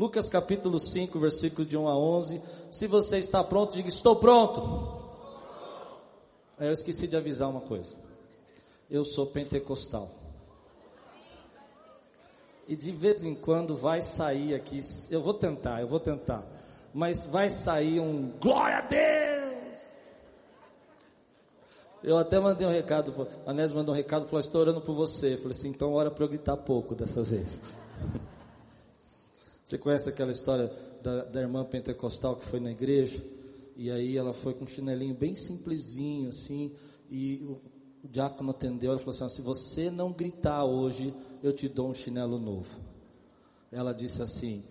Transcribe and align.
Lucas 0.00 0.30
capítulo 0.30 0.80
5, 0.80 1.18
versículo 1.18 1.66
de 1.66 1.76
1 1.76 1.86
a 1.86 1.94
11. 1.94 2.40
Se 2.70 2.86
você 2.86 3.18
está 3.18 3.44
pronto, 3.44 3.76
diga: 3.76 3.90
Estou 3.90 4.16
pronto. 4.16 4.98
Eu 6.58 6.72
esqueci 6.72 7.06
de 7.06 7.18
avisar 7.18 7.50
uma 7.50 7.60
coisa. 7.60 7.94
Eu 8.90 9.04
sou 9.04 9.26
pentecostal. 9.26 10.10
E 12.66 12.74
de 12.74 12.90
vez 12.92 13.24
em 13.24 13.34
quando 13.34 13.76
vai 13.76 14.00
sair 14.00 14.54
aqui, 14.54 14.78
eu 15.10 15.20
vou 15.20 15.34
tentar, 15.34 15.82
eu 15.82 15.86
vou 15.86 16.00
tentar, 16.00 16.46
mas 16.94 17.26
vai 17.26 17.50
sair 17.50 18.00
um 18.00 18.32
glória 18.40 18.78
a 18.78 18.80
Deus. 18.80 19.94
Eu 22.02 22.16
até 22.16 22.40
mandei 22.40 22.66
um 22.66 22.70
recado, 22.70 23.28
a 23.44 23.50
Anésio 23.50 23.76
mandou 23.76 23.94
um 23.94 23.98
recado, 23.98 24.24
falou, 24.24 24.40
estou 24.40 24.62
orando 24.62 24.80
por 24.80 24.94
você. 24.94 25.34
Eu 25.34 25.38
falei 25.38 25.50
assim, 25.50 25.68
então 25.68 25.92
ora 25.92 26.10
para 26.10 26.24
eu 26.24 26.28
gritar 26.28 26.56
pouco 26.56 26.94
dessa 26.94 27.22
vez. 27.22 27.60
Você 29.70 29.78
conhece 29.78 30.08
aquela 30.08 30.32
história 30.32 30.68
da, 31.00 31.26
da 31.26 31.40
irmã 31.40 31.64
pentecostal 31.64 32.34
que 32.34 32.44
foi 32.44 32.58
na 32.58 32.72
igreja? 32.72 33.24
E 33.76 33.88
aí 33.88 34.16
ela 34.16 34.32
foi 34.32 34.52
com 34.52 34.64
um 34.64 34.66
chinelinho 34.66 35.14
bem 35.14 35.36
simplesinho, 35.36 36.28
assim, 36.28 36.74
e 37.08 37.36
o, 37.44 37.60
o 38.02 38.08
diácono 38.08 38.50
atendeu, 38.50 38.90
ela 38.90 38.98
falou 38.98 39.14
assim, 39.14 39.28
se 39.28 39.40
você 39.40 39.88
não 39.88 40.10
gritar 40.10 40.64
hoje, 40.64 41.14
eu 41.40 41.52
te 41.52 41.68
dou 41.68 41.88
um 41.88 41.94
chinelo 41.94 42.36
novo. 42.36 42.80
Ela 43.70 43.94
disse 43.94 44.20
assim, 44.20 44.64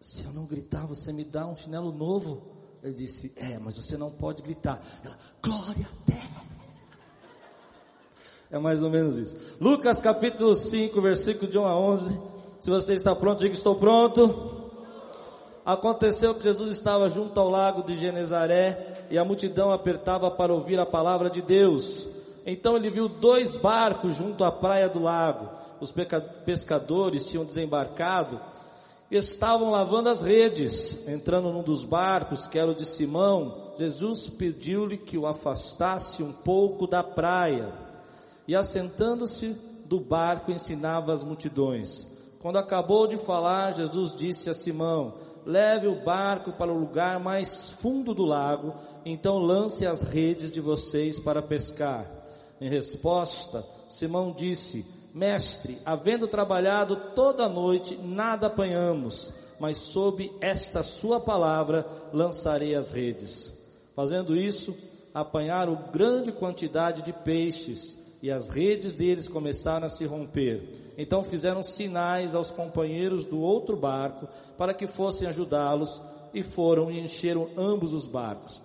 se 0.00 0.22
eu 0.22 0.32
não 0.32 0.46
gritar, 0.46 0.86
você 0.86 1.12
me 1.12 1.24
dá 1.24 1.44
um 1.44 1.56
chinelo 1.56 1.90
novo? 1.90 2.46
Ele 2.84 2.94
disse, 2.94 3.32
é, 3.34 3.58
mas 3.58 3.76
você 3.76 3.96
não 3.96 4.08
pode 4.08 4.40
gritar. 4.40 4.80
Ela, 5.04 5.18
glória 5.42 5.84
a 5.84 6.04
Deus. 6.08 6.46
É 8.52 8.58
mais 8.60 8.80
ou 8.84 8.88
menos 8.88 9.16
isso. 9.16 9.36
Lucas 9.60 10.00
capítulo 10.00 10.54
5, 10.54 11.02
versículo 11.02 11.50
de 11.50 11.58
1 11.58 11.66
a 11.66 11.76
11. 11.76 12.35
Se 12.66 12.70
você 12.70 12.94
está 12.94 13.14
pronto, 13.14 13.38
diga 13.38 13.54
estou 13.54 13.76
pronto. 13.76 14.72
Aconteceu 15.64 16.34
que 16.34 16.42
Jesus 16.42 16.72
estava 16.72 17.08
junto 17.08 17.38
ao 17.38 17.48
lago 17.48 17.80
de 17.84 17.94
Genezaré 17.94 19.06
e 19.08 19.16
a 19.16 19.24
multidão 19.24 19.70
apertava 19.70 20.32
para 20.32 20.52
ouvir 20.52 20.80
a 20.80 20.84
palavra 20.84 21.30
de 21.30 21.40
Deus. 21.40 22.08
Então 22.44 22.76
ele 22.76 22.90
viu 22.90 23.08
dois 23.08 23.56
barcos 23.56 24.16
junto 24.16 24.42
à 24.42 24.50
praia 24.50 24.88
do 24.88 24.98
lago. 24.98 25.48
Os 25.80 25.94
pescadores 26.44 27.24
tinham 27.24 27.44
desembarcado 27.44 28.40
e 29.12 29.16
estavam 29.16 29.70
lavando 29.70 30.08
as 30.08 30.22
redes. 30.22 31.06
Entrando 31.06 31.52
num 31.52 31.62
dos 31.62 31.84
barcos, 31.84 32.48
que 32.48 32.58
era 32.58 32.72
o 32.72 32.74
de 32.74 32.84
Simão, 32.84 33.74
Jesus 33.78 34.26
pediu-lhe 34.26 34.98
que 34.98 35.16
o 35.16 35.28
afastasse 35.28 36.20
um 36.20 36.32
pouco 36.32 36.88
da 36.88 37.04
praia. 37.04 37.72
E 38.48 38.56
assentando-se 38.56 39.56
do 39.84 40.00
barco, 40.00 40.50
ensinava 40.50 41.12
as 41.12 41.22
multidões. 41.22 42.15
Quando 42.46 42.58
acabou 42.58 43.08
de 43.08 43.18
falar, 43.18 43.72
Jesus 43.72 44.14
disse 44.14 44.48
a 44.48 44.54
Simão: 44.54 45.14
leve 45.44 45.88
o 45.88 46.04
barco 46.04 46.52
para 46.52 46.72
o 46.72 46.78
lugar 46.78 47.18
mais 47.18 47.72
fundo 47.72 48.14
do 48.14 48.24
lago, 48.24 48.72
então 49.04 49.36
lance 49.36 49.84
as 49.84 50.02
redes 50.02 50.52
de 50.52 50.60
vocês 50.60 51.18
para 51.18 51.42
pescar. 51.42 52.08
Em 52.60 52.70
resposta, 52.70 53.64
Simão 53.88 54.30
disse, 54.30 54.86
Mestre, 55.12 55.76
havendo 55.84 56.28
trabalhado 56.28 57.14
toda 57.16 57.46
a 57.46 57.48
noite, 57.48 57.98
nada 58.00 58.46
apanhamos, 58.46 59.32
mas 59.58 59.78
sob 59.78 60.32
esta 60.40 60.84
sua 60.84 61.18
palavra 61.18 61.84
lançarei 62.12 62.76
as 62.76 62.90
redes. 62.90 63.52
Fazendo 63.96 64.36
isso, 64.36 64.72
apanharam 65.12 65.90
grande 65.92 66.30
quantidade 66.30 67.02
de 67.02 67.12
peixes, 67.12 68.05
e 68.22 68.30
as 68.30 68.48
redes 68.48 68.94
deles 68.94 69.28
começaram 69.28 69.86
a 69.86 69.90
se 69.90 70.04
romper. 70.04 70.92
Então 70.98 71.22
fizeram 71.22 71.62
sinais 71.62 72.34
aos 72.34 72.50
companheiros 72.50 73.24
do 73.24 73.40
outro 73.40 73.76
barco 73.76 74.28
para 74.56 74.74
que 74.74 74.86
fossem 74.86 75.28
ajudá-los 75.28 76.00
e 76.32 76.42
foram 76.42 76.90
e 76.90 77.00
encheram 77.00 77.48
ambos 77.56 77.92
os 77.92 78.06
barcos, 78.06 78.62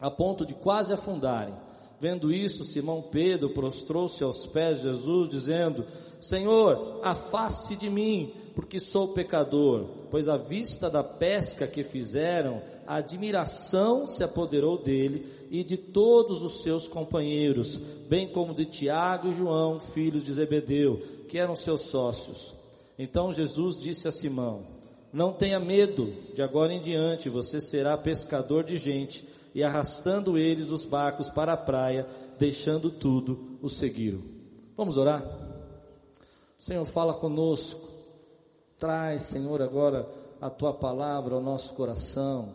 a 0.00 0.10
ponto 0.10 0.46
de 0.46 0.54
quase 0.54 0.92
afundarem. 0.92 1.54
Vendo 2.00 2.32
isso, 2.32 2.62
Simão 2.62 3.02
Pedro 3.02 3.50
prostrou-se 3.50 4.22
aos 4.22 4.46
pés 4.46 4.78
de 4.78 4.84
Jesus, 4.84 5.28
dizendo: 5.28 5.84
Senhor, 6.20 7.00
afaste 7.02 7.74
de 7.74 7.90
mim, 7.90 8.32
porque 8.58 8.80
sou 8.80 9.14
pecador. 9.14 9.86
Pois 10.10 10.28
à 10.28 10.36
vista 10.36 10.90
da 10.90 11.04
pesca 11.04 11.64
que 11.64 11.84
fizeram, 11.84 12.60
a 12.88 12.96
admiração 12.96 14.08
se 14.08 14.24
apoderou 14.24 14.82
dele 14.82 15.28
e 15.48 15.62
de 15.62 15.76
todos 15.76 16.42
os 16.42 16.60
seus 16.60 16.88
companheiros, 16.88 17.78
bem 18.08 18.26
como 18.26 18.52
de 18.52 18.64
Tiago 18.64 19.28
e 19.28 19.32
João, 19.32 19.78
filhos 19.78 20.24
de 20.24 20.32
Zebedeu, 20.32 20.98
que 21.28 21.38
eram 21.38 21.54
seus 21.54 21.82
sócios. 21.82 22.52
Então 22.98 23.30
Jesus 23.30 23.80
disse 23.80 24.08
a 24.08 24.10
Simão: 24.10 24.66
Não 25.12 25.32
tenha 25.32 25.60
medo, 25.60 26.12
de 26.34 26.42
agora 26.42 26.74
em 26.74 26.80
diante 26.80 27.28
você 27.28 27.60
será 27.60 27.96
pescador 27.96 28.64
de 28.64 28.76
gente 28.76 29.24
e 29.54 29.62
arrastando 29.62 30.36
eles 30.36 30.70
os 30.70 30.84
barcos 30.84 31.28
para 31.28 31.52
a 31.52 31.56
praia, 31.56 32.08
deixando 32.36 32.90
tudo, 32.90 33.56
o 33.62 33.68
seguiram. 33.68 34.18
Vamos 34.76 34.96
orar? 34.96 35.24
Senhor, 36.56 36.84
fala 36.84 37.14
conosco. 37.14 37.87
Traz, 38.78 39.24
Senhor, 39.24 39.60
agora 39.60 40.08
a 40.40 40.48
tua 40.48 40.72
palavra 40.72 41.34
ao 41.34 41.42
nosso 41.42 41.74
coração. 41.74 42.54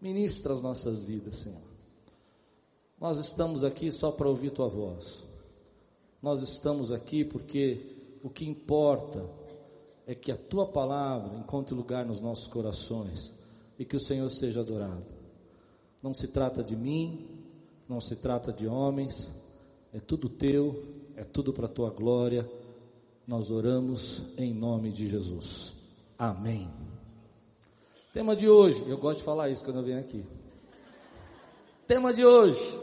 Ministra 0.00 0.52
as 0.52 0.60
nossas 0.60 1.02
vidas, 1.02 1.36
Senhor. 1.36 1.68
Nós 3.00 3.18
estamos 3.18 3.64
aqui 3.64 3.90
só 3.90 4.12
para 4.12 4.28
ouvir 4.28 4.50
tua 4.50 4.68
voz. 4.68 5.26
Nós 6.20 6.42
estamos 6.42 6.92
aqui 6.92 7.24
porque 7.24 8.18
o 8.22 8.28
que 8.28 8.48
importa 8.48 9.24
é 10.06 10.14
que 10.14 10.30
a 10.30 10.36
tua 10.36 10.66
palavra 10.66 11.38
encontre 11.38 11.74
lugar 11.74 12.04
nos 12.04 12.20
nossos 12.20 12.46
corações 12.48 13.34
e 13.78 13.84
que 13.84 13.96
o 13.96 14.00
Senhor 14.00 14.28
seja 14.28 14.60
adorado. 14.60 15.06
Não 16.02 16.12
se 16.12 16.28
trata 16.28 16.62
de 16.62 16.76
mim, 16.76 17.26
não 17.88 18.00
se 18.00 18.16
trata 18.16 18.52
de 18.52 18.66
homens, 18.66 19.30
é 19.92 20.00
tudo 20.00 20.28
teu, 20.28 20.84
é 21.16 21.24
tudo 21.24 21.52
para 21.52 21.66
a 21.66 21.70
tua 21.70 21.90
glória. 21.90 22.48
Nós 23.28 23.48
oramos 23.50 24.22
em 24.36 24.52
nome 24.52 24.90
de 24.90 25.06
Jesus. 25.06 25.72
Amém. 26.18 26.68
Tema 28.12 28.34
de 28.34 28.48
hoje, 28.48 28.82
eu 28.88 28.98
gosto 28.98 29.20
de 29.20 29.24
falar 29.24 29.50
isso 29.50 29.62
quando 29.62 29.76
eu 29.76 29.84
venho 29.84 30.00
aqui. 30.00 30.24
Tema 31.86 32.12
de 32.12 32.24
hoje, 32.24 32.80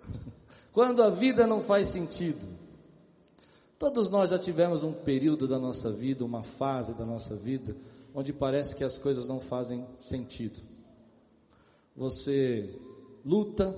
quando 0.72 1.04
a 1.04 1.10
vida 1.10 1.46
não 1.46 1.62
faz 1.62 1.86
sentido. 1.88 2.48
Todos 3.78 4.10
nós 4.10 4.30
já 4.30 4.38
tivemos 4.38 4.82
um 4.82 4.92
período 4.92 5.46
da 5.46 5.58
nossa 5.58 5.92
vida, 5.92 6.24
uma 6.24 6.42
fase 6.42 6.96
da 6.96 7.04
nossa 7.04 7.36
vida, 7.36 7.76
onde 8.12 8.32
parece 8.32 8.74
que 8.74 8.82
as 8.82 8.98
coisas 8.98 9.28
não 9.28 9.38
fazem 9.38 9.86
sentido 10.00 10.60
você 11.98 12.78
luta, 13.24 13.76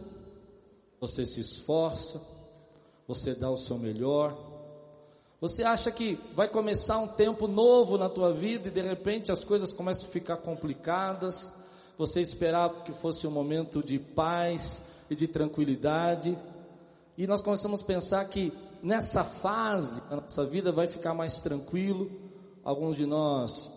você 1.00 1.24
se 1.24 1.40
esforça, 1.40 2.20
você 3.08 3.34
dá 3.34 3.50
o 3.50 3.56
seu 3.56 3.78
melhor. 3.78 4.49
Você 5.40 5.64
acha 5.64 5.90
que 5.90 6.20
vai 6.34 6.48
começar 6.48 6.98
um 6.98 7.06
tempo 7.06 7.48
novo 7.48 7.96
na 7.96 8.10
tua 8.10 8.30
vida 8.30 8.68
e 8.68 8.70
de 8.70 8.82
repente 8.82 9.32
as 9.32 9.42
coisas 9.42 9.72
começam 9.72 10.06
a 10.06 10.12
ficar 10.12 10.36
complicadas. 10.36 11.50
Você 11.96 12.20
esperava 12.20 12.82
que 12.82 12.92
fosse 12.92 13.26
um 13.26 13.30
momento 13.30 13.82
de 13.82 13.98
paz 13.98 14.82
e 15.08 15.16
de 15.16 15.26
tranquilidade. 15.26 16.36
E 17.16 17.26
nós 17.26 17.40
começamos 17.40 17.80
a 17.80 17.84
pensar 17.86 18.24
que 18.26 18.52
nessa 18.82 19.24
fase 19.24 20.02
a 20.10 20.16
nossa 20.16 20.44
vida 20.44 20.70
vai 20.70 20.86
ficar 20.86 21.14
mais 21.14 21.40
tranquilo. 21.40 22.10
Alguns 22.62 22.96
de 22.96 23.06
nós 23.06 23.70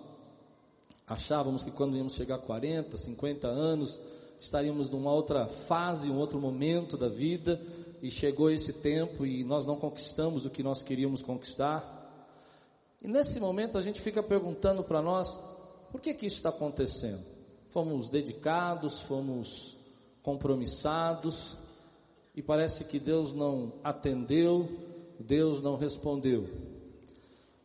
achávamos 1.08 1.64
que 1.64 1.72
quando 1.72 1.96
íamos 1.96 2.14
chegar 2.14 2.36
a 2.36 2.40
40, 2.40 2.98
50 2.98 3.48
anos, 3.48 4.02
estaríamos 4.38 4.90
numa 4.90 5.14
outra 5.14 5.48
fase, 5.48 6.10
um 6.10 6.18
outro 6.18 6.42
momento 6.42 6.98
da 6.98 7.08
vida, 7.08 7.62
e 8.04 8.12
chegou 8.12 8.52
esse 8.52 8.74
tempo 8.74 9.26
e 9.26 9.46
nós 9.46 9.66
não 9.66 9.78
conquistamos 9.78 10.46
o 10.46 10.50
que 10.50 10.62
nós 10.62 10.84
queríamos 10.84 11.22
conquistar. 11.22 12.02
E 13.02 13.08
nesse 13.08 13.40
momento 13.40 13.78
a 13.78 13.82
gente 13.82 14.02
fica 14.02 14.22
perguntando 14.22 14.84
para 14.84 15.02
nós, 15.02 15.40
por 15.90 16.02
que 16.02 16.14
que 16.14 16.26
isso 16.26 16.36
está 16.36 16.50
acontecendo? 16.50 17.24
Fomos 17.70 18.10
dedicados, 18.10 19.02
fomos 19.04 19.78
compromissados, 20.22 21.58
e 22.36 22.42
parece 22.42 22.84
que 22.84 23.00
Deus 23.00 23.34
não 23.34 23.72
atendeu, 23.82 24.68
Deus 25.18 25.64
não 25.64 25.78
respondeu. 25.78 26.50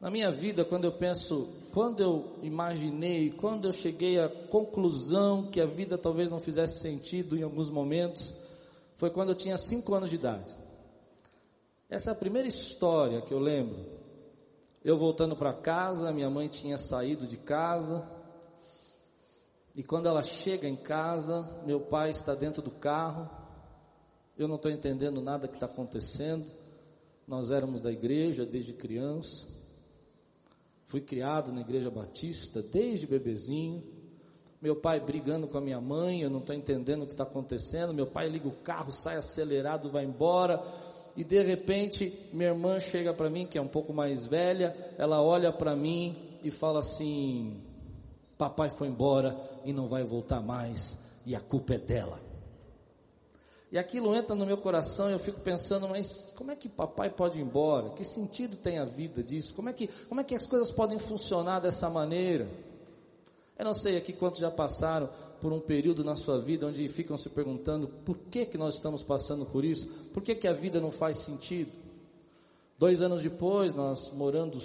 Na 0.01 0.09
minha 0.09 0.31
vida, 0.31 0.65
quando 0.65 0.85
eu 0.85 0.93
penso, 0.93 1.49
quando 1.73 2.01
eu 2.01 2.39
imaginei, 2.43 3.31
quando 3.33 3.67
eu 3.67 3.73
cheguei 3.73 4.21
à 4.21 4.29
conclusão 4.29 5.49
que 5.51 5.61
a 5.61 5.67
vida 5.67 5.99
talvez 5.99 6.31
não 6.31 6.41
fizesse 6.41 6.81
sentido 6.81 7.37
em 7.37 7.43
alguns 7.43 7.69
momentos, 7.69 8.33
foi 8.99 9.11
quando 9.11 9.29
eu 9.29 9.37
tinha 9.37 9.57
cinco 9.57 9.95
anos 9.95 10.11
de 10.11 10.17
idade. 10.17 10.59
Essa 11.89 12.11
é 12.11 12.13
a 12.13 12.17
primeira 12.17 12.49
história 12.49 13.23
que 13.23 13.33
eu 13.33 13.39
lembro. 13.39 13.87
Eu 14.85 14.99
voltando 14.99 15.37
para 15.37 15.53
casa, 15.53 16.13
minha 16.13 16.29
mãe 16.29 16.49
tinha 16.49 16.77
saído 16.77 17.25
de 17.25 17.37
casa, 17.37 18.11
e 19.77 19.85
quando 19.85 20.09
ela 20.09 20.25
chega 20.25 20.67
em 20.67 20.75
casa, 20.75 21.49
meu 21.65 21.81
pai 21.81 22.11
está 22.11 22.35
dentro 22.35 22.61
do 22.61 22.73
carro, 22.73 23.31
eu 24.37 24.49
não 24.49 24.57
estou 24.57 24.73
entendendo 24.73 25.23
nada 25.23 25.47
que 25.47 25.55
está 25.55 25.67
acontecendo. 25.67 26.51
Nós 27.25 27.53
éramos 27.53 27.81
da 27.81 27.93
igreja 27.93 28.45
desde 28.45 28.73
criança. 28.73 29.47
Fui 30.87 31.01
criado 31.01 31.53
na 31.53 31.61
igreja 31.61 31.89
batista 31.89 32.61
desde 32.61 33.07
bebezinho. 33.07 33.98
Meu 34.61 34.75
pai 34.75 34.99
brigando 34.99 35.47
com 35.47 35.57
a 35.57 35.61
minha 35.61 35.81
mãe, 35.81 36.21
eu 36.21 36.31
não 36.31 36.41
estou 36.41 36.55
entendendo 36.55 37.03
o 37.03 37.07
que 37.07 37.13
está 37.13 37.23
acontecendo. 37.23 37.95
Meu 37.95 38.07
pai 38.07 38.29
liga 38.29 38.49
o 38.49 38.53
carro, 38.53 38.91
sai 38.91 39.17
acelerado, 39.17 39.91
vai 39.91 40.05
embora. 40.05 40.63
E 41.17 41.23
de 41.23 41.43
repente, 41.43 42.29
minha 42.33 42.51
irmã 42.51 42.81
chega 42.81 43.15
para 43.15 43.31
mim, 43.31 43.47
que 43.47 43.57
é 43.57 43.63
um 43.63 43.69
pouco 43.69 43.93
mais 43.93 44.25
velha, 44.27 44.77
ela 44.99 45.23
olha 45.23 45.53
para 45.53 45.77
mim 45.77 46.39
e 46.43 46.51
fala 46.51 46.81
assim: 46.81 47.63
Papai 48.37 48.71
foi 48.71 48.89
embora 48.89 49.37
e 49.65 49.73
não 49.73 49.89
vai 49.89 50.05
voltar 50.05 50.41
mais, 50.41 50.99
e 51.27 51.35
a 51.35 51.41
culpa 51.41 51.75
é 51.75 51.79
dela. 51.79 52.29
E 53.71 53.79
aquilo 53.79 54.15
entra 54.15 54.35
no 54.35 54.47
meu 54.47 54.57
coração 54.57 55.11
e 55.11 55.13
eu 55.13 55.19
fico 55.19 55.41
pensando, 55.41 55.87
mas 55.89 56.33
como 56.35 56.51
é 56.51 56.57
que 56.57 56.71
papai 56.71 57.11
pode 57.11 57.39
ir 57.39 57.43
embora? 57.43 57.91
Que 57.91 58.03
sentido 58.03 58.57
tem 58.57 58.79
a 58.79 58.85
vida 58.85 59.23
disso? 59.23 59.53
Como 59.55 59.69
é 59.69 59.75
que, 59.75 59.89
como 60.09 60.23
é 60.23 60.25
que 60.25 60.35
as 60.35 60.47
coisas 60.47 60.71
podem 60.71 60.99
funcionar 60.99 61.61
dessa 61.61 61.91
maneira? 61.91 62.49
Eu 63.59 63.65
não 63.65 63.75
sei 63.75 63.97
aqui 63.97 64.13
quantos 64.13 64.39
já 64.39 64.51
passaram 64.51 65.11
por 65.41 65.53
um 65.53 65.59
período 65.59 66.05
na 66.05 66.17
sua 66.17 66.39
vida 66.39 66.67
onde 66.67 66.89
ficam 66.89 67.17
se 67.17 67.29
perguntando 67.29 67.89
por 68.05 68.17
que 68.17 68.47
que 68.47 68.57
nós 68.57 68.75
estamos 68.75 69.03
passando 69.03 69.45
por 69.45 69.65
isso? 69.65 69.89
Por 70.13 70.23
que 70.23 70.35
que 70.37 70.47
a 70.47 70.53
vida 70.53 70.81
não 70.81 70.93
faz 70.93 71.19
sentido? 71.19 71.77
Dois 72.79 73.03
anos 73.03 73.21
depois, 73.21 73.75
nós 73.75 74.13
morando 74.13 74.63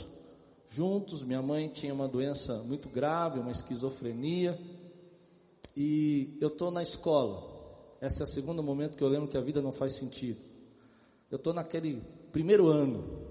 juntos, 0.68 1.24
minha 1.24 1.42
mãe 1.42 1.68
tinha 1.70 1.94
uma 1.94 2.08
doença 2.08 2.60
muito 2.60 2.88
grave, 2.88 3.40
uma 3.40 3.52
esquizofrenia, 3.52 4.60
e 5.76 6.38
eu 6.40 6.50
estou 6.50 6.70
na 6.70 6.84
escola, 6.84 7.44
esse 8.00 8.22
é 8.22 8.26
o 8.26 8.28
segundo 8.28 8.62
momento 8.62 8.96
que 8.96 9.04
eu 9.04 9.08
lembro 9.08 9.28
que 9.28 9.38
a 9.38 9.42
vida 9.42 9.62
não 9.62 9.72
faz 9.72 9.94
sentido. 9.94 10.44
Eu 11.32 11.38
estou 11.38 11.54
naquele 11.54 12.04
primeiro 12.32 12.68
ano. 12.68 13.23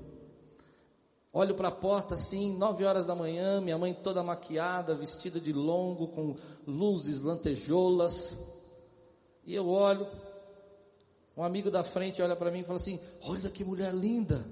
Olho 1.32 1.55
para 1.55 1.69
a 1.69 1.75
porta 1.75 2.14
assim, 2.14 2.55
nove 2.58 2.84
horas 2.84 3.06
da 3.06 3.14
manhã, 3.14 3.58
minha 3.61 3.79
mãe 3.79 3.94
toda 3.94 4.23
maquiada, 4.23 4.94
vestida 4.94 5.40
de 5.40 5.52
longo, 5.52 6.08
com 6.08 6.37
luzes, 6.67 7.23
lantejoulas. 7.23 8.37
E 9.46 9.55
eu 9.55 9.67
olho, 9.67 10.06
um 11.34 11.43
amigo 11.43 11.70
da 11.70 11.82
frente 11.82 12.20
olha 12.20 12.37
para 12.37 12.50
mim 12.50 12.61
e 12.61 12.64
fala 12.64 12.76
assim: 12.76 13.00
Olha 13.23 13.49
que 13.49 13.64
mulher 13.64 13.94
linda. 13.94 14.44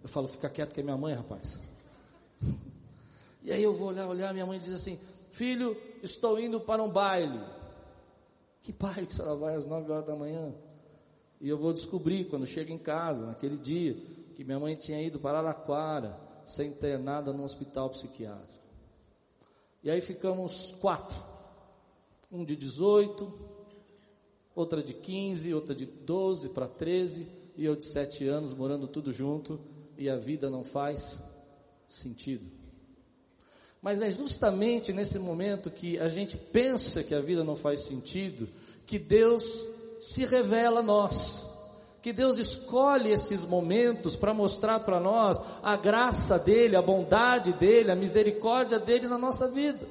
Eu 0.00 0.08
falo: 0.08 0.28
Fica 0.28 0.48
quieto 0.48 0.72
que 0.72 0.80
é 0.80 0.84
minha 0.84 0.96
mãe, 0.96 1.12
rapaz. 1.12 1.60
e 3.42 3.52
aí 3.52 3.62
eu 3.62 3.74
vou 3.74 3.88
olhar, 3.88 4.06
olhar, 4.06 4.32
minha 4.32 4.46
mãe 4.46 4.60
diz 4.60 4.72
assim: 4.72 4.96
Filho, 5.32 5.76
estou 6.02 6.38
indo 6.38 6.60
para 6.60 6.82
um 6.82 6.88
baile. 6.88 7.40
Que 8.60 8.72
pai 8.72 9.06
que 9.06 9.12
a 9.14 9.16
senhora 9.16 9.36
vai 9.36 9.56
às 9.56 9.66
nove 9.66 9.90
horas 9.90 10.06
da 10.06 10.14
manhã? 10.14 10.54
E 11.40 11.48
eu 11.48 11.58
vou 11.58 11.72
descobrir 11.72 12.26
quando 12.26 12.46
chego 12.46 12.72
em 12.72 12.78
casa, 12.78 13.26
naquele 13.26 13.56
dia, 13.56 13.94
que 14.34 14.44
minha 14.44 14.58
mãe 14.58 14.74
tinha 14.74 15.00
ido 15.00 15.18
para 15.18 15.38
Araraquara, 15.38 16.27
ser 16.50 16.64
internada 16.64 17.32
num 17.32 17.44
hospital 17.44 17.90
psiquiátrico. 17.90 18.58
E 19.82 19.90
aí 19.90 20.00
ficamos 20.00 20.74
quatro. 20.80 21.18
Um 22.30 22.44
de 22.44 22.56
18, 22.56 23.32
outra 24.54 24.82
de 24.82 24.92
15, 24.92 25.54
outra 25.54 25.74
de 25.74 25.86
12 25.86 26.50
para 26.50 26.68
13, 26.68 27.26
e 27.56 27.64
eu 27.64 27.74
de 27.74 27.84
7 27.84 28.26
anos 28.28 28.52
morando 28.52 28.86
tudo 28.86 29.12
junto, 29.12 29.60
e 29.96 30.10
a 30.10 30.16
vida 30.16 30.50
não 30.50 30.64
faz 30.64 31.20
sentido. 31.88 32.46
Mas 33.80 34.00
é 34.00 34.10
justamente 34.10 34.92
nesse 34.92 35.18
momento 35.18 35.70
que 35.70 35.98
a 35.98 36.08
gente 36.08 36.36
pensa 36.36 37.02
que 37.02 37.14
a 37.14 37.20
vida 37.20 37.44
não 37.44 37.56
faz 37.56 37.82
sentido, 37.82 38.48
que 38.84 38.98
Deus 38.98 39.64
se 40.00 40.24
revela 40.24 40.80
a 40.80 40.82
nós. 40.82 41.46
Que 42.08 42.12
Deus 42.14 42.38
escolhe 42.38 43.12
esses 43.12 43.44
momentos 43.44 44.16
para 44.16 44.32
mostrar 44.32 44.80
para 44.80 44.98
nós 44.98 45.36
a 45.62 45.76
graça 45.76 46.38
dele, 46.38 46.74
a 46.74 46.80
bondade 46.80 47.52
dele, 47.52 47.90
a 47.90 47.94
misericórdia 47.94 48.78
dele 48.78 49.06
na 49.06 49.18
nossa 49.18 49.46
vida. 49.46 49.86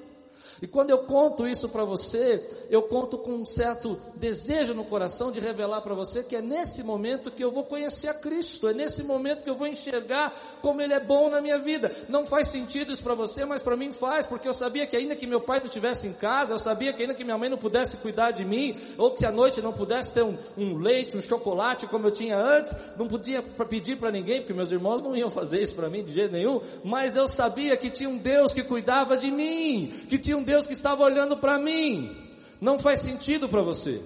E 0.61 0.67
quando 0.67 0.89
eu 0.89 0.99
conto 0.99 1.47
isso 1.47 1.69
para 1.69 1.83
você, 1.83 2.43
eu 2.69 2.83
conto 2.83 3.17
com 3.17 3.31
um 3.31 3.45
certo 3.45 3.97
desejo 4.15 4.73
no 4.73 4.83
coração 4.83 5.31
de 5.31 5.39
revelar 5.39 5.81
para 5.81 5.93
você 5.93 6.23
que 6.23 6.35
é 6.35 6.41
nesse 6.41 6.83
momento 6.83 7.31
que 7.31 7.43
eu 7.43 7.51
vou 7.51 7.63
conhecer 7.63 8.09
a 8.09 8.13
Cristo, 8.13 8.67
é 8.67 8.73
nesse 8.73 9.03
momento 9.03 9.43
que 9.43 9.49
eu 9.49 9.55
vou 9.55 9.67
enxergar 9.67 10.33
como 10.61 10.81
Ele 10.81 10.93
é 10.93 10.99
bom 10.99 11.29
na 11.29 11.41
minha 11.41 11.59
vida. 11.59 11.91
Não 12.09 12.25
faz 12.25 12.49
sentido 12.49 12.91
isso 12.91 13.03
para 13.03 13.13
você, 13.13 13.45
mas 13.45 13.61
para 13.61 13.77
mim 13.77 13.91
faz, 13.91 14.25
porque 14.25 14.47
eu 14.47 14.53
sabia 14.53 14.87
que 14.87 14.95
ainda 14.95 15.15
que 15.15 15.27
meu 15.27 15.41
pai 15.41 15.59
não 15.59 15.67
estivesse 15.67 16.07
em 16.07 16.13
casa, 16.13 16.53
eu 16.53 16.57
sabia 16.57 16.93
que 16.93 17.01
ainda 17.01 17.13
que 17.13 17.23
minha 17.23 17.37
mãe 17.37 17.49
não 17.49 17.57
pudesse 17.57 17.97
cuidar 17.97 18.31
de 18.31 18.43
mim, 18.43 18.75
ou 18.97 19.11
que 19.11 19.19
se 19.19 19.25
à 19.25 19.31
noite 19.31 19.61
não 19.61 19.73
pudesse 19.73 20.13
ter 20.13 20.23
um, 20.23 20.37
um 20.57 20.77
leite, 20.77 21.15
um 21.15 21.21
chocolate 21.21 21.87
como 21.87 22.07
eu 22.07 22.11
tinha 22.11 22.37
antes, 22.37 22.75
não 22.97 23.07
podia 23.07 23.41
pedir 23.41 23.97
para 23.97 24.11
ninguém, 24.11 24.39
porque 24.39 24.53
meus 24.53 24.71
irmãos 24.71 25.01
não 25.01 25.15
iam 25.15 25.29
fazer 25.29 25.61
isso 25.61 25.75
para 25.75 25.89
mim 25.89 26.03
de 26.03 26.13
jeito 26.13 26.31
nenhum, 26.31 26.61
mas 26.83 27.15
eu 27.15 27.27
sabia 27.27 27.75
que 27.77 27.89
tinha 27.89 28.09
um 28.09 28.17
Deus 28.17 28.53
que 28.53 28.63
cuidava 28.63 29.17
de 29.17 29.29
mim, 29.29 29.91
que 30.07 30.17
tinha 30.17 30.37
um 30.37 30.43
Deus 30.47 30.65
que 30.65 30.71
estava 30.71 31.03
olhando 31.03 31.35
para 31.35 31.59
mim. 31.59 32.15
Não 32.61 32.79
faz 32.79 33.01
sentido 33.01 33.49
para 33.49 33.61
você. 33.61 33.99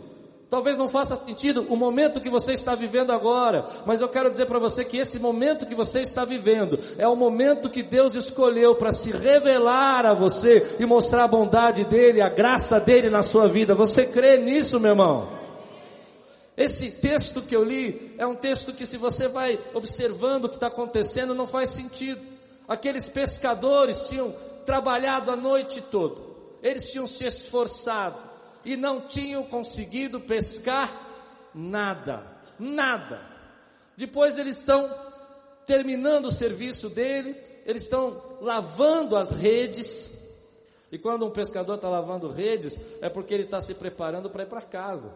Talvez 0.49 0.75
não 0.75 0.89
faça 0.89 1.15
sentido 1.23 1.67
o 1.69 1.77
momento 1.77 2.19
que 2.19 2.31
você 2.31 2.51
está 2.51 2.73
vivendo 2.73 3.11
agora, 3.11 3.63
mas 3.85 4.01
eu 4.01 4.09
quero 4.09 4.29
dizer 4.29 4.47
para 4.47 4.57
você 4.57 4.83
que 4.83 4.97
esse 4.97 5.19
momento 5.19 5.67
que 5.67 5.75
você 5.75 6.01
está 6.01 6.25
vivendo 6.25 6.79
é 6.97 7.07
o 7.07 7.15
momento 7.15 7.69
que 7.69 7.83
Deus 7.83 8.15
escolheu 8.15 8.75
para 8.75 8.91
se 8.91 9.11
revelar 9.11 10.03
a 10.03 10.15
você 10.15 10.77
e 10.79 10.85
mostrar 10.85 11.25
a 11.25 11.27
bondade 11.27 11.85
dele, 11.85 12.21
a 12.21 12.27
graça 12.27 12.79
dele 12.79 13.09
na 13.09 13.21
sua 13.21 13.47
vida. 13.47 13.75
Você 13.75 14.07
crê 14.07 14.35
nisso, 14.35 14.79
meu 14.79 14.91
irmão? 14.91 15.39
Esse 16.57 16.89
texto 16.89 17.43
que 17.43 17.55
eu 17.55 17.63
li 17.63 18.15
é 18.17 18.25
um 18.25 18.35
texto 18.35 18.73
que, 18.73 18.85
se 18.85 18.97
você 18.97 19.27
vai 19.27 19.59
observando 19.75 20.45
o 20.45 20.49
que 20.49 20.55
está 20.55 20.67
acontecendo, 20.67 21.35
não 21.35 21.45
faz 21.45 21.69
sentido. 21.69 22.19
Aqueles 22.67 23.07
pescadores 23.07 24.09
tinham 24.09 24.33
trabalhado 24.65 25.31
a 25.31 25.35
noite 25.35 25.79
toda 25.79 26.30
eles 26.61 26.91
tinham 26.91 27.07
se 27.07 27.25
esforçado 27.25 28.29
e 28.63 28.75
não 28.77 29.07
tinham 29.07 29.43
conseguido 29.43 30.21
pescar 30.21 31.49
nada, 31.53 32.25
nada. 32.59 33.21
Depois 33.97 34.37
eles 34.37 34.57
estão 34.57 34.89
terminando 35.65 36.25
o 36.25 36.31
serviço 36.31 36.89
dele, 36.89 37.35
eles 37.65 37.83
estão 37.83 38.39
lavando 38.41 39.15
as 39.15 39.31
redes. 39.31 40.11
E 40.91 40.97
quando 40.97 41.25
um 41.25 41.31
pescador 41.31 41.75
está 41.75 41.89
lavando 41.89 42.29
redes, 42.29 42.79
é 43.01 43.09
porque 43.09 43.33
ele 43.33 43.43
está 43.43 43.61
se 43.61 43.73
preparando 43.73 44.29
para 44.29 44.43
ir 44.43 44.47
para 44.47 44.61
casa. 44.61 45.13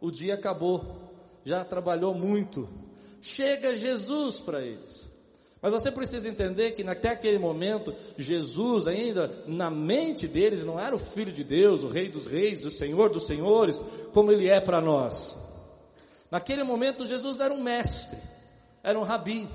O 0.00 0.10
dia 0.10 0.34
acabou, 0.34 1.12
já 1.44 1.64
trabalhou 1.64 2.14
muito. 2.14 2.68
Chega 3.22 3.76
Jesus 3.76 4.38
para 4.38 4.60
eles. 4.60 5.03
Mas 5.64 5.72
você 5.72 5.90
precisa 5.90 6.28
entender 6.28 6.72
que 6.72 6.82
até 6.82 7.08
aquele 7.08 7.38
momento, 7.38 7.94
Jesus 8.18 8.86
ainda, 8.86 9.32
na 9.46 9.70
mente 9.70 10.28
deles, 10.28 10.62
não 10.62 10.78
era 10.78 10.94
o 10.94 10.98
Filho 10.98 11.32
de 11.32 11.42
Deus, 11.42 11.82
o 11.82 11.88
Rei 11.88 12.10
dos 12.10 12.26
Reis, 12.26 12.62
o 12.66 12.70
Senhor 12.70 13.08
dos 13.08 13.26
Senhores, 13.26 13.82
como 14.12 14.30
Ele 14.30 14.46
é 14.46 14.60
para 14.60 14.78
nós. 14.82 15.34
Naquele 16.30 16.62
momento, 16.64 17.06
Jesus 17.06 17.40
era 17.40 17.54
um 17.54 17.62
mestre, 17.62 18.18
era 18.82 18.98
um 18.98 19.04
rabi. 19.04 19.48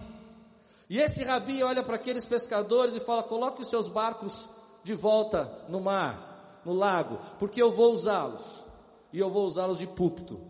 E 0.90 0.98
esse 0.98 1.24
rabi 1.24 1.62
olha 1.62 1.84
para 1.84 1.98
aqueles 1.98 2.26
pescadores 2.26 2.96
e 2.96 3.00
fala: 3.00 3.22
coloque 3.22 3.62
os 3.62 3.70
seus 3.70 3.88
barcos 3.88 4.50
de 4.84 4.96
volta 4.96 5.64
no 5.70 5.80
mar, 5.80 6.60
no 6.66 6.74
lago, 6.74 7.20
porque 7.38 7.62
eu 7.62 7.70
vou 7.70 7.94
usá-los. 7.94 8.66
E 9.14 9.20
eu 9.20 9.30
vou 9.30 9.46
usá-los 9.46 9.78
de 9.78 9.86
púlpito. 9.86 10.42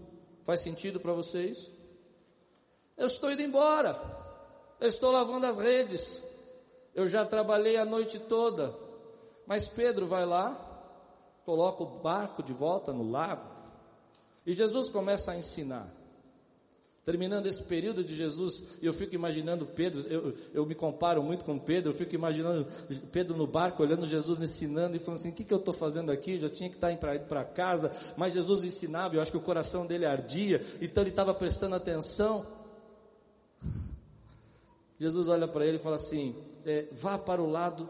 Faz 0.45 0.61
sentido 0.61 1.01
para 1.01 1.11
vocês? 1.11 1.69
Eu 2.95 3.07
estou 3.07 3.29
indo 3.29 3.41
embora. 3.41 4.18
Eu 4.79 4.87
estou 4.87 5.11
lavando 5.11 5.45
as 5.45 5.57
redes. 5.57 6.23
Eu 6.95 7.05
já 7.05 7.25
trabalhei 7.25 7.77
a 7.77 7.85
noite 7.85 8.19
toda. 8.19 8.75
Mas 9.45 9.65
Pedro 9.65 10.05
vai 10.05 10.25
lá, 10.25 10.53
coloca 11.43 11.83
o 11.83 11.99
barco 11.99 12.43
de 12.43 12.53
volta 12.53 12.93
no 12.93 13.09
lago. 13.09 13.49
E 14.45 14.53
Jesus 14.53 14.89
começa 14.89 15.31
a 15.31 15.37
ensinar. 15.37 15.91
Terminando 17.03 17.47
esse 17.47 17.63
período 17.63 18.03
de 18.03 18.13
Jesus, 18.13 18.63
eu 18.81 18.93
fico 18.93 19.15
imaginando 19.15 19.65
Pedro, 19.65 20.01
eu, 20.01 20.33
eu 20.53 20.65
me 20.65 20.75
comparo 20.75 21.23
muito 21.23 21.43
com 21.43 21.57
Pedro, 21.57 21.91
eu 21.91 21.95
fico 21.95 22.13
imaginando 22.13 22.67
Pedro 23.11 23.35
no 23.35 23.47
barco, 23.47 23.81
olhando 23.81 24.05
Jesus 24.05 24.43
ensinando 24.43 24.95
e 24.95 24.99
falando 24.99 25.17
assim: 25.17 25.29
o 25.29 25.33
que, 25.33 25.43
que 25.43 25.53
eu 25.53 25.57
estou 25.57 25.73
fazendo 25.73 26.11
aqui? 26.11 26.37
Já 26.37 26.49
tinha 26.49 26.69
que 26.69 26.75
estar 26.75 26.91
indo 26.91 26.99
para 26.99 27.43
casa, 27.43 27.91
mas 28.15 28.33
Jesus 28.33 28.63
ensinava, 28.63 29.15
eu 29.15 29.21
acho 29.21 29.31
que 29.31 29.37
o 29.37 29.41
coração 29.41 29.87
dele 29.87 30.05
ardia, 30.05 30.61
então 30.79 31.01
ele 31.01 31.09
estava 31.09 31.33
prestando 31.33 31.73
atenção. 31.73 32.45
Jesus 34.99 35.29
olha 35.29 35.47
para 35.47 35.65
ele 35.65 35.77
e 35.77 35.81
fala 35.81 35.95
assim: 35.95 36.35
é, 36.65 36.89
vá 36.91 37.17
para 37.17 37.41
o 37.41 37.49
lado 37.49 37.89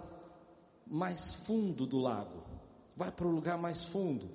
mais 0.85 1.35
fundo 1.35 1.85
do 1.85 1.97
lago, 1.97 2.43
vai 2.95 3.11
para 3.11 3.27
o 3.27 3.31
lugar 3.31 3.57
mais 3.57 3.83
fundo 3.83 4.29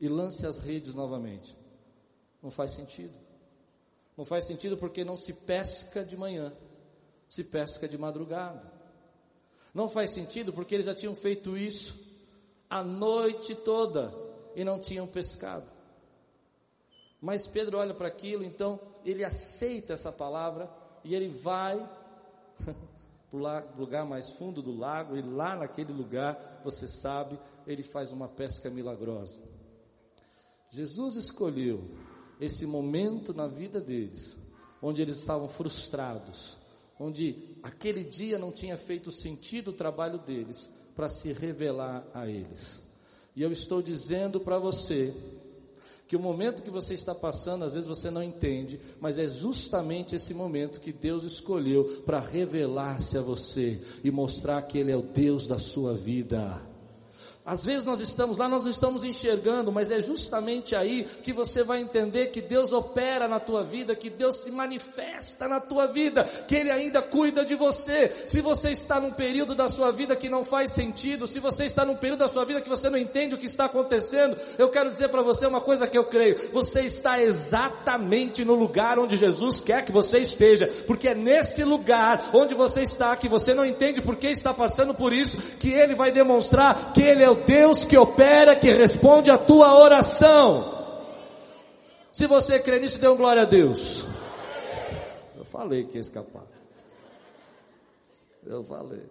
e 0.00 0.08
lance 0.08 0.46
as 0.46 0.58
redes 0.58 0.94
novamente. 0.94 1.56
Não 2.42 2.50
faz 2.50 2.72
sentido. 2.72 3.14
Não 4.16 4.24
faz 4.24 4.46
sentido 4.46 4.76
porque 4.76 5.04
não 5.04 5.16
se 5.16 5.32
pesca 5.32 6.04
de 6.04 6.16
manhã, 6.16 6.52
se 7.28 7.44
pesca 7.44 7.86
de 7.86 7.98
madrugada. 7.98 8.72
Não 9.74 9.88
faz 9.88 10.10
sentido 10.10 10.54
porque 10.54 10.74
eles 10.74 10.86
já 10.86 10.94
tinham 10.94 11.14
feito 11.14 11.56
isso 11.56 12.06
a 12.68 12.82
noite 12.82 13.54
toda 13.54 14.12
e 14.54 14.64
não 14.64 14.80
tinham 14.80 15.06
pescado. 15.06 15.70
Mas 17.20 17.46
Pedro 17.46 17.78
olha 17.78 17.94
para 17.94 18.08
aquilo, 18.08 18.44
então 18.44 18.80
ele 19.04 19.24
aceita 19.24 19.92
essa 19.92 20.10
palavra 20.10 20.70
e 21.06 21.14
ele 21.14 21.28
vai 21.28 21.78
para 23.30 23.64
o 23.76 23.80
lugar 23.80 24.04
mais 24.04 24.30
fundo 24.32 24.60
do 24.60 24.76
lago, 24.76 25.16
e 25.16 25.22
lá 25.22 25.56
naquele 25.56 25.92
lugar, 25.92 26.60
você 26.64 26.86
sabe, 26.86 27.38
ele 27.66 27.82
faz 27.82 28.12
uma 28.12 28.28
pesca 28.28 28.68
milagrosa. 28.68 29.40
Jesus 30.70 31.14
escolheu 31.14 31.90
esse 32.40 32.66
momento 32.66 33.32
na 33.32 33.46
vida 33.46 33.80
deles, 33.80 34.36
onde 34.82 35.00
eles 35.00 35.16
estavam 35.18 35.48
frustrados, 35.48 36.58
onde 36.98 37.56
aquele 37.62 38.04
dia 38.04 38.38
não 38.38 38.50
tinha 38.50 38.76
feito 38.76 39.10
sentido 39.10 39.68
o 39.68 39.74
trabalho 39.74 40.18
deles, 40.18 40.70
para 40.94 41.08
se 41.08 41.32
revelar 41.32 42.06
a 42.14 42.26
eles. 42.26 42.82
E 43.34 43.42
eu 43.42 43.52
estou 43.52 43.82
dizendo 43.82 44.40
para 44.40 44.58
você, 44.58 45.14
que 46.06 46.16
o 46.16 46.20
momento 46.20 46.62
que 46.62 46.70
você 46.70 46.94
está 46.94 47.14
passando, 47.14 47.64
às 47.64 47.74
vezes 47.74 47.88
você 47.88 48.10
não 48.10 48.22
entende, 48.22 48.78
mas 49.00 49.18
é 49.18 49.28
justamente 49.28 50.14
esse 50.14 50.32
momento 50.32 50.80
que 50.80 50.92
Deus 50.92 51.24
escolheu 51.24 52.02
para 52.04 52.20
revelar-se 52.20 53.18
a 53.18 53.20
você 53.20 53.80
e 54.04 54.10
mostrar 54.10 54.62
que 54.62 54.78
Ele 54.78 54.92
é 54.92 54.96
o 54.96 55.02
Deus 55.02 55.46
da 55.46 55.58
sua 55.58 55.94
vida. 55.94 56.75
Às 57.46 57.64
vezes 57.64 57.84
nós 57.84 58.00
estamos 58.00 58.38
lá, 58.38 58.48
nós 58.48 58.64
não 58.64 58.70
estamos 58.70 59.04
enxergando, 59.04 59.70
mas 59.70 59.92
é 59.92 60.00
justamente 60.00 60.74
aí 60.74 61.04
que 61.22 61.32
você 61.32 61.62
vai 61.62 61.80
entender 61.80 62.26
que 62.26 62.40
Deus 62.40 62.72
opera 62.72 63.28
na 63.28 63.38
tua 63.38 63.62
vida, 63.62 63.94
que 63.94 64.10
Deus 64.10 64.42
se 64.42 64.50
manifesta 64.50 65.46
na 65.46 65.60
tua 65.60 65.86
vida, 65.86 66.24
que 66.24 66.56
Ele 66.56 66.72
ainda 66.72 67.00
cuida 67.00 67.44
de 67.44 67.54
você. 67.54 68.08
Se 68.26 68.40
você 68.40 68.70
está 68.70 68.98
num 68.98 69.12
período 69.12 69.54
da 69.54 69.68
sua 69.68 69.92
vida 69.92 70.16
que 70.16 70.28
não 70.28 70.42
faz 70.42 70.72
sentido, 70.72 71.28
se 71.28 71.38
você 71.38 71.64
está 71.64 71.84
num 71.84 71.94
período 71.94 72.18
da 72.18 72.28
sua 72.28 72.44
vida 72.44 72.60
que 72.60 72.68
você 72.68 72.90
não 72.90 72.98
entende 72.98 73.36
o 73.36 73.38
que 73.38 73.46
está 73.46 73.66
acontecendo, 73.66 74.36
eu 74.58 74.68
quero 74.68 74.90
dizer 74.90 75.08
para 75.08 75.22
você 75.22 75.46
uma 75.46 75.60
coisa 75.60 75.86
que 75.86 75.96
eu 75.96 76.04
creio. 76.04 76.50
Você 76.52 76.80
está 76.80 77.22
exatamente 77.22 78.44
no 78.44 78.56
lugar 78.56 78.98
onde 78.98 79.14
Jesus 79.14 79.60
quer 79.60 79.84
que 79.84 79.92
você 79.92 80.18
esteja, 80.18 80.66
porque 80.84 81.08
é 81.08 81.14
nesse 81.14 81.62
lugar 81.62 82.30
onde 82.32 82.56
você 82.56 82.80
está 82.80 83.14
que 83.14 83.28
você 83.28 83.54
não 83.54 83.64
entende 83.64 84.02
por 84.02 84.16
que 84.16 84.26
está 84.26 84.52
passando 84.52 84.92
por 84.94 85.12
isso, 85.12 85.38
que 85.58 85.70
Ele 85.70 85.94
vai 85.94 86.10
demonstrar 86.10 86.92
que 86.92 87.02
Ele 87.02 87.22
é 87.22 87.30
o 87.30 87.35
Deus 87.36 87.84
que 87.84 87.96
opera, 87.96 88.56
que 88.56 88.72
responde 88.72 89.30
a 89.30 89.38
tua 89.38 89.78
oração. 89.78 90.76
Se 92.12 92.26
você 92.26 92.58
crê 92.58 92.78
nisso, 92.78 93.00
dê 93.00 93.08
um 93.08 93.16
glória 93.16 93.42
a 93.42 93.44
Deus. 93.44 94.06
Eu 95.36 95.44
falei 95.44 95.84
que 95.84 95.96
ia 95.96 96.00
escapar. 96.00 96.46
Eu 98.44 98.64
falei. 98.64 99.02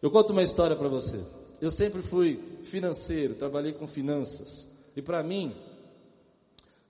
Eu 0.00 0.10
conto 0.10 0.32
uma 0.32 0.42
história 0.42 0.76
para 0.76 0.88
você. 0.88 1.20
Eu 1.60 1.70
sempre 1.72 2.00
fui 2.02 2.40
financeiro, 2.62 3.34
trabalhei 3.34 3.72
com 3.72 3.86
finanças. 3.86 4.68
E 4.94 5.02
para 5.02 5.22
mim, 5.22 5.56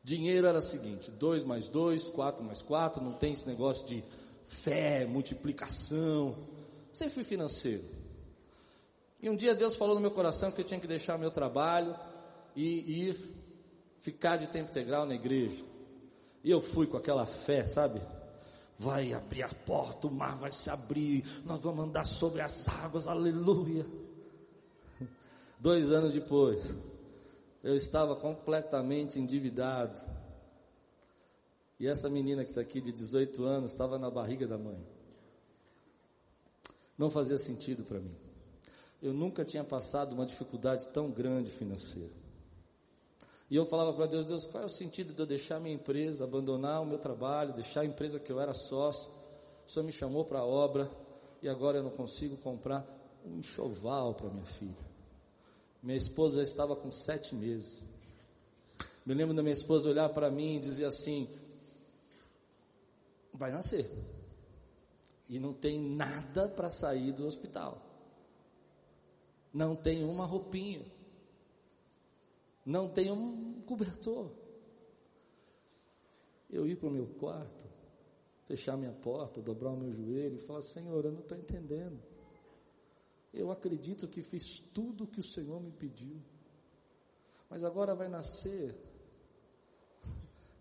dinheiro 0.05 0.47
era 0.47 0.59
o 0.59 0.63
seguinte: 0.63 1.11
2 1.11 1.45
mais 1.45 1.69
2, 1.69 2.09
4 2.11 2.45
mais 2.45 2.61
4, 2.61 3.03
não 3.03 3.13
tem 3.13 3.33
esse 3.33 3.47
negócio 3.47 3.87
de 3.87 4.05
fé, 4.47 5.07
multiplicação. 5.07 6.37
Sempre 6.93 7.15
fui 7.15 7.25
financeiro. 7.25 7.98
E 9.21 9.29
um 9.29 9.37
dia 9.37 9.55
Deus 9.55 9.75
falou 9.75 9.95
no 9.95 10.01
meu 10.01 10.11
coração 10.11 10.53
que 10.53 10.61
eu 10.61 10.65
tinha 10.65 10.79
que 10.79 10.87
deixar 10.87 11.19
meu 11.19 11.31
trabalho 11.31 11.97
e 12.55 13.09
ir 13.09 13.17
ficar 14.01 14.37
de 14.37 14.47
tempo 14.49 14.71
integral 14.71 15.07
na 15.07 15.15
igreja. 15.15 15.65
E 16.45 16.51
eu 16.51 16.61
fui 16.61 16.87
com 16.87 16.97
aquela 16.97 17.27
fé, 17.27 17.65
sabe? 17.65 18.01
Vai 18.79 19.13
abrir 19.13 19.43
a 19.43 19.49
porta, 19.49 20.07
o 20.07 20.11
mar 20.11 20.39
vai 20.39 20.53
se 20.53 20.71
abrir, 20.71 21.25
nós 21.45 21.63
vamos 21.63 21.85
andar 21.85 22.05
sobre 22.05 22.41
as 22.41 22.69
águas, 22.69 23.09
aleluia. 23.09 23.85
Dois 25.59 25.91
anos 25.91 26.13
depois, 26.13 26.77
eu 27.63 27.75
estava 27.75 28.15
completamente 28.15 29.19
endividado. 29.19 30.01
E 31.81 31.89
essa 31.89 32.09
menina 32.09 32.45
que 32.45 32.51
está 32.51 32.61
aqui 32.61 32.81
de 32.81 32.93
18 32.93 33.45
anos 33.45 33.73
estava 33.73 33.99
na 33.99 34.11
barriga 34.11 34.47
da 34.47 34.59
mãe. 34.59 34.79
Não 36.97 37.11
fazia 37.11 37.39
sentido 37.39 37.85
para 37.85 38.01
mim. 38.01 38.28
Eu 39.01 39.15
nunca 39.15 39.45
tinha 39.45 39.63
passado 39.63 40.13
uma 40.13 40.27
dificuldade 40.27 40.89
tão 40.89 41.11
grande 41.11 41.51
financeira. 41.51 42.13
E 43.51 43.57
eu 43.57 43.65
falava 43.65 43.95
para 43.95 44.07
Deus, 44.07 44.27
Deus, 44.27 44.45
qual 44.45 44.63
é 44.63 44.67
o 44.67 44.69
sentido 44.69 45.15
de 45.15 45.23
eu 45.23 45.27
deixar 45.27 45.61
minha 45.61 45.75
empresa, 45.75 46.25
abandonar 46.25 46.83
o 46.83 46.87
meu 46.87 46.99
trabalho, 46.99 47.55
deixar 47.55 47.83
a 47.83 47.87
empresa 47.87 48.19
que 48.19 48.31
eu 48.31 48.41
era 48.41 48.53
sócio? 48.53 49.11
O 49.67 49.71
Senhor 49.71 49.87
me 49.87 49.93
chamou 49.93 50.25
para 50.25 50.41
a 50.41 50.45
obra 50.45 50.91
e 51.41 51.49
agora 51.49 51.79
eu 51.79 51.83
não 51.83 51.91
consigo 51.91 52.37
comprar 52.39 52.85
um 53.25 53.39
enxoval 53.39 54.15
para 54.15 54.29
minha 54.29 54.45
filha. 54.45 54.89
Minha 55.83 55.97
esposa 55.97 56.39
já 56.39 56.43
estava 56.43 56.75
com 56.75 56.91
sete 56.91 57.35
meses. 57.35 57.83
Me 59.07 59.15
lembro 59.15 59.35
da 59.35 59.43
minha 59.43 59.53
esposa 59.53 59.89
olhar 59.89 60.09
para 60.11 60.31
mim 60.31 60.57
e 60.57 60.61
dizer 60.61 60.85
assim: 60.85 61.29
vai 63.33 63.53
nascer. 63.53 63.91
E 65.29 65.39
não 65.39 65.55
tem 65.55 65.81
nada 65.81 66.49
para 66.49 66.69
sair 66.69 67.13
do 67.13 67.25
hospital 67.25 67.88
não 69.53 69.75
tem 69.75 70.05
uma 70.05 70.25
roupinha, 70.25 70.85
não 72.65 72.89
tem 72.89 73.11
um 73.11 73.61
cobertor. 73.63 74.31
Eu 76.51 76.67
ir 76.67 76.77
para 76.77 76.89
o 76.89 76.93
meu 76.93 77.07
quarto, 77.07 77.67
fechar 78.47 78.77
minha 78.77 78.93
porta, 78.93 79.43
dobrar 79.43 79.71
o 79.71 79.77
meu 79.77 79.93
joelho 79.93 80.37
e 80.37 80.47
falar: 80.47 80.63
Senhor, 80.63 81.05
eu 81.05 81.13
não 81.13 81.21
estou 81.21 81.37
entendendo. 81.37 82.03
Eu 83.33 83.51
acredito 83.51 84.09
que 84.09 84.23
fiz 84.23 84.61
tudo 84.73 85.05
o 85.05 85.07
que 85.07 85.21
o 85.21 85.23
Senhor 85.23 85.61
me 85.61 85.71
pediu, 85.71 86.17
mas 87.49 87.63
agora 87.63 87.95
vai 87.95 88.09
nascer 88.09 88.75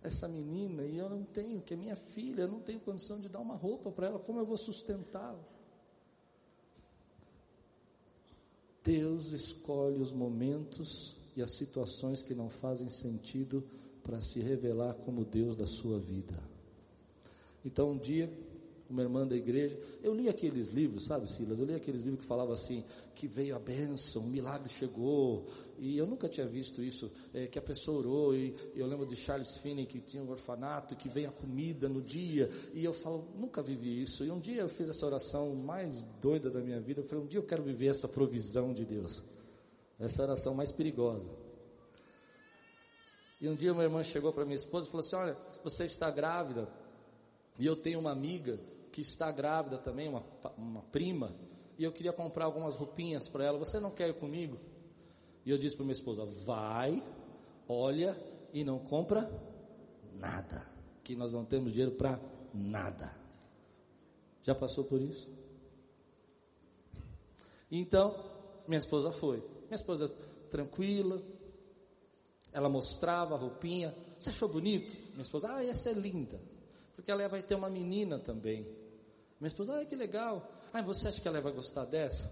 essa 0.02 0.28
menina 0.28 0.84
e 0.84 0.98
eu 0.98 1.10
não 1.10 1.24
tenho, 1.24 1.62
que 1.62 1.74
é 1.74 1.78
minha 1.78 1.96
filha, 1.96 2.42
eu 2.42 2.48
não 2.48 2.62
tenho 2.62 2.80
condição 2.80 3.20
de 3.20 3.30
dar 3.30 3.40
uma 3.40 3.56
roupa 3.56 3.92
para 3.92 4.08
ela, 4.08 4.20
como 4.20 4.40
eu 4.40 4.46
vou 4.46 4.58
sustentá-la? 4.58 5.57
Deus 8.88 9.34
escolhe 9.34 10.00
os 10.00 10.14
momentos 10.14 11.18
e 11.36 11.42
as 11.42 11.52
situações 11.58 12.24
que 12.24 12.34
não 12.34 12.50
fazem 12.50 12.88
sentido 12.88 13.62
para 14.02 14.22
se 14.22 14.40
revelar 14.40 14.94
como 14.94 15.26
Deus 15.26 15.58
da 15.58 15.66
sua 15.66 16.00
vida. 16.00 16.42
Então 17.66 17.92
um 17.92 17.98
dia 17.98 18.32
uma 18.90 19.02
irmã 19.02 19.28
da 19.28 19.36
igreja. 19.36 19.78
Eu 20.02 20.14
li 20.14 20.30
aqueles 20.30 20.72
livros, 20.72 21.06
sabe, 21.06 21.32
Silas? 21.32 21.60
Eu 21.60 21.66
li 21.66 21.74
aqueles 21.74 22.04
livros 22.04 22.22
que 22.22 22.28
falavam 22.28 22.54
assim, 22.54 22.84
que 23.14 23.28
veio 23.28 23.56
a 23.56 23.60
bênção, 23.60 24.22
um 24.22 24.28
milagre 24.28 24.70
chegou. 24.70 25.46
E 25.78 25.98
eu 25.98 26.06
nunca 26.06 26.28
tinha 26.30 26.46
visto 26.46 26.82
isso, 26.82 27.12
é, 27.34 27.48
que 27.48 27.60
a 27.60 27.62
pessoa 27.62 28.00
orou. 28.00 28.36
E 28.36 28.54
eu 28.76 28.88
lembro 28.88 29.06
de 29.06 29.16
Charles 29.16 29.58
Finney, 29.58 29.86
que 29.86 30.00
tinha 30.00 30.24
um 30.24 30.30
orfanato, 30.30 30.96
que 30.96 31.10
vem 31.10 31.26
a 31.26 31.32
comida 31.32 31.90
no 31.90 32.02
dia. 32.02 32.50
E 32.74 32.84
eu 32.84 32.94
falo, 32.94 33.28
nunca 33.36 33.62
vivi 33.62 34.02
isso. 34.02 34.24
E 34.24 34.32
um 34.32 34.40
dia 34.40 34.62
eu 34.62 34.70
fiz 34.70 34.90
essa 34.90 35.06
oração 35.06 35.56
mais 35.56 36.06
doida 36.22 36.50
da 36.50 36.62
minha 36.62 36.80
vida. 36.80 37.02
Eu 37.02 37.06
falei, 37.06 37.26
um 37.26 37.28
dia 37.28 37.40
eu 37.40 37.46
quero 37.46 37.64
viver 37.64 37.88
essa 37.88 38.08
provisão 38.08 38.74
de 38.74 38.86
Deus. 38.86 39.24
Essa 40.00 40.24
oração 40.24 40.54
mais 40.54 40.72
perigosa. 40.72 41.30
E 43.40 43.48
um 43.48 43.56
dia 43.56 43.72
uma 43.72 43.84
irmã 43.84 44.02
chegou 44.02 44.34
para 44.34 44.46
minha 44.46 44.56
esposa 44.56 44.88
e 44.88 44.92
falou 44.92 45.06
assim: 45.06 45.16
Olha, 45.16 45.38
você 45.64 45.86
está 45.86 46.10
grávida. 46.10 46.68
E 47.58 47.66
eu 47.66 47.76
tenho 47.76 48.00
uma 48.00 48.12
amiga 48.12 48.60
que 48.98 49.02
está 49.02 49.32
grávida 49.32 49.78
também, 49.78 50.10
uma, 50.10 50.24
uma 50.58 50.82
prima, 50.82 51.32
e 51.78 51.84
eu 51.84 51.92
queria 51.92 52.12
comprar 52.12 52.46
algumas 52.46 52.74
roupinhas 52.74 53.30
para 53.30 53.44
ela. 53.44 53.60
Você 53.60 53.80
não 53.80 53.92
quer 53.92 54.10
ir 54.10 54.16
comigo? 54.16 54.58
E 55.46 55.52
eu 55.52 55.58
disse 55.60 55.76
para 55.76 55.86
minha 55.86 55.94
esposa: 55.94 56.26
vai, 56.26 57.04
olha 57.70 58.20
e 58.52 58.64
não 58.64 58.80
compra 58.80 59.32
nada, 60.16 60.66
que 61.04 61.16
nós 61.16 61.32
não 61.32 61.46
temos 61.46 61.74
dinheiro 61.74 61.92
para 61.92 62.20
nada. 62.52 63.16
Já 64.42 64.56
passou 64.56 64.84
por 64.84 65.00
isso? 65.00 65.30
Então, 67.70 68.16
minha 68.68 68.80
esposa 68.80 69.12
foi. 69.12 69.38
Minha 69.66 69.76
esposa 69.76 70.10
tranquila, 70.50 71.22
ela 72.52 72.68
mostrava 72.68 73.36
a 73.36 73.38
roupinha. 73.38 73.96
Você 74.18 74.32
achou 74.32 74.50
bonito? 74.50 74.98
Minha 75.12 75.22
esposa, 75.22 75.50
ah, 75.52 75.64
essa 75.64 75.92
é 75.92 75.94
linda. 75.94 76.42
Porque 76.96 77.12
ela 77.12 77.28
vai 77.28 77.44
ter 77.44 77.54
uma 77.54 77.70
menina 77.70 78.18
também. 78.18 78.87
Minha 79.40 79.48
esposa, 79.48 79.80
ah, 79.80 79.86
que 79.86 79.96
legal. 79.96 80.50
Ah, 80.74 80.82
você 80.82 81.08
acha 81.08 81.22
que 81.22 81.28
ela 81.28 81.40
vai 81.40 81.52
gostar 81.52 81.86
dessa? 81.86 82.32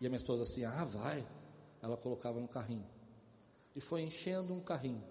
E 0.00 0.06
a 0.06 0.08
minha 0.08 0.16
esposa 0.16 0.44
assim, 0.44 0.64
ah, 0.64 0.84
vai. 0.84 1.26
Ela 1.82 1.96
colocava 1.96 2.40
no 2.40 2.48
carrinho. 2.48 2.86
E 3.74 3.80
foi 3.80 4.02
enchendo 4.02 4.54
um 4.54 4.60
carrinho. 4.60 5.02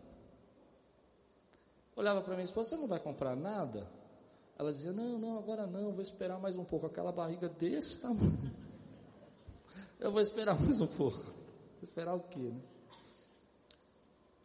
Olhava 1.95 2.21
para 2.21 2.33
minha 2.33 2.45
esposa, 2.45 2.69
você 2.69 2.77
não 2.77 2.87
vai 2.87 2.99
comprar 2.99 3.35
nada? 3.35 3.89
Ela 4.57 4.71
dizia, 4.71 4.91
não, 4.91 5.17
não, 5.19 5.37
agora 5.37 5.67
não, 5.67 5.91
vou 5.91 6.01
esperar 6.01 6.39
mais 6.39 6.57
um 6.57 6.63
pouco. 6.63 6.85
Aquela 6.85 7.11
barriga 7.11 7.49
desse 7.49 7.97
tamanho. 7.97 8.53
Eu 9.99 10.11
vou 10.11 10.21
esperar 10.21 10.59
mais 10.59 10.79
um 10.79 10.87
pouco. 10.87 11.33
Esperar 11.81 12.13
o 12.13 12.21
quê, 12.21 12.39
né? 12.39 12.61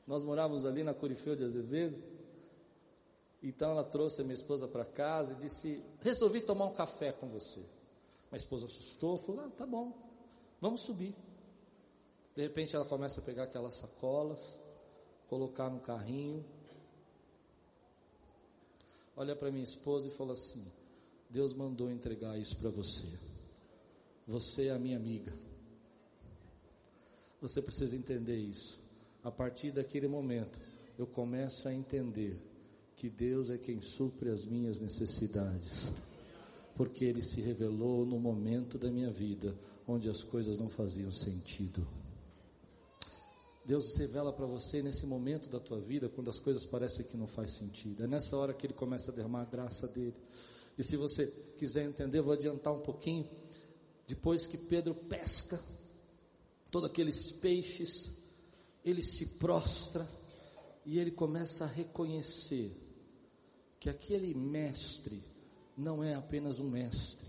Nós 0.06 0.22
morávamos 0.22 0.64
ali 0.64 0.82
na 0.82 0.92
Corifeu 0.92 1.34
de 1.34 1.44
Azevedo. 1.44 2.13
Então 3.46 3.72
ela 3.72 3.84
trouxe 3.84 4.22
a 4.22 4.24
minha 4.24 4.32
esposa 4.32 4.66
para 4.66 4.86
casa 4.86 5.34
e 5.34 5.36
disse: 5.36 5.84
Resolvi 6.00 6.40
tomar 6.40 6.64
um 6.64 6.72
café 6.72 7.12
com 7.12 7.28
você. 7.28 7.60
Minha 7.60 8.38
esposa 8.38 8.64
assustou, 8.64 9.18
falou: 9.18 9.42
Ah, 9.42 9.50
tá 9.50 9.66
bom, 9.66 9.92
vamos 10.58 10.80
subir. 10.80 11.14
De 12.34 12.40
repente 12.40 12.74
ela 12.74 12.86
começa 12.86 13.20
a 13.20 13.22
pegar 13.22 13.42
aquelas 13.42 13.74
sacolas, 13.74 14.58
colocar 15.28 15.68
no 15.68 15.78
carrinho. 15.78 16.42
Olha 19.14 19.36
para 19.36 19.52
minha 19.52 19.62
esposa 19.62 20.08
e 20.08 20.10
fala 20.10 20.32
assim: 20.32 20.64
Deus 21.28 21.52
mandou 21.52 21.92
entregar 21.92 22.38
isso 22.38 22.56
para 22.56 22.70
você. 22.70 23.06
Você 24.26 24.68
é 24.68 24.70
a 24.70 24.78
minha 24.78 24.96
amiga. 24.96 25.38
Você 27.42 27.60
precisa 27.60 27.94
entender 27.94 28.38
isso. 28.38 28.80
A 29.22 29.30
partir 29.30 29.70
daquele 29.70 30.08
momento, 30.08 30.58
eu 30.96 31.06
começo 31.06 31.68
a 31.68 31.74
entender 31.74 32.53
que 32.96 33.08
Deus 33.08 33.50
é 33.50 33.58
quem 33.58 33.80
supre 33.80 34.30
as 34.30 34.44
minhas 34.44 34.80
necessidades. 34.80 35.92
Porque 36.76 37.04
Ele 37.04 37.22
se 37.22 37.40
revelou 37.40 38.04
no 38.04 38.18
momento 38.18 38.78
da 38.78 38.90
minha 38.90 39.10
vida 39.10 39.54
onde 39.86 40.08
as 40.08 40.22
coisas 40.22 40.58
não 40.58 40.68
faziam 40.68 41.10
sentido. 41.10 41.86
Deus 43.64 43.94
se 43.94 44.00
revela 44.00 44.32
para 44.32 44.46
você 44.46 44.82
nesse 44.82 45.06
momento 45.06 45.48
da 45.48 45.58
tua 45.58 45.80
vida, 45.80 46.08
quando 46.08 46.28
as 46.28 46.38
coisas 46.38 46.66
parecem 46.66 47.06
que 47.06 47.16
não 47.16 47.26
faz 47.26 47.52
sentido. 47.52 48.04
É 48.04 48.06
nessa 48.06 48.36
hora 48.36 48.52
que 48.52 48.66
Ele 48.66 48.74
começa 48.74 49.10
a 49.10 49.14
derramar 49.14 49.42
a 49.42 49.46
graça 49.46 49.88
dele. 49.88 50.16
E 50.76 50.82
se 50.82 50.96
você 50.96 51.26
quiser 51.56 51.84
entender, 51.84 52.20
vou 52.20 52.34
adiantar 52.34 52.74
um 52.74 52.80
pouquinho. 52.80 53.28
Depois 54.06 54.46
que 54.46 54.58
Pedro 54.58 54.94
pesca 54.94 55.58
todos 56.70 56.90
aqueles 56.90 57.30
peixes, 57.30 58.10
ele 58.84 59.02
se 59.02 59.26
prostra 59.38 60.06
e 60.84 60.98
ele 60.98 61.12
começa 61.12 61.64
a 61.64 61.68
reconhecer 61.68 62.83
que 63.84 63.90
aquele 63.90 64.32
mestre 64.32 65.22
não 65.76 66.02
é 66.02 66.14
apenas 66.14 66.58
um 66.58 66.70
mestre, 66.70 67.28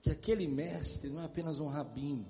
que 0.00 0.08
aquele 0.08 0.48
mestre 0.48 1.10
não 1.10 1.20
é 1.20 1.26
apenas 1.26 1.60
um 1.60 1.68
rabino, 1.68 2.24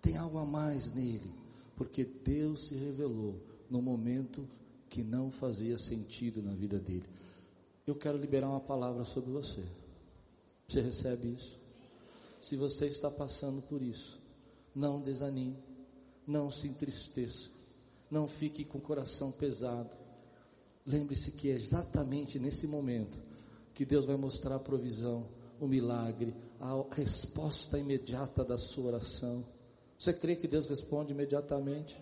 tem 0.00 0.16
algo 0.16 0.38
a 0.38 0.46
mais 0.46 0.90
nele, 0.90 1.30
porque 1.76 2.02
Deus 2.02 2.68
se 2.68 2.76
revelou 2.76 3.38
no 3.68 3.82
momento 3.82 4.48
que 4.88 5.04
não 5.04 5.30
fazia 5.30 5.76
sentido 5.76 6.42
na 6.42 6.54
vida 6.54 6.78
dele. 6.78 7.06
Eu 7.86 7.94
quero 7.94 8.16
liberar 8.16 8.48
uma 8.48 8.60
palavra 8.62 9.04
sobre 9.04 9.30
você. 9.30 9.62
Você 10.66 10.80
recebe 10.80 11.34
isso? 11.34 11.60
Se 12.40 12.56
você 12.56 12.86
está 12.86 13.10
passando 13.10 13.60
por 13.60 13.82
isso, 13.82 14.18
não 14.74 14.98
desanime, 15.02 15.62
não 16.26 16.50
se 16.50 16.68
entristeça, 16.68 17.50
não 18.10 18.26
fique 18.26 18.64
com 18.64 18.78
o 18.78 18.80
coração 18.80 19.30
pesado. 19.30 19.94
Lembre-se 20.90 21.30
que 21.30 21.48
é 21.48 21.54
exatamente 21.54 22.36
nesse 22.40 22.66
momento 22.66 23.22
que 23.72 23.84
Deus 23.84 24.06
vai 24.06 24.16
mostrar 24.16 24.56
a 24.56 24.58
provisão, 24.58 25.24
o 25.60 25.68
milagre, 25.68 26.34
a 26.58 26.84
resposta 26.92 27.78
imediata 27.78 28.44
da 28.44 28.58
sua 28.58 28.86
oração. 28.86 29.46
Você 29.96 30.12
crê 30.12 30.34
que 30.34 30.48
Deus 30.48 30.66
responde 30.66 31.12
imediatamente? 31.12 31.96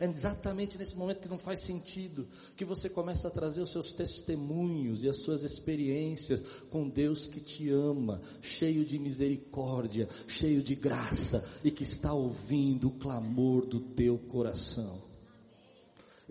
É 0.00 0.06
exatamente 0.06 0.78
nesse 0.78 0.96
momento 0.96 1.20
que 1.20 1.28
não 1.28 1.36
faz 1.36 1.60
sentido 1.60 2.26
que 2.56 2.64
você 2.64 2.88
começa 2.88 3.28
a 3.28 3.30
trazer 3.30 3.60
os 3.60 3.70
seus 3.70 3.92
testemunhos 3.92 5.04
e 5.04 5.08
as 5.10 5.18
suas 5.18 5.42
experiências 5.42 6.40
com 6.70 6.88
Deus 6.88 7.26
que 7.26 7.40
te 7.40 7.68
ama, 7.68 8.22
cheio 8.40 8.86
de 8.86 8.98
misericórdia, 8.98 10.08
cheio 10.26 10.62
de 10.62 10.74
graça 10.74 11.46
e 11.62 11.70
que 11.70 11.82
está 11.82 12.14
ouvindo 12.14 12.88
o 12.88 12.98
clamor 12.98 13.66
do 13.66 13.78
teu 13.78 14.16
coração. 14.16 15.11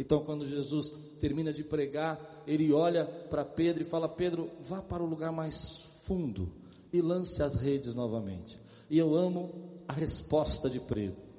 Então, 0.01 0.23
quando 0.23 0.47
Jesus 0.47 0.89
termina 1.19 1.53
de 1.53 1.63
pregar, 1.63 2.43
ele 2.47 2.73
olha 2.73 3.05
para 3.05 3.45
Pedro 3.45 3.83
e 3.83 3.85
fala: 3.85 4.09
Pedro, 4.09 4.49
vá 4.59 4.81
para 4.81 5.03
o 5.03 5.05
lugar 5.05 5.31
mais 5.31 5.91
fundo 6.01 6.51
e 6.91 6.99
lance 6.99 7.43
as 7.43 7.53
redes 7.53 7.93
novamente. 7.93 8.59
E 8.89 8.97
eu 8.97 9.13
amo 9.13 9.83
a 9.87 9.93
resposta 9.93 10.67
de 10.67 10.81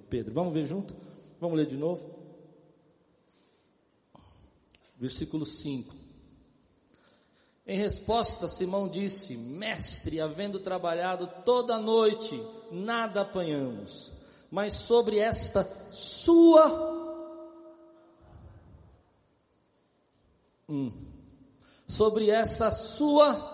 Pedro. 0.08 0.32
Vamos 0.32 0.54
ver 0.54 0.64
junto? 0.64 0.94
Vamos 1.40 1.56
ler 1.56 1.66
de 1.66 1.76
novo? 1.76 2.22
versículo 4.96 5.44
5. 5.44 5.96
Em 7.66 7.76
resposta, 7.76 8.46
Simão 8.46 8.88
disse: 8.88 9.36
Mestre, 9.36 10.20
havendo 10.20 10.60
trabalhado 10.60 11.28
toda 11.44 11.74
a 11.74 11.80
noite, 11.80 12.40
nada 12.70 13.22
apanhamos, 13.22 14.12
mas 14.48 14.74
sobre 14.74 15.18
esta 15.18 15.64
sua. 15.90 16.91
Hum, 20.72 20.90
sobre 21.86 22.30
essa 22.30 22.70
sua. 22.72 23.52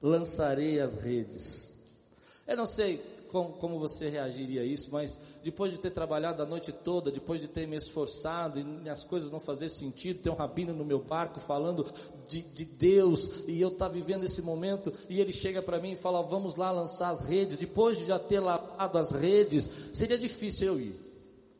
Lançarei 0.00 0.80
as 0.80 0.94
redes. 0.94 1.70
Eu 2.46 2.56
não 2.56 2.64
sei 2.64 2.96
como, 3.28 3.52
como 3.54 3.78
você 3.78 4.08
reagiria 4.08 4.62
a 4.62 4.64
isso, 4.64 4.88
mas 4.90 5.20
depois 5.44 5.70
de 5.70 5.78
ter 5.78 5.90
trabalhado 5.90 6.42
a 6.42 6.46
noite 6.46 6.72
toda, 6.72 7.10
depois 7.10 7.42
de 7.42 7.48
ter 7.48 7.66
me 7.66 7.76
esforçado 7.76 8.58
e 8.58 8.88
as 8.88 9.04
coisas 9.04 9.30
não 9.30 9.38
fazer 9.38 9.68
sentido, 9.68 10.22
ter 10.22 10.30
um 10.30 10.34
rabino 10.34 10.72
no 10.72 10.84
meu 10.84 11.00
barco 11.00 11.38
falando 11.38 11.84
de, 12.26 12.40
de 12.40 12.64
Deus 12.64 13.44
e 13.46 13.60
eu 13.60 13.68
estar 13.68 13.88
tá 13.88 13.92
vivendo 13.92 14.24
esse 14.24 14.40
momento 14.40 14.90
e 15.10 15.20
ele 15.20 15.32
chega 15.32 15.60
para 15.60 15.78
mim 15.78 15.92
e 15.92 15.96
fala, 15.96 16.22
vamos 16.22 16.56
lá 16.56 16.70
lançar 16.70 17.10
as 17.10 17.20
redes, 17.20 17.58
depois 17.58 17.98
de 17.98 18.06
já 18.06 18.18
ter 18.18 18.40
lavado 18.40 18.96
as 18.96 19.10
redes, 19.10 19.70
seria 19.92 20.16
difícil 20.16 20.68
eu 20.68 20.80
ir. 20.80 21.05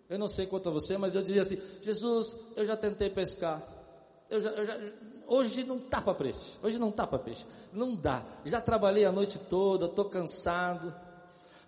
Eu 0.09 0.19
não 0.19 0.29
sei 0.29 0.47
quanto 0.47 0.69
a 0.69 0.73
você, 0.73 0.97
mas 0.97 1.15
eu 1.15 1.23
diria 1.23 1.43
assim, 1.43 1.61
Jesus, 1.83 2.37
eu 2.55 2.65
já 2.65 2.77
tentei 2.77 3.11
pescar, 3.11 3.63
eu 4.31 4.41
já, 4.41 4.51
eu 4.51 4.65
já, 4.65 4.79
hoje 5.27 5.65
não 5.65 5.81
tá 5.81 6.01
para 6.01 6.15
peixe, 6.15 6.59
hoje 6.63 6.79
não 6.79 6.93
tá 6.93 7.07
para 7.07 7.19
peixe, 7.19 7.45
não 7.73 7.95
dá, 7.95 8.25
já 8.45 8.61
trabalhei 8.61 9.05
a 9.05 9.11
noite 9.11 9.39
toda, 9.39 9.87
estou 9.87 10.05
cansado, 10.05 10.95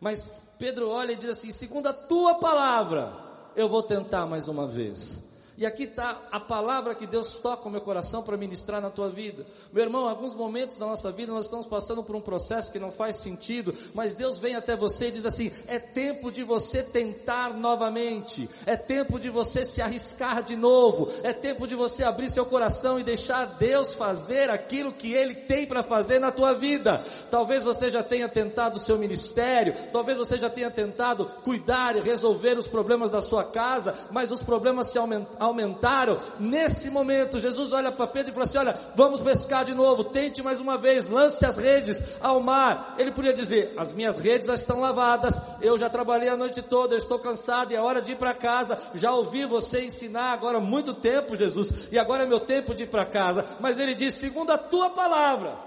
mas 0.01 0.33
Pedro 0.59 0.89
olha 0.89 1.13
e 1.13 1.17
diz 1.17 1.31
assim: 1.31 1.51
segundo 1.51 1.89
a 1.89 1.93
tua 1.93 2.35
palavra, 2.35 3.13
eu 3.57 3.69
vou 3.69 3.83
tentar 3.83 4.27
mais 4.27 4.49
uma 4.49 4.67
vez. 4.67 5.21
E 5.59 5.67
aqui 5.67 5.83
está 5.83 6.23
a 6.31 6.39
palavra 6.39 6.95
que 6.95 7.05
Deus 7.05 7.41
toca 7.41 7.67
o 7.67 7.71
meu 7.71 7.81
coração 7.81 8.23
para 8.23 8.37
ministrar 8.37 8.81
na 8.81 8.91
tua 8.91 9.11
vida. 9.11 9.45
Meu 9.73 9.83
irmão, 9.83 10.09
alguns 10.09 10.33
momentos 10.33 10.77
da 10.77 10.87
nossa 10.87 11.11
vida 11.11 11.33
nós 11.33 11.47
estamos 11.47 11.67
passando 11.67 12.01
por 12.05 12.15
um 12.15 12.21
processo 12.21 12.71
que 12.71 12.79
não 12.79 12.93
faz 12.93 13.17
sentido, 13.17 13.75
mas 13.93 14.15
Deus 14.15 14.39
vem 14.39 14.55
até 14.55 14.77
você 14.77 15.09
e 15.09 15.11
diz 15.11 15.27
assim: 15.27 15.51
é 15.67 15.81
tempo 15.81 16.31
de 16.31 16.45
você 16.45 16.81
tentar 16.81 17.55
novamente, 17.55 18.49
é 18.67 18.77
tempo 18.77 19.19
de 19.19 19.31
você 19.31 19.65
se 19.65 19.83
arriscar 19.83 20.45
de 20.45 20.55
novo, 20.55 21.11
é 21.25 21.33
tempo 21.33 21.67
de 21.67 21.75
você 21.75 22.05
abrir 22.05 22.29
seu 22.29 22.47
coração 22.47 23.01
e 23.01 23.03
deixar 23.03 23.45
Deus 23.59 23.95
fazer 23.95 24.51
aquilo 24.51 24.93
que 24.93 25.13
Ele 25.13 25.35
tem 25.35 25.67
para 25.67 25.83
fazer 25.83 26.21
na 26.21 26.31
tua 26.31 26.55
vida. 26.55 27.01
Talvez 27.33 27.65
você 27.65 27.91
já 27.91 28.05
tenha 28.05 28.29
tentado 28.29 28.79
o 28.79 28.81
seu 28.81 28.97
ministério, 28.97 29.75
talvez 29.91 30.19
você 30.19 30.39
já 30.39 30.49
tenha 30.49 30.71
tentado 30.71 31.27
cuidar 31.43 31.97
e 31.97 32.01
resolver 32.01 32.57
os 32.57 32.69
problemas 32.69 33.11
da 33.11 33.21
sua 33.21 33.43
casa, 33.43 33.93
mas 34.13 34.31
os 34.31 34.45
problemas 34.45 34.93
se 34.93 34.99
aumentaram 35.01 35.48
aumentaram. 35.49 36.17
Nesse 36.39 36.91
momento, 36.91 37.39
Jesus 37.39 37.73
olha 37.73 37.91
para 37.91 38.07
Pedro 38.07 38.31
e 38.31 38.35
fala 38.35 38.47
assim: 38.47 38.59
Olha, 38.59 38.79
vamos 38.95 39.21
pescar 39.21 39.65
de 39.65 39.75
novo, 39.75 40.05
tente 40.05 40.43
mais 40.43 40.59
uma 40.59 40.79
vez, 40.79 41.07
lance 41.07 41.45
as 41.45 41.59
redes 41.59 42.19
ao 42.21 42.41
mar. 42.41 42.95
Ele 42.99 43.13
podia 43.13 43.33
dizer: 43.33 43.75
As 43.77 43.93
minhas 43.93 44.19
redes 44.19 44.47
já 44.47 44.55
estão 44.55 44.81
lavadas, 44.81 45.41
eu 45.61 45.77
já 45.77 45.89
trabalhei 45.89 46.29
a 46.29 46.37
noite 46.37 46.63
toda, 46.63 46.95
eu 46.95 46.99
estou 46.99 47.19
cansado 47.19 47.73
e 47.73 47.77
é 47.77 47.81
hora 47.81 48.01
de 48.01 48.13
ir 48.13 48.17
para 48.17 48.35
casa. 48.35 48.79
Já 48.95 49.13
ouvi 49.13 49.45
você 49.45 49.83
ensinar 49.83 50.33
agora 50.33 50.59
há 50.59 50.61
muito 50.61 50.95
tempo, 50.95 51.35
Jesus, 51.35 51.89
e 51.91 51.99
agora 51.99 52.25
é 52.25 52.27
meu 52.27 52.41
tempo 52.41 52.75
de 52.75 52.85
ir 52.85 52.89
para 52.89 53.07
casa. 53.07 53.45
Mas 53.61 53.79
ele 53.79 53.95
diz: 53.95 54.15
Segundo 54.15 54.51
a 54.51 54.59
tua 54.59 54.91
palavra, 54.91 55.59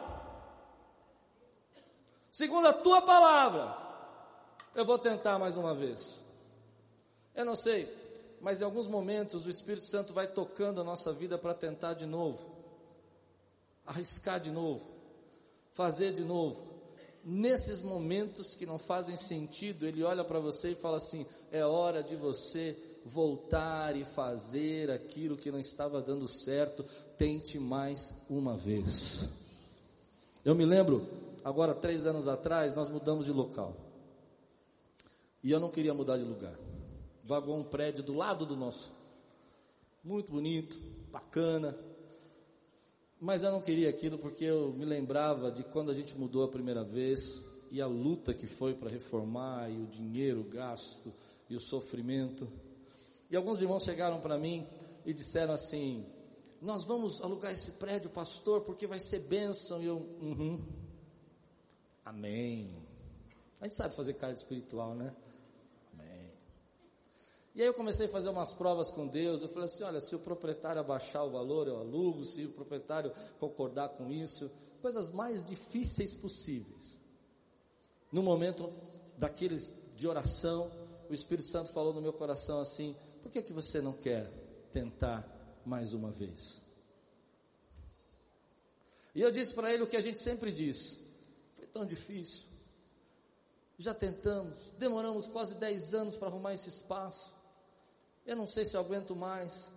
segundo 2.32 2.68
a 2.68 2.74
tua 2.74 3.02
palavra, 3.02 3.76
eu 4.76 4.86
vou 4.86 4.98
tentar 4.98 5.38
mais 5.38 5.58
uma 5.58 5.76
vez. 5.76 6.24
Eu 7.36 7.46
não 7.46 7.56
sei 7.56 8.02
mas 8.42 8.60
em 8.60 8.64
alguns 8.64 8.88
momentos 8.88 9.46
o 9.46 9.50
Espírito 9.50 9.86
Santo 9.86 10.14
vai 10.14 10.28
tocando 10.28 10.82
a 10.82 10.84
nossa 10.84 11.14
vida 11.14 11.38
para 11.38 11.54
tentar 11.54 11.94
de 11.94 12.08
novo, 12.08 12.40
arriscar 13.86 14.40
de 14.40 14.52
novo, 14.52 14.88
fazer 15.74 16.12
de 16.12 16.24
novo. 16.24 16.72
Nesses 17.24 17.80
momentos 17.84 18.56
que 18.56 18.66
não 18.66 18.80
fazem 18.80 19.16
sentido, 19.16 19.86
Ele 19.86 20.04
olha 20.04 20.24
para 20.24 20.40
você 20.40 20.72
e 20.72 20.76
fala 20.76 20.98
assim: 20.98 21.24
é 21.52 21.64
hora 21.64 22.02
de 22.02 22.16
você 22.16 22.76
voltar 23.06 23.96
e 23.96 24.04
fazer 24.04 24.90
aquilo 24.90 25.38
que 25.38 25.52
não 25.52 25.60
estava 25.60 26.02
dando 26.02 26.28
certo, 26.28 26.84
tente 27.18 27.60
mais 27.60 28.12
uma 28.28 28.58
vez. 28.58 29.30
Eu 30.44 30.56
me 30.56 30.66
lembro, 30.66 31.08
agora 31.44 31.76
três 31.76 32.08
anos 32.08 32.28
atrás, 32.28 32.74
nós 32.74 32.90
mudamos 32.90 33.28
de 33.28 33.32
local. 33.32 33.76
E 35.44 35.52
eu 35.52 35.60
não 35.60 35.70
queria 35.70 35.94
mudar 35.94 36.18
de 36.18 36.24
lugar 36.24 36.71
vagou 37.24 37.56
um 37.56 37.64
prédio 37.64 38.04
do 38.04 38.14
lado 38.14 38.46
do 38.46 38.56
nosso. 38.56 38.92
Muito 40.04 40.32
bonito, 40.32 40.80
bacana. 41.12 41.78
Mas 43.20 43.44
eu 43.44 43.52
não 43.52 43.62
queria 43.62 43.90
aquilo 43.90 44.18
porque 44.18 44.46
eu 44.46 44.74
me 44.74 44.84
lembrava 44.84 45.52
de 45.52 45.64
quando 45.64 45.92
a 45.92 45.94
gente 45.94 46.18
mudou 46.18 46.44
a 46.44 46.48
primeira 46.48 46.84
vez 46.84 47.46
e 47.70 47.80
a 47.82 47.88
luta 47.88 48.34
que 48.34 48.48
foi 48.48 48.74
para 48.74 48.90
reformar 48.90 49.70
e 49.70 49.80
o 49.80 49.86
dinheiro 49.86 50.44
gasto 50.44 51.14
e 51.48 51.56
o 51.56 51.60
sofrimento. 51.60 52.52
E 53.30 53.36
alguns 53.36 53.62
irmãos 53.62 53.84
chegaram 53.84 54.20
para 54.20 54.38
mim 54.38 54.68
e 55.06 55.14
disseram 55.14 55.54
assim: 55.54 56.06
Nós 56.60 56.84
vamos 56.86 57.22
alugar 57.22 57.52
esse 57.52 57.72
prédio, 57.74 58.10
pastor, 58.10 58.62
porque 58.62 58.88
vai 58.88 59.00
ser 59.00 59.20
bênção. 59.20 59.82
E 59.82 59.86
eu, 59.86 59.98
uhum, 59.98 60.60
amém. 62.04 62.76
A 63.60 63.66
gente 63.66 63.76
sabe 63.76 63.96
fazer 63.96 64.16
cara 64.16 64.34
espiritual, 64.34 64.96
né? 64.96 65.16
E 67.54 67.62
aí 67.62 67.68
eu 67.68 67.74
comecei 67.74 68.06
a 68.06 68.10
fazer 68.10 68.30
umas 68.30 68.54
provas 68.54 68.90
com 68.90 69.08
Deus. 69.08 69.42
Eu 69.42 69.50
falei 69.50 69.66
assim: 69.66 69.84
olha, 69.84 70.00
se 70.00 70.16
o 70.16 70.20
proprietário 70.20 70.80
abaixar 70.80 71.26
o 71.26 71.32
valor, 71.32 71.68
eu 71.68 71.78
alugo. 71.78 72.24
Se 72.24 72.46
o 72.46 72.52
proprietário 72.52 73.12
concordar 73.40 73.90
com 73.90 74.10
isso, 74.10 74.50
coisas 74.82 75.12
mais 75.12 75.44
difíceis 75.46 76.14
possíveis. 76.14 76.98
No 78.12 78.24
momento 78.24 78.72
daqueles 79.18 79.76
de 79.96 80.08
oração, 80.08 80.72
o 81.10 81.14
Espírito 81.14 81.48
Santo 81.48 81.72
falou 81.72 81.94
no 81.94 82.02
meu 82.02 82.14
coração 82.14 82.60
assim: 82.60 82.96
por 83.22 83.30
que 83.30 83.42
que 83.42 83.52
você 83.52 83.82
não 83.82 83.94
quer 83.94 84.32
tentar 84.72 85.28
mais 85.66 85.94
uma 85.94 86.10
vez? 86.10 86.62
E 89.14 89.22
eu 89.22 89.30
disse 89.30 89.54
para 89.54 89.74
ele 89.74 89.84
o 89.84 89.88
que 89.88 89.98
a 89.98 90.02
gente 90.02 90.22
sempre 90.22 90.54
diz: 90.54 90.98
foi 91.54 91.68
tão 91.68 91.86
difícil. 91.86 92.50
Já 93.78 93.94
tentamos, 93.94 94.74
demoramos 94.78 95.28
quase 95.28 95.56
10 95.56 95.94
anos 95.96 96.16
para 96.16 96.28
arrumar 96.28 96.54
esse 96.54 96.70
espaço. 96.70 97.41
Eu 98.26 98.36
não 98.36 98.48
sei 98.48 98.66
se 98.66 98.76
eu 98.76 98.82
aguento 98.82 99.16
mais. 99.16 99.72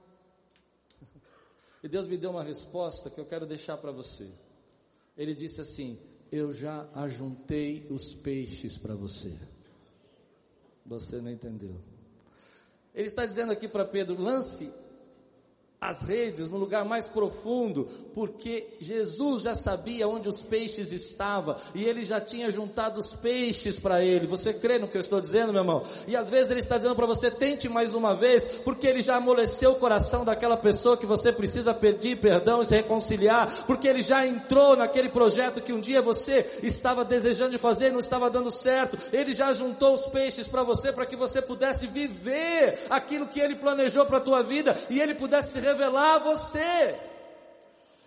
E 1.83 1.89
Deus 1.89 2.07
me 2.07 2.17
deu 2.17 2.31
uma 2.31 2.43
resposta 2.43 3.11
que 3.11 3.21
eu 3.21 3.27
quero 3.27 3.47
deixar 3.47 3.77
para 3.77 3.93
você. 3.93 4.31
Ele 5.17 5.35
disse 5.35 5.61
assim: 5.61 5.99
Eu 6.31 6.53
já 6.53 6.89
ajuntei 6.95 7.87
os 7.91 8.15
peixes 8.15 8.79
para 8.79 8.95
você. 8.95 9.37
Você 10.87 11.21
não 11.21 11.31
entendeu. 11.31 11.81
Ele 12.95 13.07
está 13.07 13.27
dizendo 13.27 13.53
aqui 13.53 13.69
para 13.69 13.85
Pedro: 13.85 14.21
lance 14.21 14.73
as 15.81 16.01
redes 16.01 16.51
no 16.51 16.57
lugar 16.57 16.85
mais 16.85 17.07
profundo, 17.07 17.87
porque 18.15 18.77
Jesus 18.81 19.43
já 19.43 19.55
sabia 19.55 20.09
onde 20.09 20.29
os 20.29 20.41
peixes 20.41 20.93
estavam 20.93 21.57
e 21.75 21.85
ele 21.85 22.05
já 22.05 22.21
tinha 22.21 22.49
juntado 22.49 22.99
os 22.99 23.15
peixes 23.15 23.79
para 23.79 24.03
ele. 24.03 24.27
Você 24.27 24.55
crê 24.55 24.79
no 24.79 24.89
que 24.89 24.97
eu 24.97 25.01
estou 25.01 25.21
dizendo, 25.21 25.53
meu 25.53 25.61
irmão? 25.61 25.83
E 26.09 26.17
às 26.17 26.31
vezes 26.31 26.51
ele 26.51 26.61
está 26.61 26.79
dizendo 26.79 26.97
para 26.97 27.05
você, 27.05 27.31
tente 27.31 27.69
mais 27.69 27.95
uma 27.95 28.15
vez, 28.15 28.45
porque 28.61 28.87
ele 28.87 29.03
já 29.03 29.17
amoleceu 29.17 29.73
o 29.73 29.77
coração 29.77 30.25
daquela 30.25 30.57
pessoa 30.57 30.97
que 30.97 31.05
você 31.05 31.31
precisa 31.31 31.75
pedir 31.75 32.19
perdão 32.19 32.63
e 32.63 32.65
se 32.65 32.75
reconciliar, 32.75 33.65
porque 33.67 33.87
ele 33.87 34.01
já 34.01 34.27
entrou 34.27 34.77
naquele 34.77 35.11
projeto 35.11 35.61
que 35.61 35.73
um 35.73 35.81
dia 35.81 36.01
você 36.01 36.61
estava 36.63 37.05
desejando 37.05 37.51
de 37.51 37.59
fazer 37.59 37.89
e 37.89 37.93
não 37.93 38.01
estava 38.01 38.31
dando 38.31 38.51
certo. 38.51 38.97
Ele 39.13 39.35
já 39.35 39.53
juntou 39.53 39.93
os 39.93 40.09
peixes 40.09 40.49
para 40.49 40.63
você 40.63 40.93
para 40.93 41.05
que 41.05 41.17
você 41.17 41.43
pudesse 41.43 41.87
viver 41.87 42.79
aquilo 42.89 43.29
que 43.29 43.41
ele 43.41 43.57
planejou 43.57 44.07
para 44.07 44.17
a 44.17 44.21
tua 44.21 44.43
vida 44.43 44.75
e 44.89 44.99
ele 44.99 45.15
pudesse 45.15 45.53
se 45.53 45.61
revelar 45.75 46.17
a 46.17 46.19
você. 46.21 46.99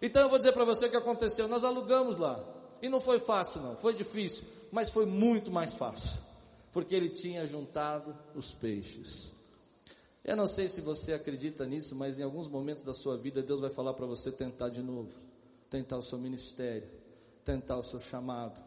Então 0.01 0.23
eu 0.23 0.29
vou 0.29 0.37
dizer 0.37 0.53
para 0.53 0.65
você 0.65 0.87
o 0.87 0.89
que 0.89 0.97
aconteceu. 0.97 1.47
Nós 1.47 1.63
alugamos 1.63 2.17
lá. 2.17 2.43
E 2.81 2.89
não 2.89 2.99
foi 2.99 3.19
fácil 3.19 3.61
não, 3.61 3.75
foi 3.75 3.93
difícil, 3.93 4.45
mas 4.71 4.89
foi 4.89 5.05
muito 5.05 5.51
mais 5.51 5.73
fácil. 5.73 6.21
Porque 6.71 6.93
ele 6.93 7.09
tinha 7.09 7.45
juntado 7.45 8.15
os 8.35 8.53
peixes. 8.53 9.33
Eu 10.23 10.35
não 10.35 10.45
sei 10.45 10.67
se 10.67 10.81
você 10.81 11.13
acredita 11.13 11.65
nisso, 11.65 11.95
mas 11.95 12.19
em 12.19 12.23
alguns 12.23 12.47
momentos 12.47 12.83
da 12.83 12.93
sua 12.93 13.17
vida 13.17 13.41
Deus 13.41 13.61
vai 13.61 13.69
falar 13.69 13.93
para 13.93 14.05
você 14.05 14.31
tentar 14.31 14.69
de 14.69 14.83
novo. 14.83 15.11
Tentar 15.69 15.97
o 15.97 16.01
seu 16.01 16.17
ministério, 16.17 16.87
tentar 17.43 17.77
o 17.77 17.83
seu 17.83 17.99
chamado. 17.99 18.63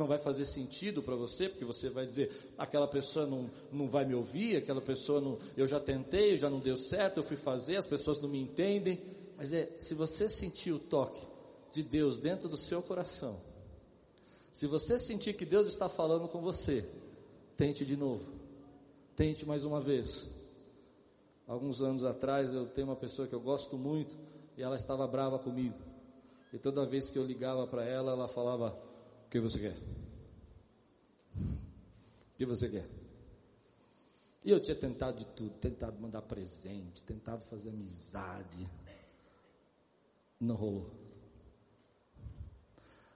Não 0.00 0.06
vai 0.06 0.18
fazer 0.18 0.46
sentido 0.46 1.02
para 1.02 1.14
você, 1.14 1.46
porque 1.46 1.62
você 1.62 1.90
vai 1.90 2.06
dizer, 2.06 2.34
aquela 2.56 2.88
pessoa 2.88 3.26
não, 3.26 3.50
não 3.70 3.86
vai 3.86 4.06
me 4.06 4.14
ouvir, 4.14 4.56
aquela 4.56 4.80
pessoa 4.80 5.20
não, 5.20 5.36
eu 5.54 5.66
já 5.66 5.78
tentei, 5.78 6.38
já 6.38 6.48
não 6.48 6.58
deu 6.58 6.74
certo, 6.74 7.18
eu 7.18 7.22
fui 7.22 7.36
fazer, 7.36 7.76
as 7.76 7.84
pessoas 7.84 8.18
não 8.18 8.26
me 8.26 8.40
entendem. 8.40 8.98
Mas 9.36 9.52
é, 9.52 9.70
se 9.78 9.92
você 9.92 10.26
sentir 10.26 10.72
o 10.72 10.78
toque 10.78 11.20
de 11.70 11.82
Deus 11.82 12.18
dentro 12.18 12.48
do 12.48 12.56
seu 12.56 12.80
coração, 12.80 13.42
se 14.50 14.66
você 14.66 14.98
sentir 14.98 15.34
que 15.34 15.44
Deus 15.44 15.66
está 15.66 15.86
falando 15.86 16.26
com 16.28 16.40
você, 16.40 16.88
tente 17.54 17.84
de 17.84 17.94
novo. 17.94 18.24
Tente 19.14 19.44
mais 19.44 19.66
uma 19.66 19.82
vez. 19.82 20.26
Alguns 21.46 21.82
anos 21.82 22.04
atrás 22.04 22.54
eu 22.54 22.66
tenho 22.66 22.86
uma 22.86 22.96
pessoa 22.96 23.28
que 23.28 23.34
eu 23.34 23.40
gosto 23.40 23.76
muito 23.76 24.16
e 24.56 24.62
ela 24.62 24.76
estava 24.76 25.06
brava 25.06 25.38
comigo. 25.38 25.76
E 26.54 26.58
toda 26.58 26.86
vez 26.86 27.10
que 27.10 27.18
eu 27.18 27.26
ligava 27.26 27.66
para 27.66 27.84
ela, 27.84 28.12
ela 28.12 28.26
falava: 28.26 28.89
o 29.30 29.32
que 29.32 29.38
você 29.38 29.60
quer? 29.60 29.76
O 31.36 32.36
que 32.36 32.44
você 32.44 32.68
quer? 32.68 32.90
E 34.44 34.50
eu 34.50 34.58
tinha 34.58 34.74
tentado 34.74 35.18
de 35.18 35.26
tudo, 35.28 35.50
tentado 35.60 36.00
mandar 36.00 36.22
presente, 36.22 37.04
tentado 37.04 37.44
fazer 37.44 37.70
amizade. 37.70 38.68
Não 40.40 40.56
rolou. 40.56 40.90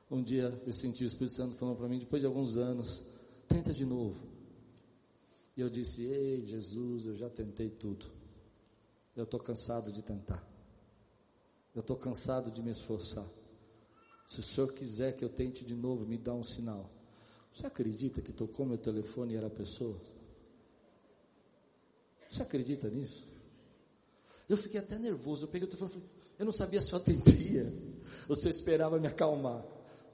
Um 0.08 0.22
dia 0.22 0.56
eu 0.64 0.72
senti 0.72 1.02
o 1.02 1.06
Espírito 1.08 1.34
Santo 1.34 1.56
falando 1.56 1.78
para 1.78 1.88
mim, 1.88 1.98
depois 1.98 2.22
de 2.22 2.26
alguns 2.26 2.56
anos, 2.56 3.02
tenta 3.48 3.74
de 3.74 3.84
novo. 3.84 4.24
E 5.56 5.62
eu 5.62 5.68
disse, 5.68 6.04
ei 6.04 6.46
Jesus, 6.46 7.06
eu 7.06 7.14
já 7.16 7.28
tentei 7.28 7.70
tudo. 7.70 8.06
Eu 9.16 9.24
estou 9.24 9.40
cansado 9.40 9.90
de 9.90 10.00
tentar. 10.00 10.46
Eu 11.74 11.80
estou 11.80 11.96
cansado 11.96 12.52
de 12.52 12.62
me 12.62 12.70
esforçar. 12.70 13.28
Se 14.26 14.40
o 14.40 14.42
senhor 14.42 14.72
quiser 14.72 15.14
que 15.14 15.24
eu 15.24 15.28
tente 15.28 15.64
de 15.64 15.74
novo, 15.74 16.06
me 16.06 16.18
dá 16.18 16.32
um 16.32 16.44
sinal. 16.44 16.90
Você 17.52 17.66
acredita 17.66 18.20
que 18.20 18.32
tocou 18.32 18.66
meu 18.66 18.78
telefone 18.78 19.34
e 19.34 19.36
era 19.36 19.46
a 19.46 19.50
pessoa? 19.50 20.00
Você 22.30 22.42
acredita 22.42 22.88
nisso? 22.88 23.26
Eu 24.48 24.56
fiquei 24.56 24.80
até 24.80 24.98
nervoso. 24.98 25.44
Eu 25.44 25.48
peguei 25.48 25.68
o 25.68 25.70
telefone 25.70 26.04
eu 26.38 26.44
não 26.44 26.52
sabia 26.52 26.80
se 26.80 26.92
eu 26.92 26.98
atendia 26.98 27.64
ou 28.28 28.34
se 28.36 28.46
eu 28.46 28.50
esperava 28.50 28.98
me 28.98 29.06
acalmar. 29.06 29.64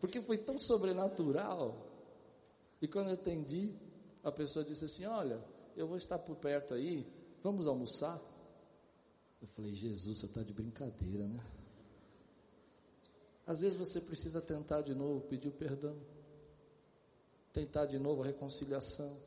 Porque 0.00 0.20
foi 0.20 0.38
tão 0.38 0.58
sobrenatural. 0.58 1.86
E 2.80 2.88
quando 2.88 3.08
eu 3.08 3.14
atendi, 3.14 3.74
a 4.22 4.32
pessoa 4.32 4.64
disse 4.64 4.84
assim: 4.84 5.04
Olha, 5.06 5.42
eu 5.76 5.86
vou 5.86 5.96
estar 5.96 6.18
por 6.18 6.36
perto 6.36 6.74
aí, 6.74 7.06
vamos 7.42 7.66
almoçar? 7.66 8.20
Eu 9.40 9.46
falei: 9.48 9.74
Jesus, 9.74 10.18
você 10.18 10.26
está 10.26 10.42
de 10.42 10.52
brincadeira, 10.52 11.26
né? 11.26 11.44
Às 13.50 13.58
vezes 13.58 13.76
você 13.76 14.00
precisa 14.00 14.40
tentar 14.40 14.80
de 14.80 14.94
novo, 14.94 15.22
pedir 15.22 15.48
o 15.48 15.50
perdão, 15.50 16.00
tentar 17.52 17.84
de 17.86 17.98
novo 17.98 18.22
a 18.22 18.24
reconciliação, 18.24 19.20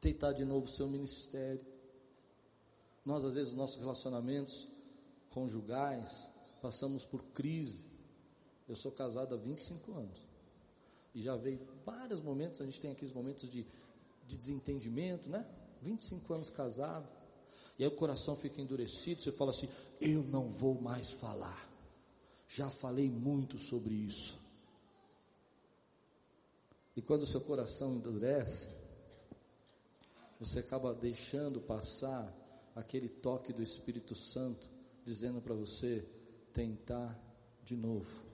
tentar 0.00 0.30
de 0.30 0.44
novo 0.44 0.66
o 0.66 0.68
seu 0.68 0.86
ministério. 0.86 1.66
Nós, 3.04 3.24
às 3.24 3.34
vezes, 3.34 3.54
nossos 3.54 3.78
relacionamentos 3.78 4.68
conjugais, 5.30 6.30
passamos 6.62 7.02
por 7.02 7.24
crise. 7.32 7.84
Eu 8.68 8.76
sou 8.76 8.92
casado 8.92 9.34
há 9.34 9.36
25 9.36 9.92
anos. 9.92 10.24
E 11.12 11.20
já 11.20 11.34
veio 11.34 11.58
vários 11.84 12.22
momentos, 12.22 12.60
a 12.60 12.64
gente 12.64 12.80
tem 12.80 12.92
aqueles 12.92 13.12
momentos 13.12 13.48
de, 13.48 13.66
de 14.28 14.36
desentendimento, 14.36 15.28
né? 15.28 15.44
25 15.82 16.32
anos 16.32 16.50
casado. 16.50 17.08
E 17.76 17.82
aí 17.82 17.88
o 17.88 17.96
coração 17.96 18.36
fica 18.36 18.62
endurecido, 18.62 19.24
você 19.24 19.32
fala 19.32 19.50
assim: 19.50 19.68
eu 20.00 20.22
não 20.22 20.48
vou 20.48 20.80
mais 20.80 21.10
falar. 21.14 21.73
Já 22.46 22.70
falei 22.70 23.10
muito 23.10 23.58
sobre 23.58 23.94
isso. 23.94 24.40
E 26.96 27.02
quando 27.02 27.22
o 27.22 27.26
seu 27.26 27.40
coração 27.40 27.94
endurece, 27.94 28.70
você 30.38 30.60
acaba 30.60 30.94
deixando 30.94 31.60
passar 31.60 32.32
aquele 32.74 33.08
toque 33.08 33.52
do 33.52 33.62
Espírito 33.62 34.14
Santo, 34.14 34.68
dizendo 35.04 35.40
para 35.40 35.54
você 35.54 36.06
tentar 36.52 37.18
de 37.64 37.76
novo. 37.76 38.24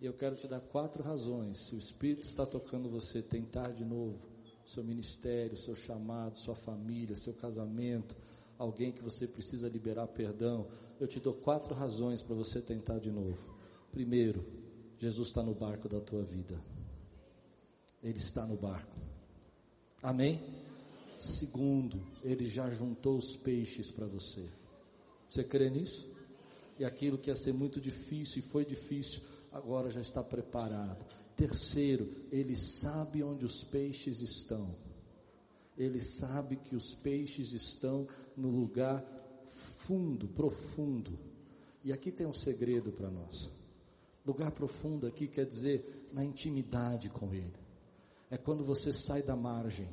E 0.00 0.06
eu 0.06 0.14
quero 0.14 0.36
te 0.36 0.48
dar 0.48 0.60
quatro 0.60 1.02
razões. 1.02 1.58
Se 1.58 1.74
o 1.74 1.78
Espírito 1.78 2.26
está 2.26 2.46
tocando 2.46 2.88
você, 2.88 3.20
tentar 3.20 3.72
de 3.72 3.84
novo, 3.84 4.18
seu 4.64 4.82
ministério, 4.82 5.56
seu 5.56 5.74
chamado, 5.74 6.38
sua 6.38 6.54
família, 6.54 7.16
seu 7.16 7.34
casamento, 7.34 8.16
alguém 8.60 8.92
que 8.92 9.02
você 9.02 9.26
precisa 9.26 9.70
liberar 9.70 10.06
perdão, 10.08 10.68
eu 11.00 11.08
te 11.08 11.18
dou 11.18 11.32
quatro 11.32 11.74
razões 11.74 12.22
para 12.22 12.36
você 12.36 12.60
tentar 12.60 12.98
de 12.98 13.10
novo. 13.10 13.56
Primeiro, 13.90 14.44
Jesus 14.98 15.28
está 15.28 15.42
no 15.42 15.54
barco 15.54 15.88
da 15.88 15.98
tua 15.98 16.22
vida. 16.22 16.62
Ele 18.02 18.18
está 18.18 18.46
no 18.46 18.58
barco. 18.58 18.98
Amém? 20.02 20.38
Segundo, 21.18 22.06
ele 22.22 22.46
já 22.46 22.68
juntou 22.68 23.16
os 23.16 23.34
peixes 23.34 23.90
para 23.90 24.06
você. 24.06 24.46
Você 25.26 25.42
crê 25.42 25.70
nisso? 25.70 26.10
E 26.78 26.84
aquilo 26.84 27.16
que 27.16 27.30
ia 27.30 27.36
ser 27.36 27.54
muito 27.54 27.80
difícil 27.80 28.40
e 28.40 28.42
foi 28.42 28.66
difícil, 28.66 29.22
agora 29.50 29.90
já 29.90 30.02
está 30.02 30.22
preparado. 30.22 31.06
Terceiro, 31.34 32.10
ele 32.30 32.58
sabe 32.58 33.22
onde 33.22 33.46
os 33.46 33.64
peixes 33.64 34.20
estão. 34.20 34.76
Ele 35.82 35.98
sabe 35.98 36.56
que 36.56 36.76
os 36.76 36.94
peixes 36.94 37.52
estão 37.52 38.06
no 38.36 38.50
lugar 38.50 39.02
fundo, 39.78 40.28
profundo. 40.28 41.18
E 41.82 41.92
aqui 41.92 42.12
tem 42.12 42.26
um 42.26 42.34
segredo 42.34 42.92
para 42.92 43.10
nós. 43.10 43.50
Lugar 44.26 44.50
profundo 44.50 45.06
aqui 45.06 45.26
quer 45.26 45.46
dizer 45.46 46.08
na 46.12 46.22
intimidade 46.22 47.08
com 47.08 47.32
Ele. 47.32 47.58
É 48.30 48.36
quando 48.36 48.62
você 48.62 48.92
sai 48.92 49.22
da 49.22 49.34
margem. 49.34 49.88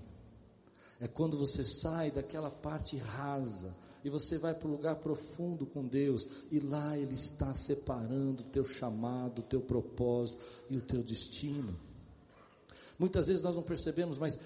É 1.00 1.08
quando 1.08 1.38
você 1.38 1.64
sai 1.64 2.12
daquela 2.12 2.52
parte 2.52 2.98
rasa 2.98 3.74
e 4.04 4.10
você 4.10 4.38
vai 4.38 4.54
para 4.54 4.68
o 4.68 4.72
lugar 4.72 4.98
profundo 4.98 5.66
com 5.66 5.88
Deus 5.88 6.28
e 6.52 6.60
lá 6.60 6.98
Ele 6.98 7.14
está 7.14 7.54
separando 7.54 8.42
o 8.42 8.48
teu 8.48 8.66
chamado, 8.66 9.40
o 9.40 9.46
teu 9.46 9.62
propósito 9.62 10.44
e 10.70 10.76
o 10.76 10.82
teu 10.82 11.02
destino. 11.02 11.80
Muitas 13.00 13.28
vezes 13.28 13.44
nós 13.44 13.56
não 13.56 13.64
percebemos, 13.64 14.18
mas 14.18 14.40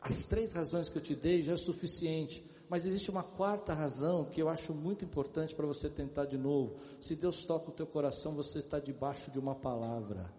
As 0.00 0.26
três 0.26 0.52
razões 0.52 0.88
que 0.88 0.98
eu 0.98 1.02
te 1.02 1.14
dei 1.14 1.42
já 1.42 1.52
é 1.52 1.56
suficiente. 1.56 2.44
Mas 2.68 2.84
existe 2.84 3.10
uma 3.10 3.22
quarta 3.22 3.72
razão 3.72 4.26
que 4.26 4.42
eu 4.42 4.48
acho 4.48 4.74
muito 4.74 5.04
importante 5.04 5.54
para 5.54 5.66
você 5.66 5.88
tentar 5.88 6.26
de 6.26 6.36
novo. 6.36 6.76
Se 7.00 7.16
Deus 7.16 7.46
toca 7.46 7.70
o 7.70 7.72
teu 7.72 7.86
coração, 7.86 8.34
você 8.34 8.58
está 8.58 8.78
debaixo 8.78 9.30
de 9.30 9.38
uma 9.38 9.54
palavra. 9.54 10.30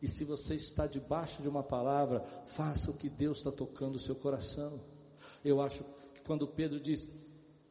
E 0.00 0.08
se 0.08 0.24
você 0.24 0.54
está 0.54 0.86
debaixo 0.86 1.42
de 1.42 1.48
uma 1.48 1.62
palavra, 1.62 2.22
faça 2.46 2.90
o 2.90 2.94
que 2.94 3.10
Deus 3.10 3.38
está 3.38 3.50
tocando 3.50 3.96
o 3.96 3.98
seu 3.98 4.14
coração. 4.14 4.80
Eu 5.44 5.60
acho 5.60 5.84
que 6.14 6.22
quando 6.22 6.46
Pedro 6.46 6.80
diz 6.80 7.08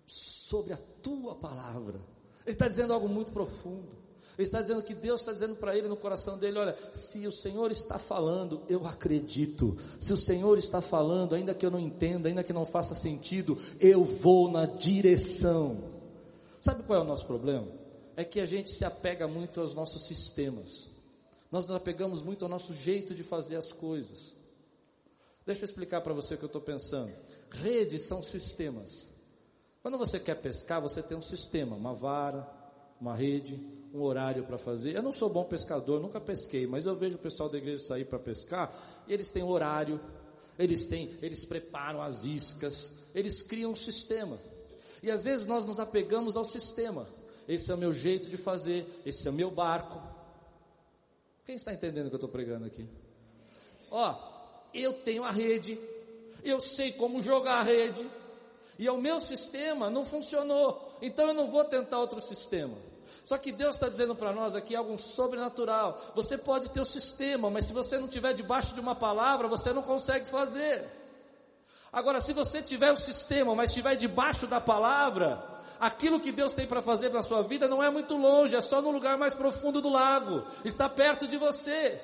sobre 0.06 0.74
a 0.74 0.78
tua 0.78 1.36
palavra, 1.36 2.02
ele 2.46 2.56
está 2.56 2.68
dizendo 2.68 2.94
algo 2.94 3.08
muito 3.08 3.32
profundo. 3.32 3.99
Ele 4.40 4.46
está 4.48 4.62
dizendo 4.62 4.82
que 4.82 4.96
Deus 4.96 5.20
está 5.20 5.34
dizendo 5.34 5.58
para 5.58 5.78
ele 5.78 5.90
no 5.90 5.98
coração 5.98 6.38
dele: 6.38 6.60
olha, 6.60 6.74
se 6.94 7.28
o 7.28 7.32
Senhor 7.32 7.72
está 7.72 8.00
falando, 8.00 8.64
eu 8.70 8.88
acredito. 8.88 9.76
Se 10.00 10.14
o 10.14 10.18
Senhor 10.18 10.58
está 10.58 10.80
falando, 10.80 11.36
ainda 11.36 11.54
que 11.54 11.66
eu 11.66 11.70
não 11.70 11.78
entenda, 11.78 12.30
ainda 12.30 12.42
que 12.42 12.54
não 12.54 12.66
faça 12.66 12.96
sentido, 12.96 13.58
eu 13.82 14.02
vou 14.02 14.50
na 14.50 14.66
direção. 14.66 15.78
Sabe 16.62 16.84
qual 16.84 17.00
é 17.00 17.02
o 17.02 17.06
nosso 17.06 17.28
problema? 17.28 17.68
É 18.16 18.24
que 18.24 18.40
a 18.40 18.46
gente 18.46 18.72
se 18.72 18.86
apega 18.86 19.28
muito 19.28 19.60
aos 19.60 19.74
nossos 19.74 20.08
sistemas. 20.08 20.90
Nós 21.52 21.66
nos 21.66 21.76
apegamos 21.76 22.24
muito 22.24 22.46
ao 22.46 22.50
nosso 22.50 22.74
jeito 22.74 23.14
de 23.14 23.24
fazer 23.24 23.58
as 23.58 23.74
coisas. 23.74 24.34
Deixa 25.46 25.64
eu 25.64 25.66
explicar 25.66 26.00
para 26.00 26.14
você 26.14 26.36
o 26.36 26.38
que 26.38 26.46
eu 26.46 26.48
estou 26.48 26.62
pensando. 26.62 27.12
Redes 27.52 28.08
são 28.08 28.24
sistemas. 28.24 29.12
Quando 29.82 29.98
você 29.98 30.18
quer 30.18 30.36
pescar, 30.36 30.82
você 30.82 31.04
tem 31.04 31.18
um 31.18 31.22
sistema, 31.22 31.76
uma 31.76 31.94
vara, 31.94 32.50
uma 33.02 33.14
rede, 33.14 33.79
um 33.94 34.02
horário 34.02 34.44
para 34.46 34.58
fazer. 34.58 34.96
Eu 34.96 35.04
não 35.04 35.12
sou 35.12 35.30
bom 35.30 35.44
pescador, 35.46 36.02
nunca 36.02 36.22
pesquei, 36.22 36.68
mas 36.68 36.86
eu 36.86 36.96
vejo 36.96 37.16
o 37.16 37.20
pessoal 37.20 37.50
da 37.50 37.58
igreja 37.58 37.84
sair 37.84 38.06
para 38.06 38.20
pescar, 38.20 38.74
e 39.08 39.14
eles 39.14 39.32
têm 39.32 39.44
horário, 39.44 40.00
eles 40.58 40.86
têm, 40.86 41.10
eles 41.22 41.46
preparam 41.46 42.02
as 42.02 42.24
iscas, 42.24 42.94
eles 43.16 43.42
criam 43.42 43.72
um 43.72 43.76
sistema. 43.76 44.40
E 45.02 45.10
às 45.10 45.24
vezes 45.24 45.46
nós 45.46 45.66
nos 45.66 45.80
apegamos 45.80 46.36
ao 46.36 46.46
sistema. 46.46 47.08
Esse 47.48 47.72
é 47.72 47.76
o 47.76 47.78
meu 47.78 47.92
jeito 47.92 48.30
de 48.30 48.38
fazer, 48.38 48.86
esse 49.06 49.28
é 49.28 49.32
o 49.32 49.34
meu 49.34 49.50
barco, 49.50 50.00
quem 51.50 51.56
está 51.56 51.74
entendendo 51.74 52.06
o 52.06 52.10
que 52.10 52.16
eu 52.16 52.18
estou 52.18 52.30
pregando 52.30 52.68
aqui? 52.68 52.88
Ó, 53.90 54.16
eu 54.72 54.94
tenho 54.94 55.24
a 55.24 55.32
rede, 55.32 55.80
eu 56.44 56.60
sei 56.60 56.92
como 56.92 57.24
jogar 57.24 57.62
a 57.62 57.64
rede, 57.64 58.08
e 58.78 58.88
o 58.88 58.98
meu 58.98 59.20
sistema 59.20 59.90
não 59.90 60.06
funcionou, 60.06 60.92
então 61.02 61.30
eu 61.30 61.34
não 61.34 61.48
vou 61.48 61.66
tentar 61.66 61.98
outro 61.98 62.20
sistema. 62.20 62.78
Só 63.26 63.38
que 63.38 63.52
Deus 63.52 63.76
está 63.76 63.88
dizendo 63.88 64.16
para 64.16 64.34
nós 64.34 64.56
aqui 64.56 64.76
algo 64.76 64.98
sobrenatural. 64.98 66.00
Você 66.16 66.38
pode 66.38 66.70
ter 66.70 66.82
o 66.82 66.86
sistema, 66.86 67.50
mas 67.50 67.66
se 67.66 67.74
você 67.74 67.98
não 67.98 68.08
tiver 68.08 68.34
debaixo 68.34 68.74
de 68.74 68.80
uma 68.80 68.96
palavra, 68.96 69.48
você 69.48 69.72
não 69.74 69.82
consegue 69.82 70.28
fazer. 70.28 70.86
Agora, 71.92 72.20
se 72.22 72.34
você 72.34 72.62
tiver 72.62 72.92
o 72.92 72.98
sistema, 72.98 73.56
mas 73.56 73.70
estiver 73.72 73.96
debaixo 73.96 74.46
da 74.46 74.62
palavra, 74.62 75.44
aquilo 75.80 76.20
que 76.20 76.32
Deus 76.32 76.54
tem 76.54 76.68
para 76.68 76.82
fazer 76.82 77.10
na 77.12 77.24
sua 77.24 77.42
vida 77.42 77.68
não 77.68 77.82
é 77.82 77.90
muito 77.90 78.16
longe, 78.16 78.56
é 78.56 78.62
só 78.62 78.82
no 78.82 78.92
lugar 78.92 79.18
mais 79.18 79.34
profundo 79.34 79.82
do 79.82 79.90
lago, 79.90 80.46
está 80.64 80.88
perto 80.88 81.28
de 81.28 81.38
você. 81.38 82.00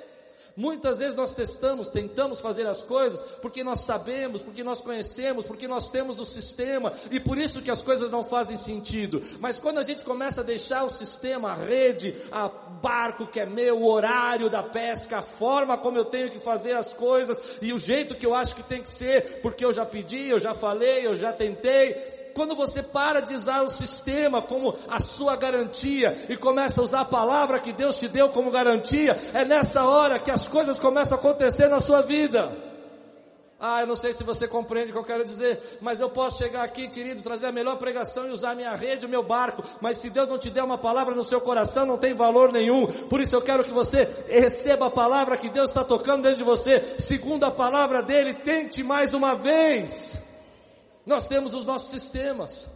Muitas 0.57 0.99
vezes 0.99 1.15
nós 1.15 1.33
testamos, 1.33 1.89
tentamos 1.89 2.39
fazer 2.39 2.65
as 2.65 2.81
coisas 2.81 3.19
porque 3.41 3.63
nós 3.63 3.83
sabemos, 3.83 4.41
porque 4.41 4.63
nós 4.63 4.79
conhecemos, 4.79 5.45
porque 5.45 5.67
nós 5.67 5.89
temos 5.89 6.17
o 6.19 6.23
sistema 6.23 6.93
e 7.11 7.19
por 7.19 7.37
isso 7.37 7.61
que 7.61 7.69
as 7.69 7.81
coisas 7.81 8.09
não 8.09 8.23
fazem 8.23 8.55
sentido. 8.55 9.21
Mas 9.39 9.59
quando 9.59 9.79
a 9.79 9.83
gente 9.83 10.05
começa 10.05 10.41
a 10.41 10.43
deixar 10.43 10.83
o 10.85 10.89
sistema, 10.89 11.51
a 11.51 11.55
rede, 11.55 12.15
a 12.31 12.47
barco 12.47 13.27
que 13.27 13.39
é 13.39 13.45
meu, 13.45 13.81
o 13.81 13.89
horário 13.89 14.49
da 14.49 14.63
pesca, 14.63 15.19
a 15.19 15.21
forma 15.21 15.77
como 15.77 15.97
eu 15.97 16.05
tenho 16.05 16.31
que 16.31 16.39
fazer 16.39 16.73
as 16.73 16.93
coisas 16.93 17.57
e 17.61 17.73
o 17.73 17.79
jeito 17.79 18.15
que 18.15 18.25
eu 18.25 18.33
acho 18.33 18.55
que 18.55 18.63
tem 18.63 18.81
que 18.81 18.89
ser, 18.89 19.41
porque 19.41 19.65
eu 19.65 19.73
já 19.73 19.85
pedi, 19.85 20.29
eu 20.29 20.39
já 20.39 20.53
falei, 20.53 21.05
eu 21.05 21.13
já 21.13 21.33
tentei, 21.33 21.93
quando 22.35 22.53
você 22.53 22.83
para 22.83 23.21
de 23.21 23.33
usar 23.33 23.63
o 23.63 23.69
sistema 23.69 24.41
como 24.41 24.75
a 24.89 24.99
sua 24.99 25.37
garantia 25.37 26.13
e 26.27 26.35
começa 26.35 26.81
a 26.81 26.83
usar 26.83 27.01
a 27.01 27.05
palavra 27.05 27.59
que 27.59 27.71
Deus 27.71 27.97
te 27.97 28.09
deu 28.09 28.27
como 28.29 28.51
garantia, 28.51 29.17
é 29.33 29.45
nessa 29.45 29.85
hora 29.85 30.19
que 30.19 30.29
as 30.29 30.45
coisas 30.45 30.77
começam 30.77 31.17
a 31.17 31.19
acontecer 31.19 31.69
na 31.69 31.79
sua 31.79 32.01
vida. 32.01 32.51
Ah, 33.57 33.79
eu 33.79 33.87
não 33.87 33.95
sei 33.95 34.11
se 34.11 34.21
você 34.21 34.49
compreende 34.49 34.91
o 34.91 34.93
que 34.93 34.99
eu 34.99 35.03
quero 35.03 35.23
dizer, 35.23 35.79
mas 35.81 36.01
eu 36.01 36.09
posso 36.09 36.37
chegar 36.39 36.63
aqui, 36.63 36.89
querido, 36.89 37.21
trazer 37.21 37.47
a 37.47 37.51
melhor 37.53 37.77
pregação 37.77 38.27
e 38.27 38.31
usar 38.31 38.51
a 38.51 38.55
minha 38.55 38.75
rede, 38.75 39.05
o 39.05 39.09
meu 39.09 39.23
barco, 39.23 39.63
mas 39.79 39.97
se 39.97 40.09
Deus 40.09 40.27
não 40.27 40.37
te 40.37 40.49
der 40.49 40.61
uma 40.61 40.77
palavra 40.77 41.15
no 41.15 41.23
seu 41.23 41.39
coração, 41.39 41.85
não 41.85 41.97
tem 41.97 42.13
valor 42.13 42.51
nenhum. 42.51 42.85
Por 42.85 43.21
isso 43.21 43.33
eu 43.33 43.41
quero 43.41 43.63
que 43.63 43.71
você 43.71 44.09
receba 44.27 44.87
a 44.87 44.91
palavra 44.91 45.37
que 45.37 45.49
Deus 45.49 45.69
está 45.69 45.85
tocando 45.85 46.23
dentro 46.23 46.39
de 46.39 46.43
você, 46.43 46.95
segundo 46.99 47.45
a 47.45 47.51
palavra 47.51 48.03
dele, 48.03 48.33
tente 48.33 48.83
mais 48.83 49.13
uma 49.13 49.35
vez. 49.35 50.24
Nós 51.05 51.27
temos 51.27 51.53
os 51.53 51.65
nossos 51.65 51.89
sistemas. 51.89 52.69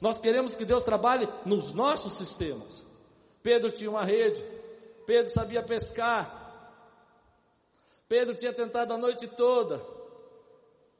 Nós 0.00 0.18
queremos 0.18 0.54
que 0.54 0.64
Deus 0.64 0.82
trabalhe 0.82 1.28
nos 1.44 1.72
nossos 1.72 2.12
sistemas. 2.12 2.86
Pedro 3.42 3.70
tinha 3.70 3.90
uma 3.90 4.04
rede. 4.04 4.42
Pedro 5.06 5.30
sabia 5.32 5.62
pescar. 5.62 6.36
Pedro 8.08 8.34
tinha 8.34 8.52
tentado 8.52 8.92
a 8.92 8.98
noite 8.98 9.26
toda. 9.26 9.84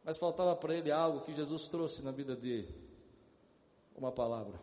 Mas 0.04 0.18
faltava 0.18 0.54
para 0.56 0.74
ele 0.74 0.90
algo 0.90 1.20
que 1.20 1.32
Jesus 1.32 1.68
trouxe 1.68 2.02
na 2.02 2.10
vida 2.10 2.34
dele. 2.36 2.74
Uma 3.96 4.12
palavra. 4.12 4.60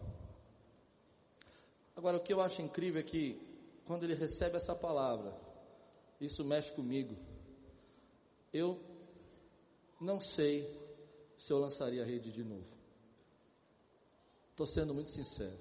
Agora, 1.96 2.18
o 2.18 2.20
que 2.20 2.34
eu 2.34 2.41
acho 2.41 2.62
incrível 2.62 3.00
é 3.00 3.04
que, 3.04 3.41
quando 3.86 4.04
ele 4.04 4.15
recebe 4.15 4.58
essa 4.58 4.76
palavra, 4.76 5.34
isso 6.20 6.44
mexe 6.44 6.72
comigo. 6.72 7.15
Eu 8.52 8.80
não 10.00 10.20
sei 10.20 10.85
se 11.38 11.52
eu 11.52 11.60
lançaria 11.60 12.02
a 12.02 12.06
rede 12.06 12.32
de 12.32 12.43
novo. 12.43 12.76
Estou 14.52 14.65
sendo 14.65 14.93
muito 14.93 15.10
sincero. 15.10 15.60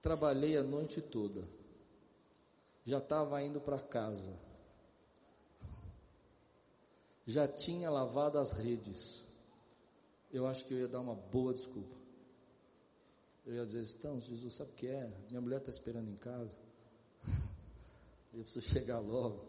Trabalhei 0.00 0.56
a 0.56 0.62
noite 0.62 1.00
toda. 1.02 1.46
Já 2.84 2.98
estava 2.98 3.42
indo 3.42 3.60
para 3.60 3.78
casa. 3.78 4.34
Já 7.26 7.46
tinha 7.48 7.90
lavado 7.90 8.38
as 8.38 8.52
redes. 8.52 9.26
Eu 10.32 10.46
acho 10.46 10.64
que 10.64 10.74
eu 10.74 10.78
ia 10.78 10.88
dar 10.88 11.00
uma 11.00 11.14
boa 11.14 11.52
desculpa. 11.52 11.94
Eu 13.46 13.54
ia 13.54 13.66
dizer, 13.66 13.86
então, 13.96 14.18
Jesus, 14.20 14.54
sabe 14.54 14.70
o 14.70 14.74
que 14.74 14.86
é? 14.86 15.06
Minha 15.28 15.40
mulher 15.40 15.58
está 15.58 15.70
esperando 15.70 16.10
em 16.10 16.16
casa. 16.16 16.56
eu 18.32 18.42
preciso 18.42 18.66
chegar 18.66 19.00
logo. 19.00 19.46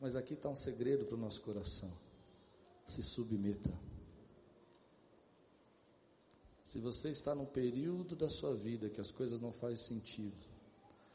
Mas 0.00 0.16
aqui 0.16 0.34
está 0.34 0.50
um 0.50 0.56
segredo 0.56 1.06
para 1.06 1.14
o 1.14 1.18
nosso 1.18 1.40
coração 1.42 2.03
se 2.84 3.02
submeta. 3.02 3.72
Se 6.62 6.78
você 6.78 7.10
está 7.10 7.34
num 7.34 7.46
período 7.46 8.16
da 8.16 8.28
sua 8.28 8.54
vida 8.54 8.88
que 8.90 9.00
as 9.00 9.10
coisas 9.10 9.40
não 9.40 9.52
fazem 9.52 9.76
sentido, 9.76 10.54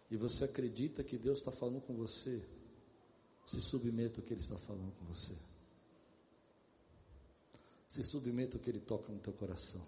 e 0.10 0.18
você 0.18 0.46
acredita 0.46 1.04
que 1.04 1.18
Deus 1.18 1.40
está 1.40 1.52
falando 1.52 1.82
com 1.82 1.96
você, 1.96 2.44
se 3.46 3.62
submeta 3.62 4.20
ao 4.20 4.26
que 4.26 4.34
Ele 4.34 4.42
está 4.42 4.58
falando 4.58 4.92
com 4.94 5.06
você. 5.06 5.36
Se 7.88 8.04
submeta 8.04 8.58
ao 8.58 8.64
que 8.64 8.70
Ele 8.70 8.80
toca 8.80 9.12
no 9.12 9.20
teu 9.20 9.34
coração. 9.34 9.82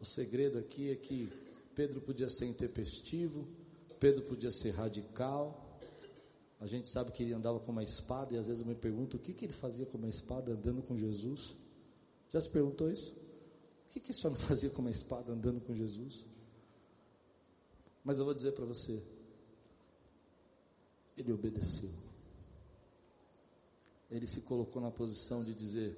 O 0.00 0.04
segredo 0.04 0.58
aqui 0.58 0.90
é 0.90 0.96
que 0.96 1.30
Pedro 1.74 2.00
podia 2.00 2.28
ser 2.28 2.46
intempestivo, 2.46 3.46
Pedro 4.00 4.22
podia 4.24 4.50
ser 4.50 4.70
radical, 4.70 5.63
a 6.60 6.66
gente 6.66 6.88
sabe 6.88 7.12
que 7.12 7.22
ele 7.22 7.32
andava 7.32 7.60
com 7.60 7.72
uma 7.72 7.82
espada 7.82 8.34
e 8.34 8.38
às 8.38 8.46
vezes 8.46 8.62
eu 8.62 8.66
me 8.66 8.74
pergunto 8.74 9.16
o 9.16 9.20
que, 9.20 9.32
que 9.32 9.44
ele 9.44 9.52
fazia 9.52 9.84
com 9.84 9.98
uma 9.98 10.08
espada 10.08 10.52
andando 10.52 10.82
com 10.82 10.96
Jesus. 10.96 11.56
Já 12.32 12.40
se 12.40 12.50
perguntou 12.50 12.90
isso? 12.90 13.12
O 13.86 13.90
que, 13.90 14.00
que 14.00 14.12
esse 14.12 14.26
homem 14.26 14.38
fazia 14.40 14.70
com 14.70 14.80
uma 14.80 14.90
espada 14.90 15.32
andando 15.32 15.60
com 15.60 15.74
Jesus? 15.74 16.26
Mas 18.02 18.18
eu 18.18 18.24
vou 18.24 18.34
dizer 18.34 18.52
para 18.52 18.64
você, 18.64 19.02
ele 21.16 21.32
obedeceu. 21.32 21.90
Ele 24.10 24.26
se 24.26 24.42
colocou 24.42 24.80
na 24.80 24.90
posição 24.90 25.42
de 25.42 25.54
dizer: 25.54 25.96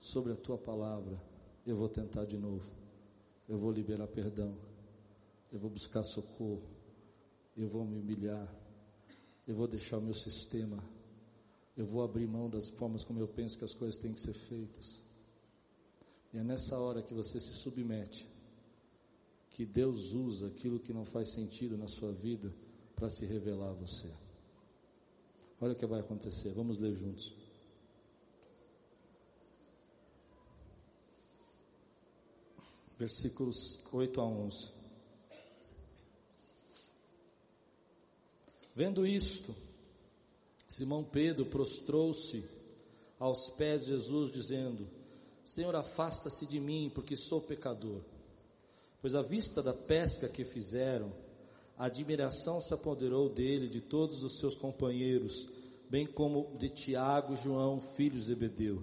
sobre 0.00 0.32
a 0.32 0.36
tua 0.36 0.58
palavra, 0.58 1.20
eu 1.66 1.76
vou 1.76 1.88
tentar 1.88 2.24
de 2.24 2.36
novo, 2.36 2.70
eu 3.48 3.58
vou 3.58 3.70
liberar 3.70 4.06
perdão, 4.06 4.56
eu 5.52 5.58
vou 5.58 5.70
buscar 5.70 6.02
socorro, 6.02 6.62
eu 7.56 7.68
vou 7.68 7.84
me 7.84 7.98
humilhar, 7.98 8.48
eu 9.46 9.54
vou 9.54 9.66
deixar 9.66 9.98
o 9.98 10.02
meu 10.02 10.14
sistema, 10.14 10.78
eu 11.76 11.84
vou 11.86 12.02
abrir 12.02 12.26
mão 12.26 12.48
das 12.48 12.68
formas 12.68 13.04
como 13.04 13.20
eu 13.20 13.28
penso 13.28 13.58
que 13.58 13.64
as 13.64 13.74
coisas 13.74 13.98
têm 13.98 14.12
que 14.12 14.20
ser 14.20 14.32
feitas. 14.32 15.02
E 16.32 16.38
é 16.38 16.44
nessa 16.44 16.78
hora 16.78 17.02
que 17.02 17.12
você 17.12 17.38
se 17.38 17.52
submete, 17.54 18.26
que 19.50 19.64
Deus 19.64 20.12
usa 20.12 20.48
aquilo 20.48 20.80
que 20.80 20.92
não 20.92 21.04
faz 21.04 21.32
sentido 21.32 21.76
na 21.76 21.86
sua 21.86 22.12
vida 22.12 22.52
para 22.96 23.10
se 23.10 23.26
revelar 23.26 23.70
a 23.70 23.74
você. 23.74 24.10
Olha 25.60 25.72
o 25.72 25.76
que 25.76 25.86
vai 25.86 26.00
acontecer, 26.00 26.52
vamos 26.52 26.78
ler 26.78 26.94
juntos. 26.94 27.34
Versículos 32.98 33.80
8 33.92 34.20
a 34.20 34.24
11. 34.24 34.83
Vendo 38.74 39.06
isto, 39.06 39.54
Simão 40.66 41.04
Pedro 41.04 41.46
prostrou-se 41.46 42.44
aos 43.18 43.48
pés 43.50 43.82
de 43.82 43.88
Jesus, 43.88 44.32
dizendo: 44.32 44.88
Senhor, 45.44 45.76
afasta-se 45.76 46.44
de 46.44 46.58
mim, 46.58 46.90
porque 46.92 47.16
sou 47.16 47.40
pecador. 47.40 48.00
Pois 49.00 49.14
à 49.14 49.22
vista 49.22 49.62
da 49.62 49.72
pesca 49.72 50.28
que 50.28 50.44
fizeram, 50.44 51.12
a 51.76 51.86
admiração 51.86 52.60
se 52.60 52.74
apoderou 52.74 53.28
dele, 53.28 53.68
de 53.68 53.80
todos 53.80 54.22
os 54.22 54.38
seus 54.38 54.54
companheiros, 54.54 55.48
bem 55.88 56.06
como 56.06 56.56
de 56.58 56.68
Tiago 56.68 57.34
e 57.34 57.36
João, 57.36 57.80
filhos 57.80 58.20
de 58.20 58.26
Zebedeu, 58.26 58.82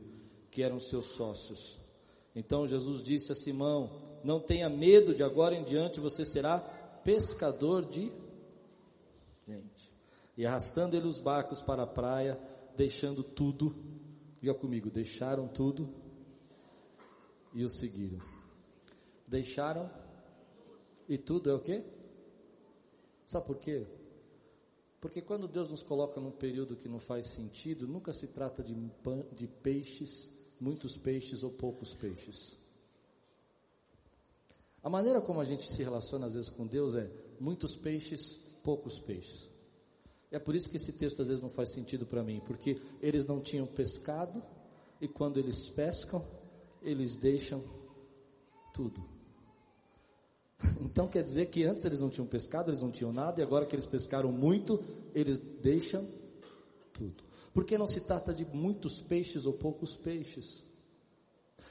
que 0.50 0.64
eram 0.64 0.80
seus 0.80 1.06
sócios. 1.06 1.80
Então 2.34 2.66
Jesus 2.66 3.04
disse 3.04 3.32
a 3.34 3.36
Simão: 3.36 3.90
Não 4.24 4.40
tenha 4.40 4.70
medo, 4.70 5.14
de 5.14 5.24
agora 5.24 5.56
em 5.56 5.66
diante 5.66 6.00
você 6.00 6.24
será 6.24 6.60
pescador 7.04 7.86
de 7.86 8.12
gente. 9.60 9.92
E 10.38 10.46
arrastando 10.46 10.96
ele 10.96 11.08
os 11.08 11.20
barcos 11.20 11.62
para 11.62 11.84
a 11.84 11.88
praia, 11.88 12.40
deixando 12.76 13.24
tudo, 13.24 13.76
diga 14.40 14.54
comigo, 14.54 14.90
deixaram 14.90 15.48
tudo 15.48 15.94
e 17.54 17.64
o 17.64 17.70
seguiram. 17.70 18.20
Deixaram 19.28 19.90
e 21.08 21.18
tudo 21.18 21.50
é 21.50 21.54
o 21.54 21.60
quê? 21.60 21.84
Sabe 23.26 23.46
por 23.46 23.58
quê? 23.58 23.86
Porque 25.00 25.22
quando 25.22 25.48
Deus 25.48 25.72
nos 25.72 25.82
coloca 25.82 26.22
num 26.22 26.32
período 26.32 26.76
que 26.76 26.88
não 26.88 27.00
faz 27.00 27.28
sentido, 27.28 27.88
nunca 27.88 28.14
se 28.14 28.28
trata 28.28 28.64
de, 28.64 28.76
de 29.34 29.48
peixes, 29.48 30.32
muitos 30.60 30.96
peixes 30.96 31.44
ou 31.44 31.50
poucos 31.50 31.94
peixes. 31.94 32.58
A 34.84 34.90
maneira 34.90 35.22
como 35.22 35.40
a 35.40 35.46
gente 35.46 35.72
se 35.72 35.84
relaciona 35.84 36.28
às 36.28 36.36
vezes 36.36 36.50
com 36.50 36.66
Deus 36.68 36.96
é 36.96 37.12
muitos 37.40 37.76
peixes, 37.76 38.40
poucos 38.64 39.00
peixes. 39.00 39.50
É 40.32 40.40
por 40.40 40.56
isso 40.56 40.70
que 40.70 40.78
esse 40.78 40.94
texto 40.94 41.22
às 41.22 41.28
vezes 41.28 41.44
não 41.44 41.50
faz 41.50 41.74
sentido 41.74 42.06
para 42.06 42.24
mim, 42.24 42.42
porque 42.46 42.80
eles 43.02 43.26
não 43.26 43.42
tinham 43.42 43.68
pescado 43.68 44.42
e 45.02 45.08
quando 45.08 45.38
eles 45.38 45.70
pescam, 45.70 46.26
eles 46.82 47.18
deixam 47.18 47.64
tudo. 48.74 49.04
Então 50.80 51.08
quer 51.08 51.24
dizer 51.24 51.48
que 51.48 51.64
antes 51.64 51.86
eles 51.86 52.02
não 52.02 52.10
tinham 52.10 52.28
pescado, 52.28 52.70
eles 52.70 52.82
não 52.82 52.92
tinham 52.92 53.12
nada, 53.12 53.42
e 53.42 53.44
agora 53.44 53.66
que 53.66 53.74
eles 53.74 53.86
pescaram 53.86 54.32
muito, 54.32 54.84
eles 55.14 55.38
deixam 55.38 56.08
tudo. 56.94 57.24
Porque 57.54 57.78
não 57.78 57.88
se 57.88 58.02
trata 58.02 58.34
de 58.34 58.46
muitos 58.46 59.02
peixes 59.02 59.46
ou 59.46 59.54
poucos 59.54 59.98
peixes. 59.98 60.64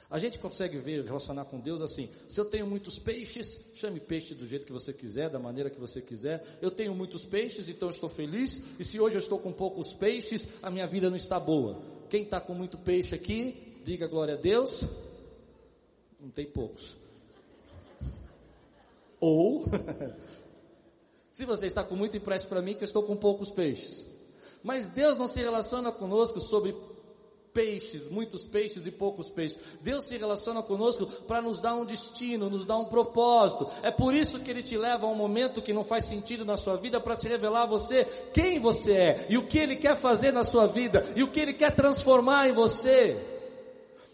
A 0.09 0.17
gente 0.17 0.39
consegue 0.39 0.77
ver, 0.77 1.05
relacionar 1.05 1.45
com 1.45 1.59
Deus 1.59 1.81
assim: 1.81 2.09
se 2.27 2.39
eu 2.39 2.45
tenho 2.45 2.67
muitos 2.67 2.99
peixes, 2.99 3.57
chame 3.73 3.99
peixe 3.99 4.35
do 4.35 4.45
jeito 4.45 4.65
que 4.65 4.73
você 4.73 4.91
quiser, 4.91 5.29
da 5.29 5.39
maneira 5.39 5.69
que 5.69 5.79
você 5.79 6.01
quiser. 6.01 6.43
Eu 6.61 6.69
tenho 6.69 6.93
muitos 6.93 7.23
peixes, 7.23 7.69
então 7.69 7.87
eu 7.87 7.91
estou 7.91 8.09
feliz. 8.09 8.61
E 8.77 8.83
se 8.83 8.99
hoje 8.99 9.15
eu 9.15 9.19
estou 9.19 9.39
com 9.39 9.53
poucos 9.53 9.93
peixes, 9.93 10.47
a 10.61 10.69
minha 10.69 10.85
vida 10.85 11.09
não 11.09 11.15
está 11.15 11.39
boa. 11.39 11.81
Quem 12.09 12.23
está 12.23 12.41
com 12.41 12.53
muito 12.53 12.77
peixe 12.77 13.15
aqui, 13.15 13.79
diga 13.85 14.05
glória 14.05 14.33
a 14.33 14.37
Deus. 14.37 14.83
Não 16.19 16.29
tem 16.29 16.45
poucos. 16.45 16.97
Ou, 19.19 19.63
se 21.31 21.45
você 21.45 21.67
está 21.67 21.83
com 21.83 21.95
muito, 21.95 22.17
empreste 22.17 22.47
para 22.47 22.61
mim 22.61 22.73
que 22.73 22.83
eu 22.83 22.87
estou 22.87 23.03
com 23.03 23.15
poucos 23.15 23.49
peixes. 23.49 24.07
Mas 24.61 24.89
Deus 24.89 25.17
não 25.17 25.27
se 25.27 25.39
relaciona 25.39 25.91
conosco 25.91 26.39
sobre 26.41 26.75
peixes, 27.53 28.07
muitos 28.07 28.45
peixes 28.45 28.85
e 28.85 28.91
poucos 28.91 29.29
peixes. 29.29 29.57
Deus 29.81 30.05
se 30.05 30.17
relaciona 30.17 30.61
conosco 30.61 31.05
para 31.27 31.41
nos 31.41 31.59
dar 31.59 31.75
um 31.75 31.85
destino, 31.85 32.49
nos 32.49 32.65
dar 32.65 32.77
um 32.77 32.85
propósito. 32.85 33.67
É 33.81 33.91
por 33.91 34.15
isso 34.15 34.39
que 34.39 34.51
Ele 34.51 34.63
te 34.63 34.77
leva 34.77 35.05
a 35.05 35.09
um 35.09 35.15
momento 35.15 35.61
que 35.61 35.73
não 35.73 35.83
faz 35.83 36.05
sentido 36.05 36.45
na 36.45 36.57
sua 36.57 36.77
vida 36.77 36.99
para 36.99 37.15
te 37.15 37.27
revelar 37.27 37.63
a 37.63 37.67
você 37.67 38.05
quem 38.33 38.59
você 38.59 38.93
é 38.93 39.27
e 39.29 39.37
o 39.37 39.47
que 39.47 39.57
Ele 39.57 39.75
quer 39.75 39.95
fazer 39.95 40.31
na 40.31 40.43
sua 40.43 40.67
vida 40.67 41.03
e 41.15 41.23
o 41.23 41.31
que 41.31 41.39
Ele 41.39 41.53
quer 41.53 41.73
transformar 41.75 42.47
em 42.49 42.53
você. 42.53 43.30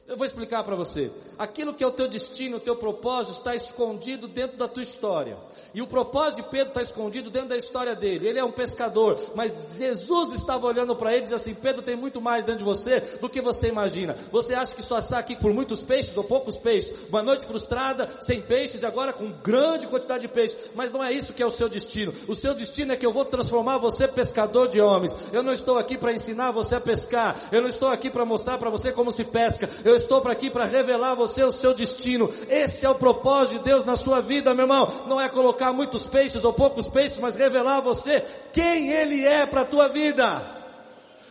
Eu 0.07 0.15
vou 0.15 0.25
explicar 0.25 0.63
para 0.63 0.73
você. 0.73 1.11
Aquilo 1.37 1.73
que 1.73 1.83
é 1.83 1.87
o 1.87 1.91
teu 1.91 2.07
destino, 2.07 2.55
o 2.55 2.59
teu 2.61 2.77
propósito 2.77 3.39
está 3.39 3.53
escondido 3.53 4.25
dentro 4.25 4.57
da 4.57 4.65
tua 4.65 4.81
história. 4.81 5.37
E 5.73 5.81
o 5.81 5.87
propósito 5.87 6.37
de 6.37 6.49
Pedro 6.49 6.69
está 6.69 6.81
escondido 6.81 7.29
dentro 7.29 7.49
da 7.49 7.57
história 7.57 7.93
dele. 7.93 8.25
Ele 8.25 8.39
é 8.39 8.43
um 8.43 8.51
pescador, 8.51 9.19
mas 9.35 9.75
Jesus 9.77 10.31
estava 10.31 10.65
olhando 10.65 10.95
para 10.95 11.11
ele 11.11 11.19
e 11.19 11.21
dizia 11.23 11.35
assim: 11.35 11.53
Pedro 11.53 11.81
tem 11.81 11.97
muito 11.97 12.21
mais 12.21 12.45
dentro 12.45 12.59
de 12.59 12.63
você 12.63 13.01
do 13.19 13.29
que 13.29 13.41
você 13.41 13.67
imagina. 13.67 14.15
Você 14.31 14.53
acha 14.53 14.73
que 14.73 14.81
só 14.81 14.97
está 14.97 15.19
aqui 15.19 15.35
por 15.35 15.51
muitos 15.51 15.83
peixes 15.83 16.15
ou 16.15 16.23
poucos 16.23 16.57
peixes? 16.57 17.09
Uma 17.09 17.21
noite 17.21 17.43
frustrada, 17.45 18.09
sem 18.21 18.41
peixes 18.41 18.83
e 18.83 18.85
agora 18.85 19.11
com 19.11 19.29
grande 19.43 19.87
quantidade 19.87 20.21
de 20.21 20.29
peixes. 20.29 20.71
Mas 20.73 20.93
não 20.93 21.03
é 21.03 21.11
isso 21.11 21.33
que 21.33 21.43
é 21.43 21.45
o 21.45 21.51
seu 21.51 21.67
destino. 21.67 22.13
O 22.29 22.33
seu 22.33 22.53
destino 22.53 22.93
é 22.93 22.95
que 22.95 23.05
eu 23.05 23.11
vou 23.11 23.25
transformar 23.25 23.77
você 23.77 24.07
pescador 24.07 24.69
de 24.69 24.79
homens. 24.79 25.13
Eu 25.33 25.43
não 25.43 25.51
estou 25.51 25.77
aqui 25.77 25.97
para 25.97 26.13
ensinar 26.13 26.51
você 26.51 26.75
a 26.75 26.79
pescar. 26.79 27.35
Eu 27.51 27.61
não 27.61 27.67
estou 27.67 27.89
aqui 27.89 28.09
para 28.09 28.23
mostrar 28.23 28.57
para 28.57 28.69
você 28.69 28.93
como 28.93 29.11
se 29.11 29.25
pesca. 29.25 29.69
Eu 29.83 29.96
estou 29.97 30.21
para 30.21 30.31
aqui 30.31 30.49
para 30.49 30.65
revelar 30.65 31.11
a 31.11 31.15
você 31.15 31.43
o 31.43 31.51
seu 31.51 31.73
destino. 31.73 32.31
Esse 32.49 32.85
é 32.85 32.89
o 32.89 32.95
propósito 32.95 33.59
de 33.59 33.65
Deus 33.65 33.83
na 33.83 33.95
sua 33.95 34.21
vida, 34.21 34.53
meu 34.53 34.63
irmão. 34.63 34.87
Não 35.07 35.19
é 35.19 35.27
colocar 35.27 35.73
muitos 35.73 36.07
peixes 36.07 36.43
ou 36.43 36.53
poucos 36.53 36.87
peixes, 36.87 37.17
mas 37.17 37.35
revelar 37.35 37.77
a 37.77 37.81
você 37.81 38.23
quem 38.53 38.91
Ele 38.91 39.25
é 39.25 39.45
para 39.45 39.61
a 39.61 39.65
tua 39.65 39.89
vida. 39.89 40.56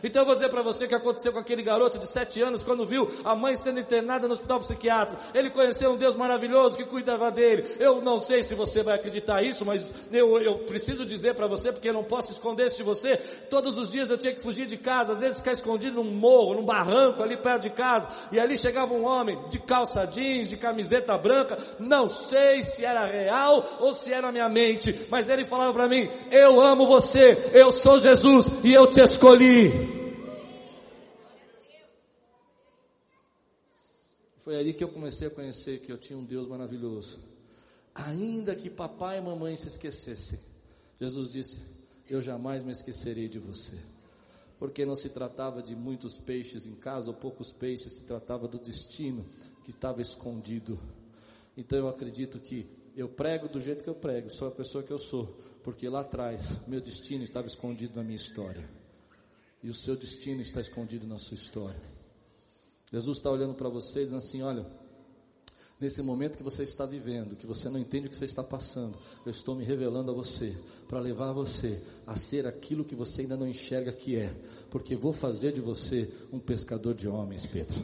Então 0.02 0.22
eu 0.22 0.26
vou 0.26 0.34
dizer 0.34 0.48
para 0.48 0.62
você 0.62 0.84
o 0.84 0.88
que 0.88 0.94
aconteceu 0.94 1.32
com 1.32 1.38
aquele 1.38 1.62
garoto 1.62 1.98
de 1.98 2.10
sete 2.10 2.42
anos 2.42 2.62
quando 2.62 2.86
viu 2.86 3.08
a 3.24 3.34
mãe 3.34 3.54
sendo 3.54 3.80
internada 3.80 4.26
no 4.26 4.34
hospital 4.34 4.60
psiquiátrico. 4.60 5.20
Ele 5.34 5.50
conheceu 5.50 5.92
um 5.92 5.96
Deus 5.96 6.16
maravilhoso 6.16 6.76
que 6.76 6.84
cuidava 6.84 7.30
dele. 7.30 7.64
Eu 7.78 8.00
não 8.00 8.18
sei 8.18 8.42
se 8.42 8.54
você 8.54 8.82
vai 8.82 8.96
acreditar 8.96 9.42
isso, 9.42 9.64
mas 9.64 9.92
eu, 10.12 10.38
eu 10.40 10.58
preciso 10.60 11.04
dizer 11.04 11.34
para 11.34 11.46
você 11.46 11.72
porque 11.72 11.88
eu 11.88 11.94
não 11.94 12.04
posso 12.04 12.32
esconder 12.32 12.66
isso 12.66 12.76
de 12.76 12.82
você. 12.82 13.16
Todos 13.48 13.76
os 13.78 13.90
dias 13.90 14.10
eu 14.10 14.18
tinha 14.18 14.34
que 14.34 14.42
fugir 14.42 14.66
de 14.66 14.76
casa, 14.76 15.12
às 15.12 15.20
vezes 15.20 15.38
ficar 15.38 15.52
escondido 15.52 16.02
num 16.02 16.10
morro, 16.10 16.54
num 16.54 16.64
barranco 16.64 17.22
ali 17.22 17.36
perto 17.36 17.62
de 17.62 17.70
casa. 17.70 18.08
E 18.32 18.38
ali 18.38 18.56
chegava 18.56 18.92
um 18.92 19.04
homem 19.04 19.38
de 19.48 19.58
calça 19.58 20.06
jeans, 20.06 20.48
de 20.48 20.56
camiseta 20.56 21.16
branca. 21.16 21.58
Não 21.78 22.08
sei 22.08 22.62
se 22.62 22.84
era 22.84 23.06
real 23.06 23.64
ou 23.80 23.92
se 23.92 24.12
era 24.12 24.32
minha 24.32 24.48
mente, 24.48 25.06
mas 25.10 25.28
ele 25.28 25.44
falava 25.44 25.72
para 25.72 25.88
mim: 25.88 26.08
Eu 26.30 26.60
amo 26.60 26.86
você, 26.86 27.50
eu 27.52 27.70
sou 27.70 27.98
Jesus 27.98 28.50
e 28.64 28.72
eu 28.72 28.86
te 28.86 29.00
escolhi. 29.00 29.85
Foi 34.46 34.56
ali 34.56 34.72
que 34.72 34.84
eu 34.84 34.88
comecei 34.88 35.26
a 35.26 35.30
conhecer 35.30 35.80
que 35.80 35.90
eu 35.90 35.98
tinha 35.98 36.16
um 36.16 36.24
Deus 36.24 36.46
maravilhoso. 36.46 37.18
Ainda 37.92 38.54
que 38.54 38.70
papai 38.70 39.18
e 39.18 39.20
mamãe 39.20 39.56
se 39.56 39.66
esquecessem, 39.66 40.38
Jesus 41.00 41.32
disse: 41.32 41.58
Eu 42.08 42.22
jamais 42.22 42.62
me 42.62 42.70
esquecerei 42.70 43.28
de 43.28 43.40
você. 43.40 43.76
Porque 44.56 44.86
não 44.86 44.94
se 44.94 45.08
tratava 45.08 45.60
de 45.60 45.74
muitos 45.74 46.16
peixes 46.20 46.64
em 46.64 46.76
casa 46.76 47.08
ou 47.08 47.14
poucos 47.14 47.52
peixes, 47.52 47.94
se 47.94 48.04
tratava 48.04 48.46
do 48.46 48.56
destino 48.56 49.26
que 49.64 49.72
estava 49.72 50.00
escondido. 50.00 50.78
Então 51.56 51.80
eu 51.80 51.88
acredito 51.88 52.38
que 52.38 52.70
eu 52.96 53.08
prego 53.08 53.48
do 53.48 53.60
jeito 53.60 53.82
que 53.82 53.90
eu 53.90 53.96
prego, 53.96 54.30
sou 54.30 54.46
a 54.46 54.52
pessoa 54.52 54.84
que 54.84 54.92
eu 54.92 54.98
sou, 55.00 55.36
porque 55.64 55.88
lá 55.88 56.02
atrás 56.02 56.56
meu 56.68 56.80
destino 56.80 57.24
estava 57.24 57.48
escondido 57.48 57.96
na 57.96 58.04
minha 58.04 58.14
história. 58.14 58.70
E 59.60 59.68
o 59.68 59.74
seu 59.74 59.96
destino 59.96 60.40
está 60.40 60.60
escondido 60.60 61.04
na 61.04 61.18
sua 61.18 61.34
história. 61.34 61.95
Jesus 62.92 63.18
está 63.18 63.30
olhando 63.30 63.54
para 63.54 63.68
vocês 63.68 64.12
assim, 64.12 64.42
olha, 64.42 64.66
nesse 65.80 66.02
momento 66.02 66.38
que 66.38 66.42
você 66.42 66.62
está 66.62 66.86
vivendo, 66.86 67.36
que 67.36 67.46
você 67.46 67.68
não 67.68 67.78
entende 67.78 68.06
o 68.06 68.10
que 68.10 68.16
você 68.16 68.24
está 68.24 68.42
passando, 68.42 68.96
eu 69.24 69.30
estou 69.30 69.54
me 69.54 69.64
revelando 69.64 70.10
a 70.10 70.14
você, 70.14 70.56
para 70.88 71.00
levar 71.00 71.32
você 71.32 71.82
a 72.06 72.16
ser 72.16 72.46
aquilo 72.46 72.84
que 72.84 72.94
você 72.94 73.22
ainda 73.22 73.36
não 73.36 73.46
enxerga 73.46 73.92
que 73.92 74.16
é, 74.16 74.32
porque 74.70 74.96
vou 74.96 75.12
fazer 75.12 75.52
de 75.52 75.60
você 75.60 76.10
um 76.32 76.38
pescador 76.38 76.94
de 76.94 77.08
homens, 77.08 77.44
Pedro. 77.46 77.76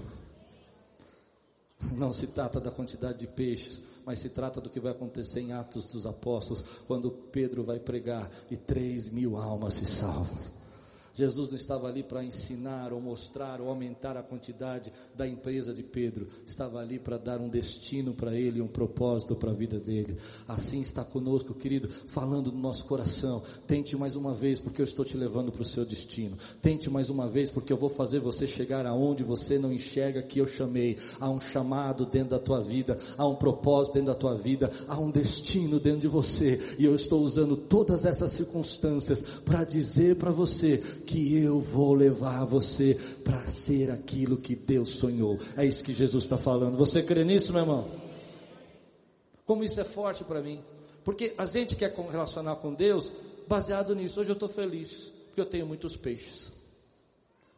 Não 1.96 2.12
se 2.12 2.28
trata 2.28 2.60
da 2.60 2.70
quantidade 2.70 3.18
de 3.18 3.26
peixes, 3.26 3.82
mas 4.06 4.20
se 4.20 4.28
trata 4.28 4.60
do 4.60 4.70
que 4.70 4.78
vai 4.78 4.92
acontecer 4.92 5.40
em 5.40 5.52
Atos 5.52 5.90
dos 5.90 6.06
Apóstolos, 6.06 6.64
quando 6.86 7.10
Pedro 7.10 7.64
vai 7.64 7.80
pregar 7.80 8.30
e 8.48 8.56
três 8.56 9.08
mil 9.08 9.36
almas 9.36 9.74
se 9.74 9.84
salvam. 9.84 10.61
Jesus 11.14 11.50
não 11.50 11.56
estava 11.56 11.88
ali 11.88 12.02
para 12.02 12.24
ensinar 12.24 12.92
ou 12.92 13.00
mostrar 13.00 13.60
ou 13.60 13.68
aumentar 13.68 14.16
a 14.16 14.22
quantidade 14.22 14.92
da 15.14 15.26
empresa 15.26 15.74
de 15.74 15.82
Pedro, 15.82 16.26
estava 16.46 16.78
ali 16.78 16.98
para 16.98 17.18
dar 17.18 17.40
um 17.40 17.48
destino 17.48 18.14
para 18.14 18.34
ele, 18.34 18.62
um 18.62 18.68
propósito 18.68 19.36
para 19.36 19.50
a 19.50 19.54
vida 19.54 19.78
dele. 19.78 20.16
Assim 20.48 20.80
está 20.80 21.04
conosco, 21.04 21.54
querido, 21.54 21.88
falando 22.08 22.50
no 22.50 22.58
nosso 22.58 22.84
coração. 22.86 23.42
Tente 23.66 23.96
mais 23.96 24.16
uma 24.16 24.32
vez, 24.32 24.60
porque 24.60 24.80
eu 24.80 24.84
estou 24.84 25.04
te 25.04 25.16
levando 25.16 25.52
para 25.52 25.62
o 25.62 25.64
seu 25.64 25.84
destino. 25.84 26.36
Tente 26.60 26.88
mais 26.88 27.10
uma 27.10 27.28
vez, 27.28 27.50
porque 27.50 27.72
eu 27.72 27.76
vou 27.76 27.90
fazer 27.90 28.20
você 28.20 28.46
chegar 28.46 28.86
aonde 28.86 29.22
você 29.22 29.58
não 29.58 29.72
enxerga 29.72 30.22
que 30.22 30.38
eu 30.38 30.46
chamei. 30.46 30.98
Há 31.20 31.28
um 31.28 31.40
chamado 31.40 32.06
dentro 32.06 32.30
da 32.30 32.38
tua 32.38 32.60
vida, 32.60 32.96
há 33.18 33.26
um 33.26 33.34
propósito 33.34 33.94
dentro 33.94 34.12
da 34.12 34.18
tua 34.18 34.34
vida, 34.34 34.70
há 34.88 34.98
um 34.98 35.10
destino 35.10 35.78
dentro 35.78 36.00
de 36.00 36.08
você. 36.08 36.76
E 36.78 36.84
eu 36.84 36.94
estou 36.94 37.22
usando 37.22 37.56
todas 37.56 38.06
essas 38.06 38.30
circunstâncias 38.30 39.22
para 39.44 39.64
dizer 39.64 40.16
para 40.16 40.30
você 40.30 40.82
que 41.02 41.36
eu 41.42 41.60
vou 41.60 41.94
levar 41.94 42.44
você 42.44 42.94
para 43.24 43.46
ser 43.46 43.90
aquilo 43.90 44.36
que 44.36 44.56
Deus 44.56 44.90
sonhou. 44.96 45.38
É 45.56 45.66
isso 45.66 45.84
que 45.84 45.94
Jesus 45.94 46.24
está 46.24 46.38
falando. 46.38 46.76
Você 46.78 47.02
crê 47.02 47.24
nisso, 47.24 47.52
meu 47.52 47.62
irmão? 47.62 47.90
Como 49.44 49.64
isso 49.64 49.80
é 49.80 49.84
forte 49.84 50.24
para 50.24 50.40
mim? 50.40 50.62
Porque 51.04 51.34
a 51.36 51.44
gente 51.44 51.76
quer 51.76 51.94
relacionar 51.94 52.56
com 52.56 52.72
Deus 52.72 53.12
baseado 53.46 53.94
nisso. 53.94 54.20
Hoje 54.20 54.30
eu 54.30 54.34
estou 54.34 54.48
feliz 54.48 55.12
porque 55.26 55.40
eu 55.40 55.46
tenho 55.46 55.66
muitos 55.66 55.96
peixes. 55.96 56.52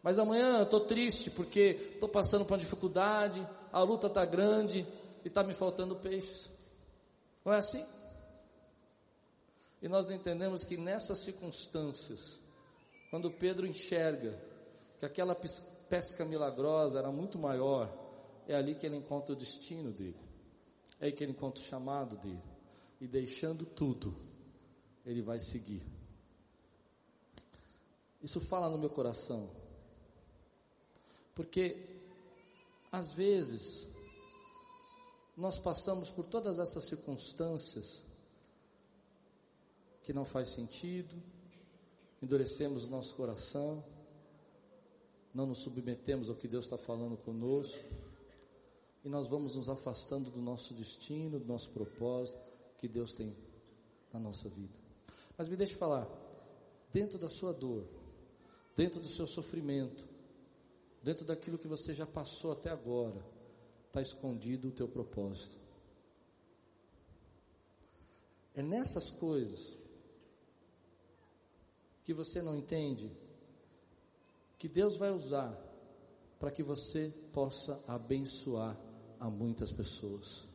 Mas 0.03 0.19
amanhã 0.19 0.59
eu 0.59 0.65
estou 0.65 0.81
triste 0.81 1.31
porque 1.31 1.93
estou 1.95 2.09
passando 2.09 2.45
por 2.45 2.53
uma 2.55 2.59
dificuldade, 2.59 3.47
a 3.73 3.83
luta 3.83 4.07
está 4.07 4.25
grande 4.25 4.87
e 5.25 5.29
está 5.29 5.43
me 5.43 5.55
faltando 5.55 5.97
peixes. 5.97 6.51
Não 7.45 7.53
é 7.53 7.59
assim? 7.59 7.85
E 9.83 9.89
nós 9.89 10.11
entendemos 10.11 10.65
que 10.65 10.77
nessas 10.77 11.19
circunstâncias, 11.19 12.39
quando 13.15 13.31
Pedro 13.31 13.65
enxerga 13.65 14.37
que 14.99 15.07
aquela 15.07 15.37
pesca 15.89 16.25
milagrosa 16.25 16.99
era 16.99 17.13
muito 17.13 17.39
maior, 17.39 17.89
é 18.49 18.57
ali 18.57 18.75
que 18.75 18.85
ele 18.85 18.97
encontra 18.97 19.33
o 19.33 19.37
destino 19.37 19.93
dele, 19.93 20.19
é 21.01 21.07
aí 21.07 21.13
que 21.13 21.23
ele 21.23 21.31
encontra 21.31 21.63
o 21.63 21.65
chamado 21.65 22.17
dele, 22.17 22.43
e 23.01 23.07
deixando 23.07 23.65
tudo, 23.65 24.17
ele 25.07 25.23
vai 25.23 25.39
seguir. 25.39 25.81
Isso 28.21 28.41
fala 28.41 28.69
no 28.69 28.79
meu 28.79 28.91
coração. 28.91 29.49
Porque, 31.37 31.87
às 32.91 33.13
vezes, 33.13 33.87
nós 35.37 35.57
passamos 35.57 36.11
por 36.11 36.25
todas 36.25 36.59
essas 36.59 36.85
circunstâncias 36.87 38.05
que 40.03 40.13
não 40.13 40.25
faz 40.25 40.49
sentido, 40.49 41.15
endurecemos 42.25 42.85
o 42.85 42.91
nosso 42.91 43.15
coração, 43.15 43.85
não 45.33 45.45
nos 45.47 45.63
submetemos 45.63 46.31
ao 46.31 46.35
que 46.35 46.49
Deus 46.49 46.65
está 46.65 46.79
falando 46.79 47.19
conosco, 47.19 47.85
e 49.05 49.09
nós 49.11 49.29
vamos 49.29 49.55
nos 49.55 49.69
afastando 49.69 50.31
do 50.31 50.41
nosso 50.41 50.73
destino, 50.73 51.39
do 51.39 51.45
nosso 51.45 51.71
propósito 51.71 52.41
que 52.79 52.89
Deus 52.89 53.13
tem 53.13 53.37
na 54.11 54.19
nossa 54.19 54.49
vida. 54.49 54.73
Mas 55.37 55.49
me 55.49 55.57
deixe 55.57 55.75
falar, 55.75 56.09
dentro 56.91 57.19
da 57.19 57.29
sua 57.29 57.53
dor, 57.53 57.87
dentro 58.75 59.01
do 59.01 59.09
seu 59.09 59.27
sofrimento, 59.27 60.09
dentro 61.03 61.27
daquilo 61.27 61.59
que 61.59 61.69
você 61.69 61.93
já 61.93 62.07
passou 62.07 62.53
até 62.53 62.71
agora, 62.71 63.23
está 63.89 64.01
escondido 64.01 64.69
o 64.69 64.73
teu 64.73 64.89
propósito. 64.89 65.59
É 68.55 68.63
nessas 68.63 69.11
coisas 69.11 69.74
que 72.05 72.13
você 72.15 72.41
não 72.41 72.55
entende 72.55 73.11
que 74.57 74.69
Deus 74.69 74.97
vai 74.97 75.11
usar 75.11 75.53
para 76.39 76.51
que 76.51 76.63
você 76.63 77.13
possa 77.33 77.83
abençoar 77.89 78.79
a 79.19 79.29
muitas 79.29 79.73
pessoas. 79.73 80.47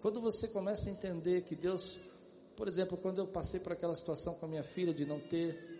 Quando 0.00 0.20
você 0.20 0.46
começa 0.48 0.88
a 0.88 0.92
entender 0.92 1.42
que 1.42 1.56
Deus, 1.56 1.98
por 2.56 2.68
exemplo, 2.68 2.98
quando 2.98 3.18
eu 3.18 3.26
passei 3.26 3.58
por 3.58 3.72
aquela 3.72 3.94
situação 3.94 4.34
com 4.34 4.46
a 4.46 4.48
minha 4.48 4.62
filha 4.62 4.92
de 4.92 5.06
não 5.06 5.20
ter 5.20 5.78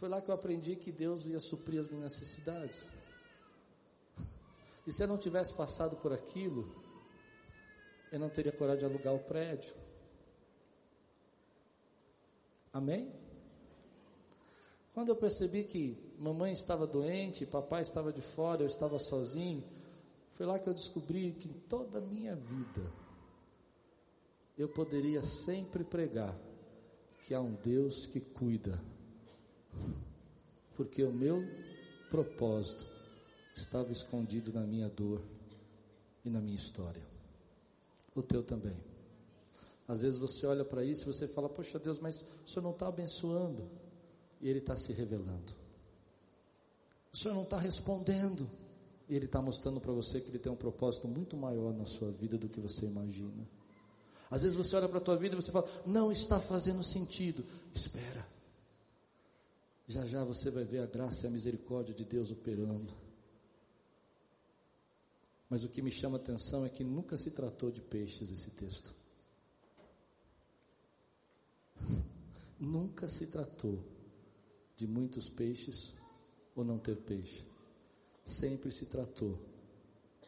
foi 0.00 0.08
lá 0.08 0.18
que 0.22 0.30
eu 0.30 0.34
aprendi 0.34 0.76
que 0.76 0.90
Deus 0.90 1.26
ia 1.26 1.38
suprir 1.38 1.78
as 1.78 1.86
minhas 1.86 2.04
necessidades. 2.04 2.88
E 4.86 4.90
se 4.90 5.02
eu 5.02 5.06
não 5.06 5.18
tivesse 5.18 5.54
passado 5.54 5.94
por 5.98 6.10
aquilo, 6.10 6.74
eu 8.10 8.18
não 8.18 8.30
teria 8.30 8.50
coragem 8.50 8.80
de 8.80 8.86
alugar 8.86 9.14
o 9.14 9.18
prédio. 9.18 9.74
Amém? 12.72 13.12
Quando 14.92 15.10
eu 15.10 15.16
percebi 15.16 15.64
que 15.64 15.96
mamãe 16.18 16.52
estava 16.52 16.86
doente, 16.86 17.46
papai 17.46 17.82
estava 17.82 18.12
de 18.12 18.20
fora, 18.20 18.62
eu 18.62 18.66
estava 18.66 18.98
sozinho, 18.98 19.64
foi 20.34 20.46
lá 20.46 20.58
que 20.58 20.68
eu 20.68 20.74
descobri 20.74 21.32
que 21.32 21.48
em 21.48 21.60
toda 21.68 21.98
a 21.98 22.00
minha 22.00 22.34
vida 22.34 22.82
eu 24.58 24.68
poderia 24.68 25.22
sempre 25.22 25.84
pregar 25.84 26.36
que 27.22 27.34
há 27.34 27.40
um 27.40 27.54
Deus 27.54 28.06
que 28.06 28.20
cuida 28.20 28.80
porque 30.80 31.04
o 31.04 31.12
meu 31.12 31.42
propósito 32.08 32.86
estava 33.54 33.92
escondido 33.92 34.50
na 34.50 34.62
minha 34.62 34.88
dor 34.88 35.20
e 36.24 36.30
na 36.30 36.40
minha 36.40 36.56
história. 36.56 37.02
O 38.14 38.22
teu 38.22 38.42
também. 38.42 38.82
Às 39.90 40.02
vezes 40.02 40.20
você 40.20 40.46
olha 40.46 40.64
para 40.64 40.84
isso 40.84 41.02
e 41.02 41.12
você 41.12 41.26
fala, 41.26 41.48
poxa 41.48 41.76
Deus, 41.76 41.98
mas 41.98 42.24
o 42.46 42.48
Senhor 42.48 42.62
não 42.62 42.70
está 42.70 42.86
abençoando. 42.86 43.68
E 44.40 44.48
Ele 44.48 44.60
está 44.60 44.76
se 44.76 44.92
revelando. 44.92 45.52
O 47.12 47.16
Senhor 47.16 47.34
não 47.34 47.42
está 47.42 47.58
respondendo. 47.58 48.48
E 49.08 49.16
Ele 49.16 49.26
está 49.26 49.42
mostrando 49.42 49.80
para 49.80 49.92
você 49.92 50.20
que 50.20 50.30
Ele 50.30 50.38
tem 50.38 50.52
um 50.52 50.56
propósito 50.56 51.08
muito 51.08 51.36
maior 51.36 51.74
na 51.74 51.86
sua 51.86 52.12
vida 52.12 52.38
do 52.38 52.48
que 52.48 52.60
você 52.60 52.86
imagina. 52.86 53.44
Às 54.30 54.42
vezes 54.42 54.56
você 54.56 54.76
olha 54.76 54.88
para 54.88 54.98
a 54.98 55.02
tua 55.02 55.16
vida 55.16 55.34
e 55.34 55.42
você 55.42 55.50
fala, 55.50 55.68
não 55.84 56.12
está 56.12 56.38
fazendo 56.38 56.84
sentido. 56.84 57.44
Espera. 57.74 58.24
Já 59.88 60.06
já 60.06 60.22
você 60.22 60.52
vai 60.52 60.62
ver 60.62 60.84
a 60.84 60.86
graça 60.86 61.26
e 61.26 61.28
a 61.28 61.32
misericórdia 61.32 61.92
de 61.92 62.04
Deus 62.04 62.30
operando. 62.30 62.94
Mas 65.48 65.64
o 65.64 65.68
que 65.68 65.82
me 65.82 65.90
chama 65.90 66.16
a 66.16 66.20
atenção 66.20 66.64
é 66.64 66.68
que 66.68 66.84
nunca 66.84 67.18
se 67.18 67.32
tratou 67.32 67.72
de 67.72 67.80
peixes 67.80 68.30
esse 68.30 68.52
texto. 68.52 68.99
Nunca 72.60 73.08
se 73.08 73.26
tratou 73.26 73.82
de 74.76 74.86
muitos 74.86 75.28
peixes 75.28 75.94
ou 76.54 76.64
não 76.64 76.78
ter 76.78 76.96
peixe. 76.96 77.44
Sempre 78.22 78.70
se 78.70 78.86
tratou 78.86 79.38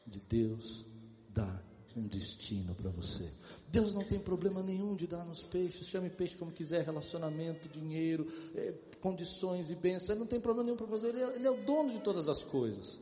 de 0.06 0.20
Deus 0.20 0.86
dar 1.28 1.62
um 1.94 2.06
destino 2.06 2.74
para 2.74 2.90
você. 2.90 3.30
Deus 3.68 3.92
não 3.92 4.04
tem 4.04 4.18
problema 4.18 4.62
nenhum 4.62 4.96
de 4.96 5.06
dar 5.06 5.24
nos 5.24 5.42
peixes, 5.42 5.88
chame 5.88 6.08
peixe 6.08 6.36
como 6.36 6.50
quiser, 6.50 6.84
relacionamento, 6.84 7.68
dinheiro, 7.68 8.26
é, 8.54 8.72
condições 9.00 9.70
e 9.70 9.74
bênçãos, 9.74 10.10
ele 10.10 10.20
não 10.20 10.26
tem 10.26 10.40
problema 10.40 10.64
nenhum 10.64 10.76
para 10.76 10.86
fazer, 10.86 11.08
ele 11.08 11.22
é, 11.22 11.36
ele 11.36 11.46
é 11.46 11.50
o 11.50 11.64
dono 11.64 11.90
de 11.90 12.00
todas 12.00 12.28
as 12.28 12.42
coisas. 12.42 12.98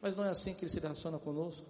Mas 0.00 0.16
não 0.16 0.24
é 0.24 0.30
assim 0.30 0.54
que 0.54 0.64
ele 0.64 0.72
se 0.72 0.80
relaciona 0.80 1.18
conosco. 1.18 1.66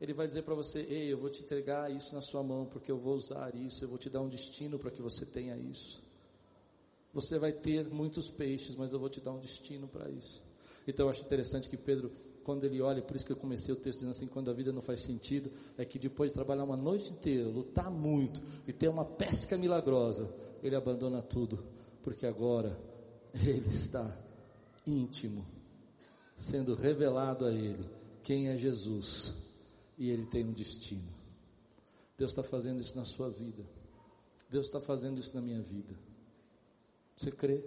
Ele 0.00 0.14
vai 0.14 0.26
dizer 0.26 0.42
para 0.42 0.54
você: 0.54 0.80
Ei, 0.80 1.12
eu 1.12 1.18
vou 1.18 1.28
te 1.28 1.42
entregar 1.42 1.90
isso 1.94 2.14
na 2.14 2.22
sua 2.22 2.42
mão, 2.42 2.64
porque 2.64 2.90
eu 2.90 2.98
vou 2.98 3.14
usar 3.14 3.54
isso, 3.54 3.84
eu 3.84 3.88
vou 3.88 3.98
te 3.98 4.08
dar 4.08 4.22
um 4.22 4.28
destino 4.28 4.78
para 4.78 4.90
que 4.90 5.02
você 5.02 5.26
tenha 5.26 5.56
isso. 5.56 6.02
Você 7.12 7.38
vai 7.38 7.52
ter 7.52 7.88
muitos 7.88 8.30
peixes, 8.30 8.76
mas 8.76 8.92
eu 8.92 8.98
vou 8.98 9.08
te 9.08 9.20
dar 9.20 9.32
um 9.32 9.40
destino 9.40 9.88
para 9.88 10.08
isso. 10.10 10.42
Então 10.86 11.06
eu 11.06 11.10
acho 11.10 11.22
interessante 11.22 11.68
que 11.68 11.76
Pedro, 11.76 12.10
quando 12.42 12.64
ele 12.64 12.80
olha, 12.80 13.02
por 13.02 13.14
isso 13.14 13.24
que 13.24 13.32
eu 13.32 13.36
comecei 13.36 13.72
o 13.72 13.76
texto 13.76 13.98
dizendo 13.98 14.10
assim, 14.10 14.26
quando 14.26 14.50
a 14.50 14.54
vida 14.54 14.72
não 14.72 14.80
faz 14.80 15.00
sentido, 15.00 15.50
é 15.76 15.84
que 15.84 15.98
depois 15.98 16.30
de 16.30 16.34
trabalhar 16.34 16.64
uma 16.64 16.76
noite 16.76 17.12
inteira, 17.12 17.48
lutar 17.48 17.90
muito 17.90 18.40
e 18.66 18.72
ter 18.72 18.88
uma 18.88 19.04
pesca 19.04 19.56
milagrosa, 19.56 20.32
ele 20.62 20.74
abandona 20.74 21.20
tudo, 21.20 21.64
porque 22.02 22.26
agora 22.26 22.78
ele 23.34 23.68
está 23.68 24.16
íntimo, 24.86 25.46
sendo 26.34 26.74
revelado 26.74 27.44
a 27.44 27.52
ele 27.52 27.84
quem 28.22 28.48
é 28.48 28.56
Jesus 28.56 29.34
e 29.98 30.10
ele 30.10 30.26
tem 30.26 30.44
um 30.44 30.52
destino. 30.52 31.20
Deus 32.16 32.32
está 32.32 32.42
fazendo 32.42 32.80
isso 32.80 32.96
na 32.96 33.04
sua 33.04 33.30
vida. 33.30 33.64
Deus 34.48 34.66
está 34.66 34.80
fazendo 34.80 35.18
isso 35.18 35.34
na 35.34 35.40
minha 35.40 35.60
vida. 35.60 35.94
Você 37.20 37.30
crê? 37.30 37.62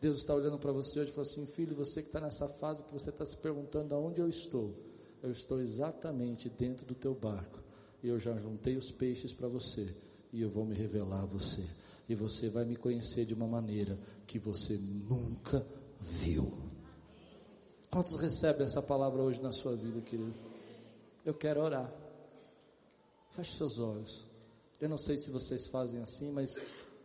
Deus 0.00 0.18
está 0.18 0.34
olhando 0.34 0.58
para 0.58 0.72
você 0.72 0.98
hoje 0.98 1.12
e 1.12 1.14
fala 1.14 1.24
assim, 1.24 1.46
filho, 1.46 1.76
você 1.76 2.02
que 2.02 2.08
está 2.08 2.20
nessa 2.20 2.48
fase 2.48 2.82
que 2.82 2.92
você 2.92 3.10
está 3.10 3.24
se 3.24 3.36
perguntando 3.36 3.94
aonde 3.94 4.20
eu 4.20 4.28
estou, 4.28 4.74
eu 5.22 5.30
estou 5.30 5.60
exatamente 5.60 6.50
dentro 6.50 6.84
do 6.84 6.96
teu 6.96 7.14
barco 7.14 7.62
e 8.02 8.08
eu 8.08 8.18
já 8.18 8.36
juntei 8.36 8.76
os 8.76 8.90
peixes 8.90 9.32
para 9.32 9.46
você 9.46 9.94
e 10.32 10.42
eu 10.42 10.50
vou 10.50 10.64
me 10.64 10.74
revelar 10.74 11.22
a 11.22 11.26
você 11.26 11.62
e 12.08 12.16
você 12.16 12.48
vai 12.48 12.64
me 12.64 12.74
conhecer 12.74 13.24
de 13.24 13.34
uma 13.34 13.46
maneira 13.46 13.96
que 14.26 14.40
você 14.40 14.76
nunca 14.76 15.64
viu. 16.00 16.52
Quantos 17.88 18.16
recebem 18.16 18.66
essa 18.66 18.82
palavra 18.82 19.22
hoje 19.22 19.40
na 19.40 19.52
sua 19.52 19.76
vida, 19.76 20.00
querido? 20.00 20.34
Eu 21.24 21.34
quero 21.34 21.62
orar. 21.62 21.88
Feche 23.30 23.54
seus 23.56 23.78
olhos. 23.78 24.26
Eu 24.80 24.88
não 24.88 24.98
sei 24.98 25.16
se 25.18 25.30
vocês 25.30 25.68
fazem 25.68 26.02
assim, 26.02 26.32
mas 26.32 26.50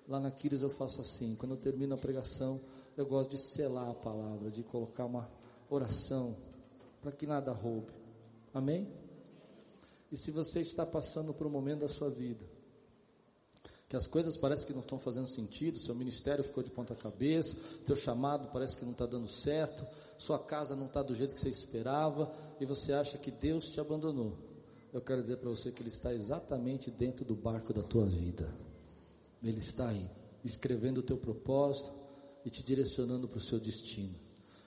lá 0.09 0.19
na 0.19 0.31
Quiris 0.31 0.63
eu 0.63 0.69
faço 0.69 0.99
assim. 0.99 1.35
Quando 1.35 1.53
eu 1.53 1.57
termino 1.57 1.93
a 1.93 1.97
pregação, 1.97 2.59
eu 2.97 3.05
gosto 3.05 3.31
de 3.31 3.37
selar 3.37 3.89
a 3.89 3.93
palavra, 3.93 4.49
de 4.49 4.63
colocar 4.63 5.05
uma 5.05 5.29
oração 5.69 6.35
para 6.99 7.11
que 7.11 7.27
nada 7.27 7.53
roube. 7.53 7.93
Amém? 8.53 8.91
E 10.11 10.17
se 10.17 10.31
você 10.31 10.59
está 10.59 10.85
passando 10.85 11.33
por 11.33 11.45
um 11.45 11.51
momento 11.51 11.81
da 11.81 11.87
sua 11.87 12.09
vida, 12.09 12.43
que 13.87 13.95
as 13.95 14.07
coisas 14.07 14.35
parecem 14.35 14.67
que 14.67 14.73
não 14.73 14.81
estão 14.81 14.99
fazendo 14.99 15.27
sentido, 15.27 15.79
seu 15.79 15.93
ministério 15.93 16.43
ficou 16.43 16.63
de 16.63 16.71
ponta 16.71 16.95
cabeça, 16.95 17.55
teu 17.85 17.95
chamado 17.95 18.49
parece 18.51 18.75
que 18.75 18.85
não 18.85 18.91
está 18.91 19.05
dando 19.05 19.27
certo, 19.27 19.85
sua 20.17 20.39
casa 20.39 20.75
não 20.75 20.87
está 20.87 21.03
do 21.03 21.13
jeito 21.13 21.33
que 21.33 21.39
você 21.39 21.49
esperava, 21.49 22.31
e 22.59 22.65
você 22.65 22.93
acha 22.93 23.17
que 23.17 23.31
Deus 23.31 23.69
te 23.69 23.79
abandonou. 23.79 24.37
Eu 24.91 25.01
quero 25.01 25.21
dizer 25.21 25.37
para 25.37 25.49
você 25.49 25.71
que 25.71 25.83
Ele 25.83 25.89
está 25.89 26.13
exatamente 26.13 26.89
dentro 26.89 27.23
do 27.23 27.35
barco 27.35 27.71
da 27.71 27.83
tua 27.83 28.05
vida. 28.05 28.51
Ele 29.43 29.59
está 29.59 29.89
aí, 29.89 30.09
escrevendo 30.43 30.99
o 30.99 31.03
teu 31.03 31.17
propósito, 31.17 31.97
e 32.45 32.49
te 32.49 32.63
direcionando 32.63 33.27
para 33.27 33.37
o 33.37 33.41
seu 33.41 33.59
destino. 33.59 34.15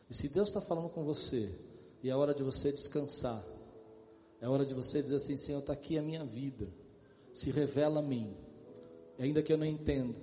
E 0.09 0.15
se 0.15 0.29
Deus 0.29 0.49
está 0.49 0.61
falando 0.61 0.91
com 0.91 1.03
você, 1.05 1.59
e 2.03 2.11
é 2.11 2.15
hora 2.15 2.35
de 2.35 2.43
você 2.43 2.71
descansar, 2.71 3.43
é 4.41 4.49
hora 4.49 4.65
de 4.67 4.75
você 4.75 5.01
dizer 5.01 5.17
assim: 5.17 5.37
Senhor, 5.37 5.61
está 5.61 5.73
aqui 5.73 5.97
a 5.97 6.03
minha 6.03 6.25
vida, 6.25 6.69
se 7.33 7.51
revela 7.51 8.01
a 8.01 8.03
mim, 8.03 8.37
ainda 9.19 9.43
que 9.43 9.53
eu 9.53 9.57
não 9.57 9.67
entenda, 9.67 10.21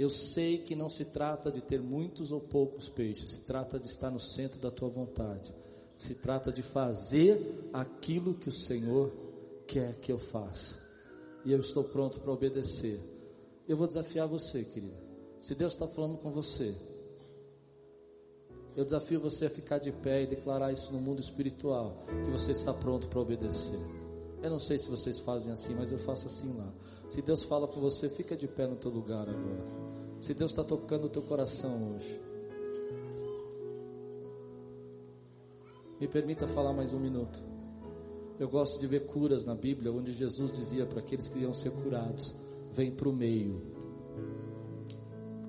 Eu 0.00 0.08
sei 0.08 0.56
que 0.56 0.74
não 0.74 0.88
se 0.88 1.04
trata 1.04 1.52
de 1.52 1.60
ter 1.60 1.78
muitos 1.78 2.32
ou 2.32 2.40
poucos 2.40 2.88
peixes, 2.88 3.32
se 3.32 3.40
trata 3.42 3.78
de 3.78 3.86
estar 3.86 4.10
no 4.10 4.18
centro 4.18 4.58
da 4.58 4.70
tua 4.70 4.88
vontade. 4.88 5.54
Se 5.98 6.14
trata 6.14 6.50
de 6.50 6.62
fazer 6.62 7.68
aquilo 7.70 8.32
que 8.32 8.48
o 8.48 8.52
Senhor 8.52 9.12
quer 9.66 10.00
que 10.00 10.10
eu 10.10 10.16
faça. 10.16 10.80
E 11.44 11.52
eu 11.52 11.60
estou 11.60 11.84
pronto 11.84 12.18
para 12.18 12.32
obedecer. 12.32 12.98
Eu 13.68 13.76
vou 13.76 13.86
desafiar 13.86 14.26
você, 14.26 14.64
querido. 14.64 14.96
Se 15.40 15.54
Deus 15.54 15.72
está 15.72 15.86
falando 15.86 16.18
com 16.18 16.30
você, 16.30 16.74
eu 18.76 18.84
desafio 18.84 19.20
você 19.20 19.46
a 19.46 19.50
ficar 19.50 19.78
de 19.78 19.90
pé 19.90 20.22
e 20.22 20.26
declarar 20.26 20.72
isso 20.72 20.92
no 20.92 21.00
mundo 21.00 21.20
espiritual, 21.20 22.02
que 22.24 22.30
você 22.30 22.52
está 22.52 22.72
pronto 22.72 23.08
para 23.08 23.20
obedecer. 23.20 23.78
Eu 24.42 24.50
não 24.50 24.58
sei 24.58 24.78
se 24.78 24.88
vocês 24.88 25.20
fazem 25.20 25.52
assim, 25.52 25.74
mas 25.74 25.92
eu 25.92 25.98
faço 25.98 26.26
assim 26.26 26.52
lá. 26.56 26.72
Se 27.08 27.20
Deus 27.20 27.44
fala 27.44 27.68
com 27.68 27.80
você, 27.80 28.08
fica 28.08 28.36
de 28.36 28.48
pé 28.48 28.66
no 28.66 28.76
teu 28.76 28.90
lugar 28.90 29.28
agora. 29.28 29.64
Se 30.20 30.32
Deus 30.32 30.52
está 30.52 30.64
tocando 30.64 31.06
o 31.06 31.10
teu 31.10 31.22
coração 31.22 31.94
hoje. 31.94 32.20
Me 36.00 36.08
permita 36.08 36.46
falar 36.48 36.72
mais 36.72 36.94
um 36.94 36.98
minuto. 36.98 37.42
Eu 38.38 38.48
gosto 38.48 38.78
de 38.78 38.86
ver 38.86 39.06
curas 39.06 39.44
na 39.44 39.54
Bíblia, 39.54 39.92
onde 39.92 40.12
Jesus 40.12 40.50
dizia 40.50 40.86
para 40.86 41.00
aqueles 41.00 41.28
que 41.28 41.40
iam 41.40 41.52
ser 41.52 41.70
curados: 41.72 42.34
vem 42.72 42.90
para 42.90 43.08
o 43.08 43.12
meio. 43.12 43.62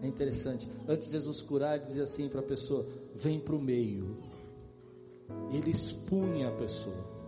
É 0.02 0.08
interessante. 0.08 0.68
Antes 0.88 1.08
de 1.08 1.14
Jesus 1.14 1.42
curar, 1.42 1.76
ele 1.76 1.86
dizia 1.86 2.04
assim 2.04 2.28
para 2.28 2.40
a 2.40 2.44
pessoa: 2.44 2.86
vem 3.16 3.40
para 3.40 3.56
o 3.56 3.62
meio. 3.62 4.18
Ele 5.52 5.70
expunha 5.70 6.50
a 6.50 6.52
pessoa. 6.52 7.22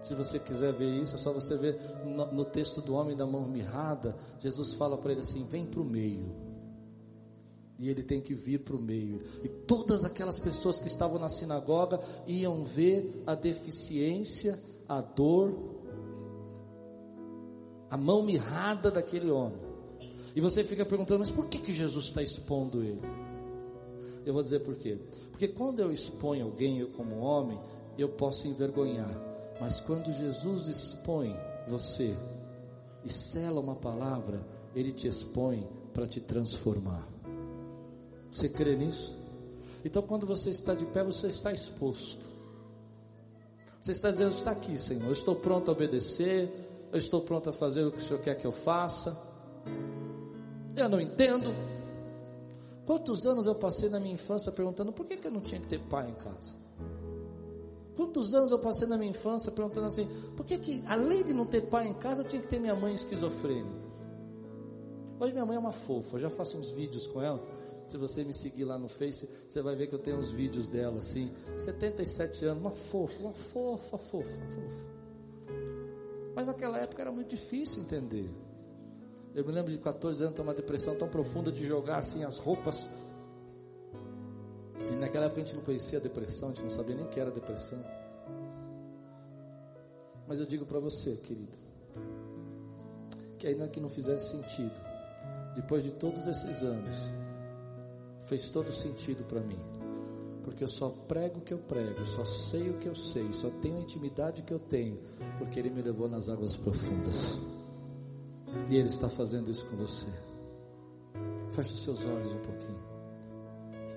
Se 0.00 0.14
você 0.14 0.38
quiser 0.38 0.72
ver 0.72 1.02
isso, 1.02 1.14
é 1.14 1.18
só 1.18 1.32
você 1.32 1.56
ver 1.56 1.78
no, 2.04 2.32
no 2.32 2.44
texto 2.44 2.80
do 2.80 2.94
homem 2.94 3.16
da 3.16 3.26
mão 3.26 3.48
mirrada. 3.48 4.16
Jesus 4.40 4.74
fala 4.74 4.96
para 4.98 5.12
ele 5.12 5.20
assim: 5.20 5.44
vem 5.44 5.64
para 5.64 5.80
o 5.80 5.84
meio. 5.84 6.34
E 7.78 7.90
ele 7.90 8.02
tem 8.02 8.20
que 8.20 8.34
vir 8.34 8.60
para 8.60 8.74
o 8.74 8.80
meio. 8.80 9.18
E 9.44 9.48
todas 9.48 10.02
aquelas 10.04 10.38
pessoas 10.38 10.80
que 10.80 10.86
estavam 10.86 11.18
na 11.18 11.28
sinagoga 11.28 12.00
iam 12.26 12.64
ver 12.64 13.22
a 13.26 13.34
deficiência, 13.34 14.58
a 14.88 15.00
dor, 15.00 15.75
a 17.90 17.96
mão 17.96 18.22
mirrada 18.22 18.90
daquele 18.90 19.30
homem. 19.30 19.60
E 20.34 20.40
você 20.40 20.64
fica 20.64 20.84
perguntando, 20.84 21.20
mas 21.20 21.30
por 21.30 21.46
que, 21.46 21.58
que 21.58 21.72
Jesus 21.72 22.06
está 22.06 22.22
expondo 22.22 22.82
ele? 22.82 23.00
Eu 24.24 24.34
vou 24.34 24.42
dizer 24.42 24.60
por 24.60 24.76
quê. 24.76 24.98
Porque 25.30 25.48
quando 25.48 25.80
eu 25.80 25.92
exponho 25.92 26.44
alguém, 26.44 26.78
eu 26.78 26.88
como 26.88 27.18
homem, 27.18 27.58
eu 27.96 28.08
posso 28.08 28.46
envergonhar. 28.48 29.10
Mas 29.60 29.80
quando 29.80 30.12
Jesus 30.12 30.68
expõe 30.68 31.34
você 31.66 32.14
e 33.04 33.12
sela 33.12 33.60
uma 33.60 33.76
palavra, 33.76 34.46
ele 34.74 34.92
te 34.92 35.06
expõe 35.06 35.66
para 35.94 36.06
te 36.06 36.20
transformar. 36.20 37.08
Você 38.30 38.48
crê 38.48 38.76
nisso? 38.76 39.16
Então, 39.84 40.02
quando 40.02 40.26
você 40.26 40.50
está 40.50 40.74
de 40.74 40.84
pé, 40.86 41.02
você 41.02 41.28
está 41.28 41.52
exposto. 41.52 42.28
Você 43.80 43.92
está 43.92 44.10
dizendo: 44.10 44.30
está 44.30 44.50
aqui, 44.50 44.76
Senhor. 44.76 45.04
Eu 45.06 45.12
estou 45.12 45.36
pronto 45.36 45.70
a 45.70 45.72
obedecer. 45.72 46.52
Eu 46.96 46.98
estou 46.98 47.20
pronto 47.20 47.50
a 47.50 47.52
fazer 47.52 47.84
o 47.84 47.92
que 47.92 47.98
o 47.98 48.02
Senhor 48.02 48.18
quer 48.22 48.34
que 48.36 48.46
eu 48.46 48.52
faça. 48.52 49.14
Eu 50.74 50.88
não 50.88 50.98
entendo. 50.98 51.54
Quantos 52.86 53.26
anos 53.26 53.46
eu 53.46 53.54
passei 53.54 53.90
na 53.90 54.00
minha 54.00 54.14
infância 54.14 54.50
perguntando 54.50 54.94
por 54.94 55.04
que, 55.04 55.18
que 55.18 55.26
eu 55.26 55.30
não 55.30 55.42
tinha 55.42 55.60
que 55.60 55.66
ter 55.66 55.78
pai 55.78 56.08
em 56.08 56.14
casa? 56.14 56.56
Quantos 57.94 58.32
anos 58.32 58.50
eu 58.50 58.58
passei 58.58 58.88
na 58.88 58.96
minha 58.96 59.10
infância 59.10 59.52
perguntando 59.52 59.88
assim, 59.88 60.08
por 60.34 60.46
que, 60.46 60.56
que 60.56 60.82
além 60.86 61.22
de 61.22 61.34
não 61.34 61.44
ter 61.44 61.68
pai 61.68 61.86
em 61.86 61.92
casa, 61.92 62.22
eu 62.22 62.28
tinha 62.30 62.40
que 62.40 62.48
ter 62.48 62.58
minha 62.58 62.74
mãe 62.74 62.94
esquizofrênica? 62.94 63.74
Hoje 65.20 65.34
minha 65.34 65.44
mãe 65.44 65.56
é 65.56 65.60
uma 65.60 65.72
fofa, 65.72 66.16
eu 66.16 66.20
já 66.20 66.30
faço 66.30 66.56
uns 66.56 66.70
vídeos 66.70 67.06
com 67.08 67.20
ela. 67.20 67.46
Se 67.88 67.98
você 67.98 68.24
me 68.24 68.32
seguir 68.32 68.64
lá 68.64 68.78
no 68.78 68.88
Face, 68.88 69.28
você 69.46 69.60
vai 69.60 69.76
ver 69.76 69.88
que 69.88 69.94
eu 69.94 69.98
tenho 69.98 70.16
uns 70.16 70.30
vídeos 70.30 70.66
dela 70.66 71.00
assim, 71.00 71.30
77 71.58 72.46
anos, 72.46 72.62
uma 72.62 72.70
fofa, 72.70 73.20
uma 73.20 73.34
fofa, 73.34 73.98
fofa, 73.98 74.22
fofa. 74.24 74.95
Mas 76.36 76.46
naquela 76.46 76.78
época 76.78 77.00
era 77.00 77.10
muito 77.10 77.30
difícil 77.30 77.82
entender. 77.82 78.30
Eu 79.34 79.42
me 79.42 79.52
lembro 79.52 79.72
de 79.72 79.78
14 79.78 80.22
anos 80.22 80.36
ter 80.36 80.42
uma 80.42 80.52
depressão 80.52 80.94
tão 80.94 81.08
profunda 81.08 81.50
de 81.50 81.64
jogar 81.64 81.96
assim 81.96 82.24
as 82.24 82.38
roupas. 82.38 82.86
E 84.90 84.94
naquela 84.96 85.24
época 85.24 85.40
a 85.40 85.44
gente 85.44 85.56
não 85.56 85.62
conhecia 85.62 85.98
a 85.98 86.02
depressão, 86.02 86.48
a 86.48 86.52
gente 86.52 86.64
não 86.64 86.70
sabia 86.70 86.94
nem 86.94 87.06
o 87.06 87.08
que 87.08 87.18
era 87.18 87.30
depressão. 87.30 87.82
Mas 90.28 90.38
eu 90.38 90.44
digo 90.44 90.66
para 90.66 90.78
você, 90.78 91.16
querido, 91.16 91.56
que 93.38 93.46
ainda 93.46 93.66
que 93.68 93.80
não 93.80 93.88
fizesse 93.88 94.30
sentido, 94.30 94.78
depois 95.54 95.82
de 95.82 95.92
todos 95.92 96.26
esses 96.26 96.62
anos, 96.62 96.96
fez 98.26 98.50
todo 98.50 98.70
sentido 98.70 99.24
para 99.24 99.40
mim. 99.40 99.75
Porque 100.46 100.62
eu 100.62 100.68
só 100.68 100.90
prego 100.90 101.40
o 101.40 101.42
que 101.42 101.52
eu 101.52 101.58
prego, 101.58 102.06
só 102.06 102.24
sei 102.24 102.70
o 102.70 102.78
que 102.78 102.88
eu 102.88 102.94
sei, 102.94 103.32
só 103.32 103.50
tenho 103.60 103.78
a 103.78 103.80
intimidade 103.80 104.42
que 104.42 104.54
eu 104.54 104.60
tenho, 104.60 104.96
porque 105.38 105.58
Ele 105.58 105.70
me 105.70 105.82
levou 105.82 106.08
nas 106.08 106.28
águas 106.28 106.56
profundas. 106.56 107.40
E 108.70 108.76
Ele 108.76 108.86
está 108.86 109.08
fazendo 109.08 109.50
isso 109.50 109.66
com 109.66 109.76
você. 109.76 110.06
Feche 111.50 111.74
os 111.74 111.80
seus 111.80 112.06
olhos 112.06 112.32
um 112.32 112.38
pouquinho. 112.38 112.80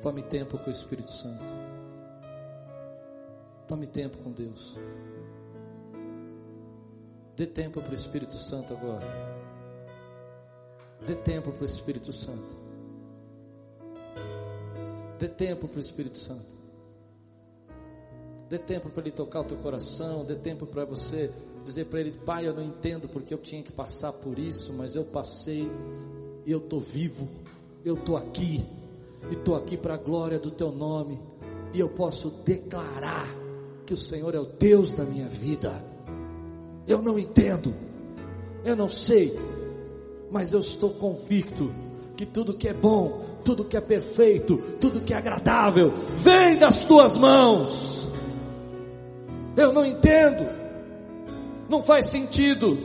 Tome 0.01 0.23
tempo 0.23 0.57
com 0.57 0.71
o 0.71 0.73
Espírito 0.73 1.11
Santo. 1.11 1.53
Tome 3.67 3.85
tempo 3.85 4.17
com 4.17 4.31
Deus. 4.31 4.75
Dê 7.37 7.45
tempo 7.45 7.79
para 7.79 7.91
o 7.91 7.95
Espírito 7.95 8.39
Santo 8.39 8.73
agora. 8.73 9.05
Dê 11.05 11.15
tempo 11.15 11.51
para 11.51 11.61
o 11.61 11.65
Espírito 11.65 12.11
Santo. 12.11 12.68
Dê 15.19 15.27
tempo 15.27 15.67
para 15.67 15.77
o 15.77 15.81
Espírito 15.81 16.17
Santo. 16.17 16.55
Dê 18.47 18.57
tempo 18.57 18.89
para 18.89 19.03
ele 19.03 19.11
tocar 19.11 19.41
o 19.41 19.43
teu 19.43 19.57
coração. 19.57 20.23
Dê 20.23 20.35
tempo 20.35 20.65
para 20.65 20.85
você 20.85 21.29
dizer 21.65 21.87
para 21.87 21.99
ele: 21.99 22.17
Pai, 22.25 22.47
eu 22.47 22.53
não 22.53 22.63
entendo 22.63 23.09
porque 23.09 23.33
eu 23.33 23.37
tinha 23.37 23.61
que 23.61 23.71
passar 23.71 24.13
por 24.13 24.39
isso, 24.39 24.71
mas 24.73 24.95
eu 24.95 25.03
passei 25.03 25.69
e 26.45 26.51
eu 26.51 26.59
estou 26.59 26.79
vivo. 26.79 27.27
Eu 27.83 27.95
estou 27.95 28.15
aqui 28.15 28.65
e 29.29 29.33
estou 29.33 29.55
aqui 29.55 29.77
para 29.77 29.95
a 29.95 29.97
glória 29.97 30.39
do 30.39 30.51
teu 30.51 30.71
nome. 30.71 31.21
E 31.73 31.79
eu 31.81 31.89
posso 31.89 32.29
declarar 32.45 33.27
que 33.85 33.93
o 33.93 33.97
Senhor 33.97 34.33
é 34.33 34.39
o 34.39 34.45
Deus 34.45 34.93
da 34.93 35.03
minha 35.03 35.27
vida. 35.27 35.85
Eu 36.87 37.01
não 37.01 37.19
entendo, 37.19 37.73
eu 38.63 38.75
não 38.75 38.89
sei, 38.89 39.31
mas 40.31 40.53
eu 40.53 40.59
estou 40.59 40.91
convicto 40.91 41.69
que 42.19 42.25
tudo 42.25 42.53
que 42.53 42.67
é 42.67 42.73
bom, 42.73 43.23
tudo 43.45 43.63
que 43.63 43.77
é 43.77 43.79
perfeito, 43.79 44.57
tudo 44.81 44.99
que 44.99 45.13
é 45.13 45.17
agradável, 45.17 45.93
vem 46.17 46.57
das 46.57 46.83
tuas 46.83 47.15
mãos. 47.15 48.09
Eu 49.55 49.71
não 49.71 49.85
entendo, 49.85 50.45
não 51.69 51.81
faz 51.81 52.09
sentido, 52.09 52.77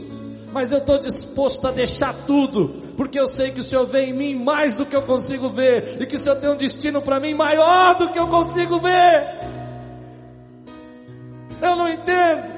mas 0.53 0.71
eu 0.71 0.77
estou 0.77 0.99
disposto 0.99 1.67
a 1.67 1.71
deixar 1.71 2.13
tudo, 2.25 2.75
porque 2.95 3.19
eu 3.19 3.27
sei 3.27 3.51
que 3.51 3.59
o 3.59 3.63
Senhor 3.63 3.85
vê 3.85 4.05
em 4.05 4.13
mim 4.13 4.35
mais 4.35 4.77
do 4.77 4.85
que 4.85 4.95
eu 4.95 5.01
consigo 5.01 5.49
ver, 5.49 6.01
e 6.01 6.05
que 6.05 6.15
o 6.15 6.17
Senhor 6.17 6.37
tem 6.37 6.49
um 6.49 6.55
destino 6.55 7.01
para 7.01 7.19
mim 7.19 7.33
maior 7.33 7.97
do 7.97 8.11
que 8.11 8.17
eu 8.17 8.27
consigo 8.27 8.79
ver. 8.79 9.37
Eu 11.61 11.75
não 11.75 11.89
entendo, 11.89 12.53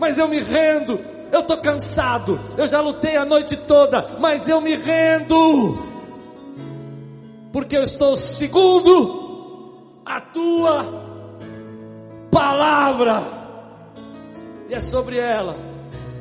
mas 0.00 0.16
eu 0.16 0.26
me 0.26 0.40
rendo. 0.40 0.98
Eu 1.30 1.40
estou 1.40 1.58
cansado, 1.58 2.40
eu 2.56 2.66
já 2.66 2.80
lutei 2.80 3.14
a 3.14 3.26
noite 3.26 3.56
toda, 3.58 4.16
mas 4.20 4.48
eu 4.48 4.60
me 4.62 4.74
rendo 4.74 5.92
porque 7.54 7.76
eu 7.76 7.84
estou 7.84 8.16
segundo 8.16 10.00
a 10.04 10.20
tua 10.20 10.84
palavra. 12.28 13.22
E 14.68 14.74
é 14.74 14.80
sobre 14.80 15.18
ela, 15.18 15.54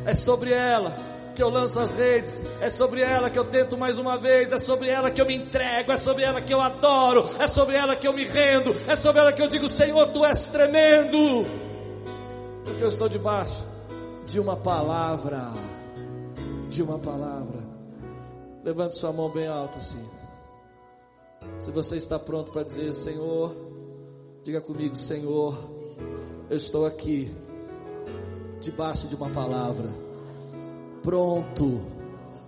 é 0.06 0.14
sobre 0.14 0.54
ela 0.54 0.96
que 1.36 1.42
eu 1.42 1.50
lanço 1.50 1.80
as 1.80 1.92
redes, 1.94 2.46
é 2.62 2.70
sobre 2.70 3.02
ela 3.02 3.32
que 3.32 3.40
eu 3.40 3.46
tento 3.46 3.76
mais 3.76 3.98
uma 3.98 4.16
vez, 4.16 4.54
é 4.54 4.60
sobre 4.60 4.90
ela 4.90 5.10
que 5.10 5.20
eu 5.20 5.26
me 5.26 5.34
entrego, 5.36 5.92
é 5.92 5.96
sobre 5.96 6.24
ela 6.24 6.40
que 6.40 6.54
eu 6.54 6.62
adoro, 6.62 7.28
é 7.40 7.48
sobre 7.48 7.78
ela 7.78 7.96
que 7.96 8.08
eu 8.08 8.14
me 8.14 8.26
rendo, 8.26 8.72
é 8.88 8.96
sobre 8.96 9.20
ela 9.20 9.34
que 9.34 9.42
eu 9.42 9.48
digo, 9.48 9.68
Senhor, 9.68 10.06
tu 10.10 10.24
és 10.24 10.50
tremendo, 10.50 11.48
porque 12.64 12.84
eu 12.84 12.90
estou 12.90 13.10
debaixo 13.10 13.68
de 14.28 14.40
uma 14.40 14.56
palavra, 14.56 15.52
de 16.70 16.84
uma 16.84 17.00
palavra. 17.00 17.64
Levante 18.64 18.94
sua 18.94 19.12
mão 19.12 19.30
bem 19.30 19.48
alta 19.48 19.80
assim. 19.80 20.13
Se 21.60 21.72
você 21.72 21.98
está 21.98 22.20
pronto 22.20 22.52
para 22.52 22.64
dizer, 22.64 22.92
Senhor, 22.94 23.56
diga 24.44 24.62
comigo, 24.62 24.96
Senhor, 24.96 25.58
eu 26.50 26.58
estou 26.58 26.86
aqui, 26.86 27.32
debaixo 28.60 29.08
de 29.08 29.16
uma 29.16 29.30
palavra, 29.30 29.90
pronto 31.02 31.82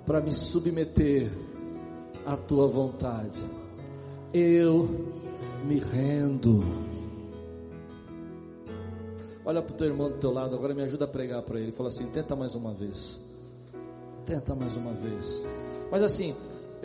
para 0.06 0.22
me 0.22 0.34
submeter 0.34 1.32
à 2.26 2.38
tua 2.38 2.68
vontade. 2.68 3.40
Eu 4.34 4.88
me 5.66 5.80
rendo. 5.80 6.64
Olha 9.46 9.62
para 9.62 9.74
o 9.74 9.78
teu 9.78 9.88
irmão 9.88 10.10
do 10.10 10.18
teu 10.18 10.32
lado, 10.32 10.56
agora 10.56 10.74
me 10.74 10.82
ajuda 10.82 11.06
a 11.06 11.08
pregar 11.08 11.42
para 11.44 11.60
ele. 11.60 11.72
Fala 11.72 11.90
assim: 11.90 12.08
tenta 12.08 12.36
mais 12.36 12.56
uma 12.56 12.74
vez. 12.74 13.22
Tenta 14.26 14.56
mais 14.56 14.76
uma 14.76 14.92
vez. 14.92 15.44
Mas 15.92 16.04
assim, 16.04 16.36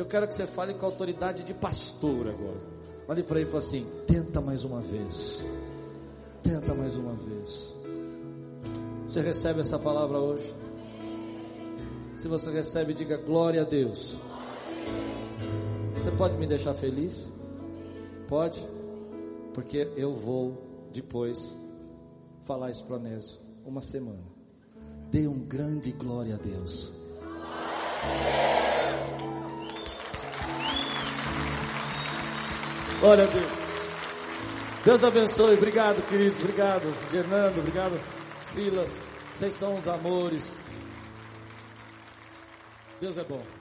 Eu 0.00 0.06
quero 0.06 0.26
que 0.26 0.34
você 0.34 0.46
fale 0.46 0.72
com 0.72 0.86
a 0.86 0.88
autoridade 0.88 1.44
de 1.44 1.52
pastor 1.52 2.26
agora. 2.26 2.58
Olhe 3.06 3.22
para 3.22 3.38
ele 3.38 3.46
e 3.46 3.52
fale 3.52 3.62
assim: 3.62 3.86
tenta 4.06 4.40
mais 4.40 4.64
uma 4.64 4.80
vez. 4.80 5.44
Tenta 6.42 6.72
mais 6.72 6.96
uma 6.96 7.12
vez. 7.12 7.76
Você 9.06 9.20
recebe 9.20 9.60
essa 9.60 9.78
palavra 9.78 10.18
hoje? 10.18 10.54
Se 12.16 12.28
você 12.28 12.50
recebe, 12.50 12.94
diga 12.94 13.18
glória 13.18 13.60
a 13.60 13.64
Deus. 13.66 14.18
Você 15.96 16.10
pode 16.12 16.38
me 16.38 16.46
deixar 16.46 16.72
feliz? 16.72 17.30
Pode? 18.26 18.58
Porque 19.52 19.92
eu 19.96 20.14
vou 20.14 20.88
depois 20.94 21.54
falar 22.46 22.70
isso 22.70 22.86
para 22.86 22.96
Onésio. 22.96 23.38
Uma 23.66 23.82
semana. 23.82 24.24
Dê 25.10 25.28
um 25.28 25.40
grande 25.40 25.92
glória 25.92 26.36
a 26.36 26.38
Deus. 26.38 26.90
Glória 27.20 27.36
a 27.36 28.60
Deus. 28.62 28.69
Deus 34.84 35.02
abençoe. 35.02 35.56
Obrigado, 35.56 36.06
queridos. 36.06 36.40
Obrigado, 36.40 36.92
Fernando. 37.08 37.58
Obrigado, 37.58 38.00
Silas. 38.42 39.08
Vocês 39.34 39.54
são 39.54 39.76
os 39.76 39.88
amores. 39.88 40.62
Deus 43.00 43.16
é 43.16 43.24
bom. 43.24 43.59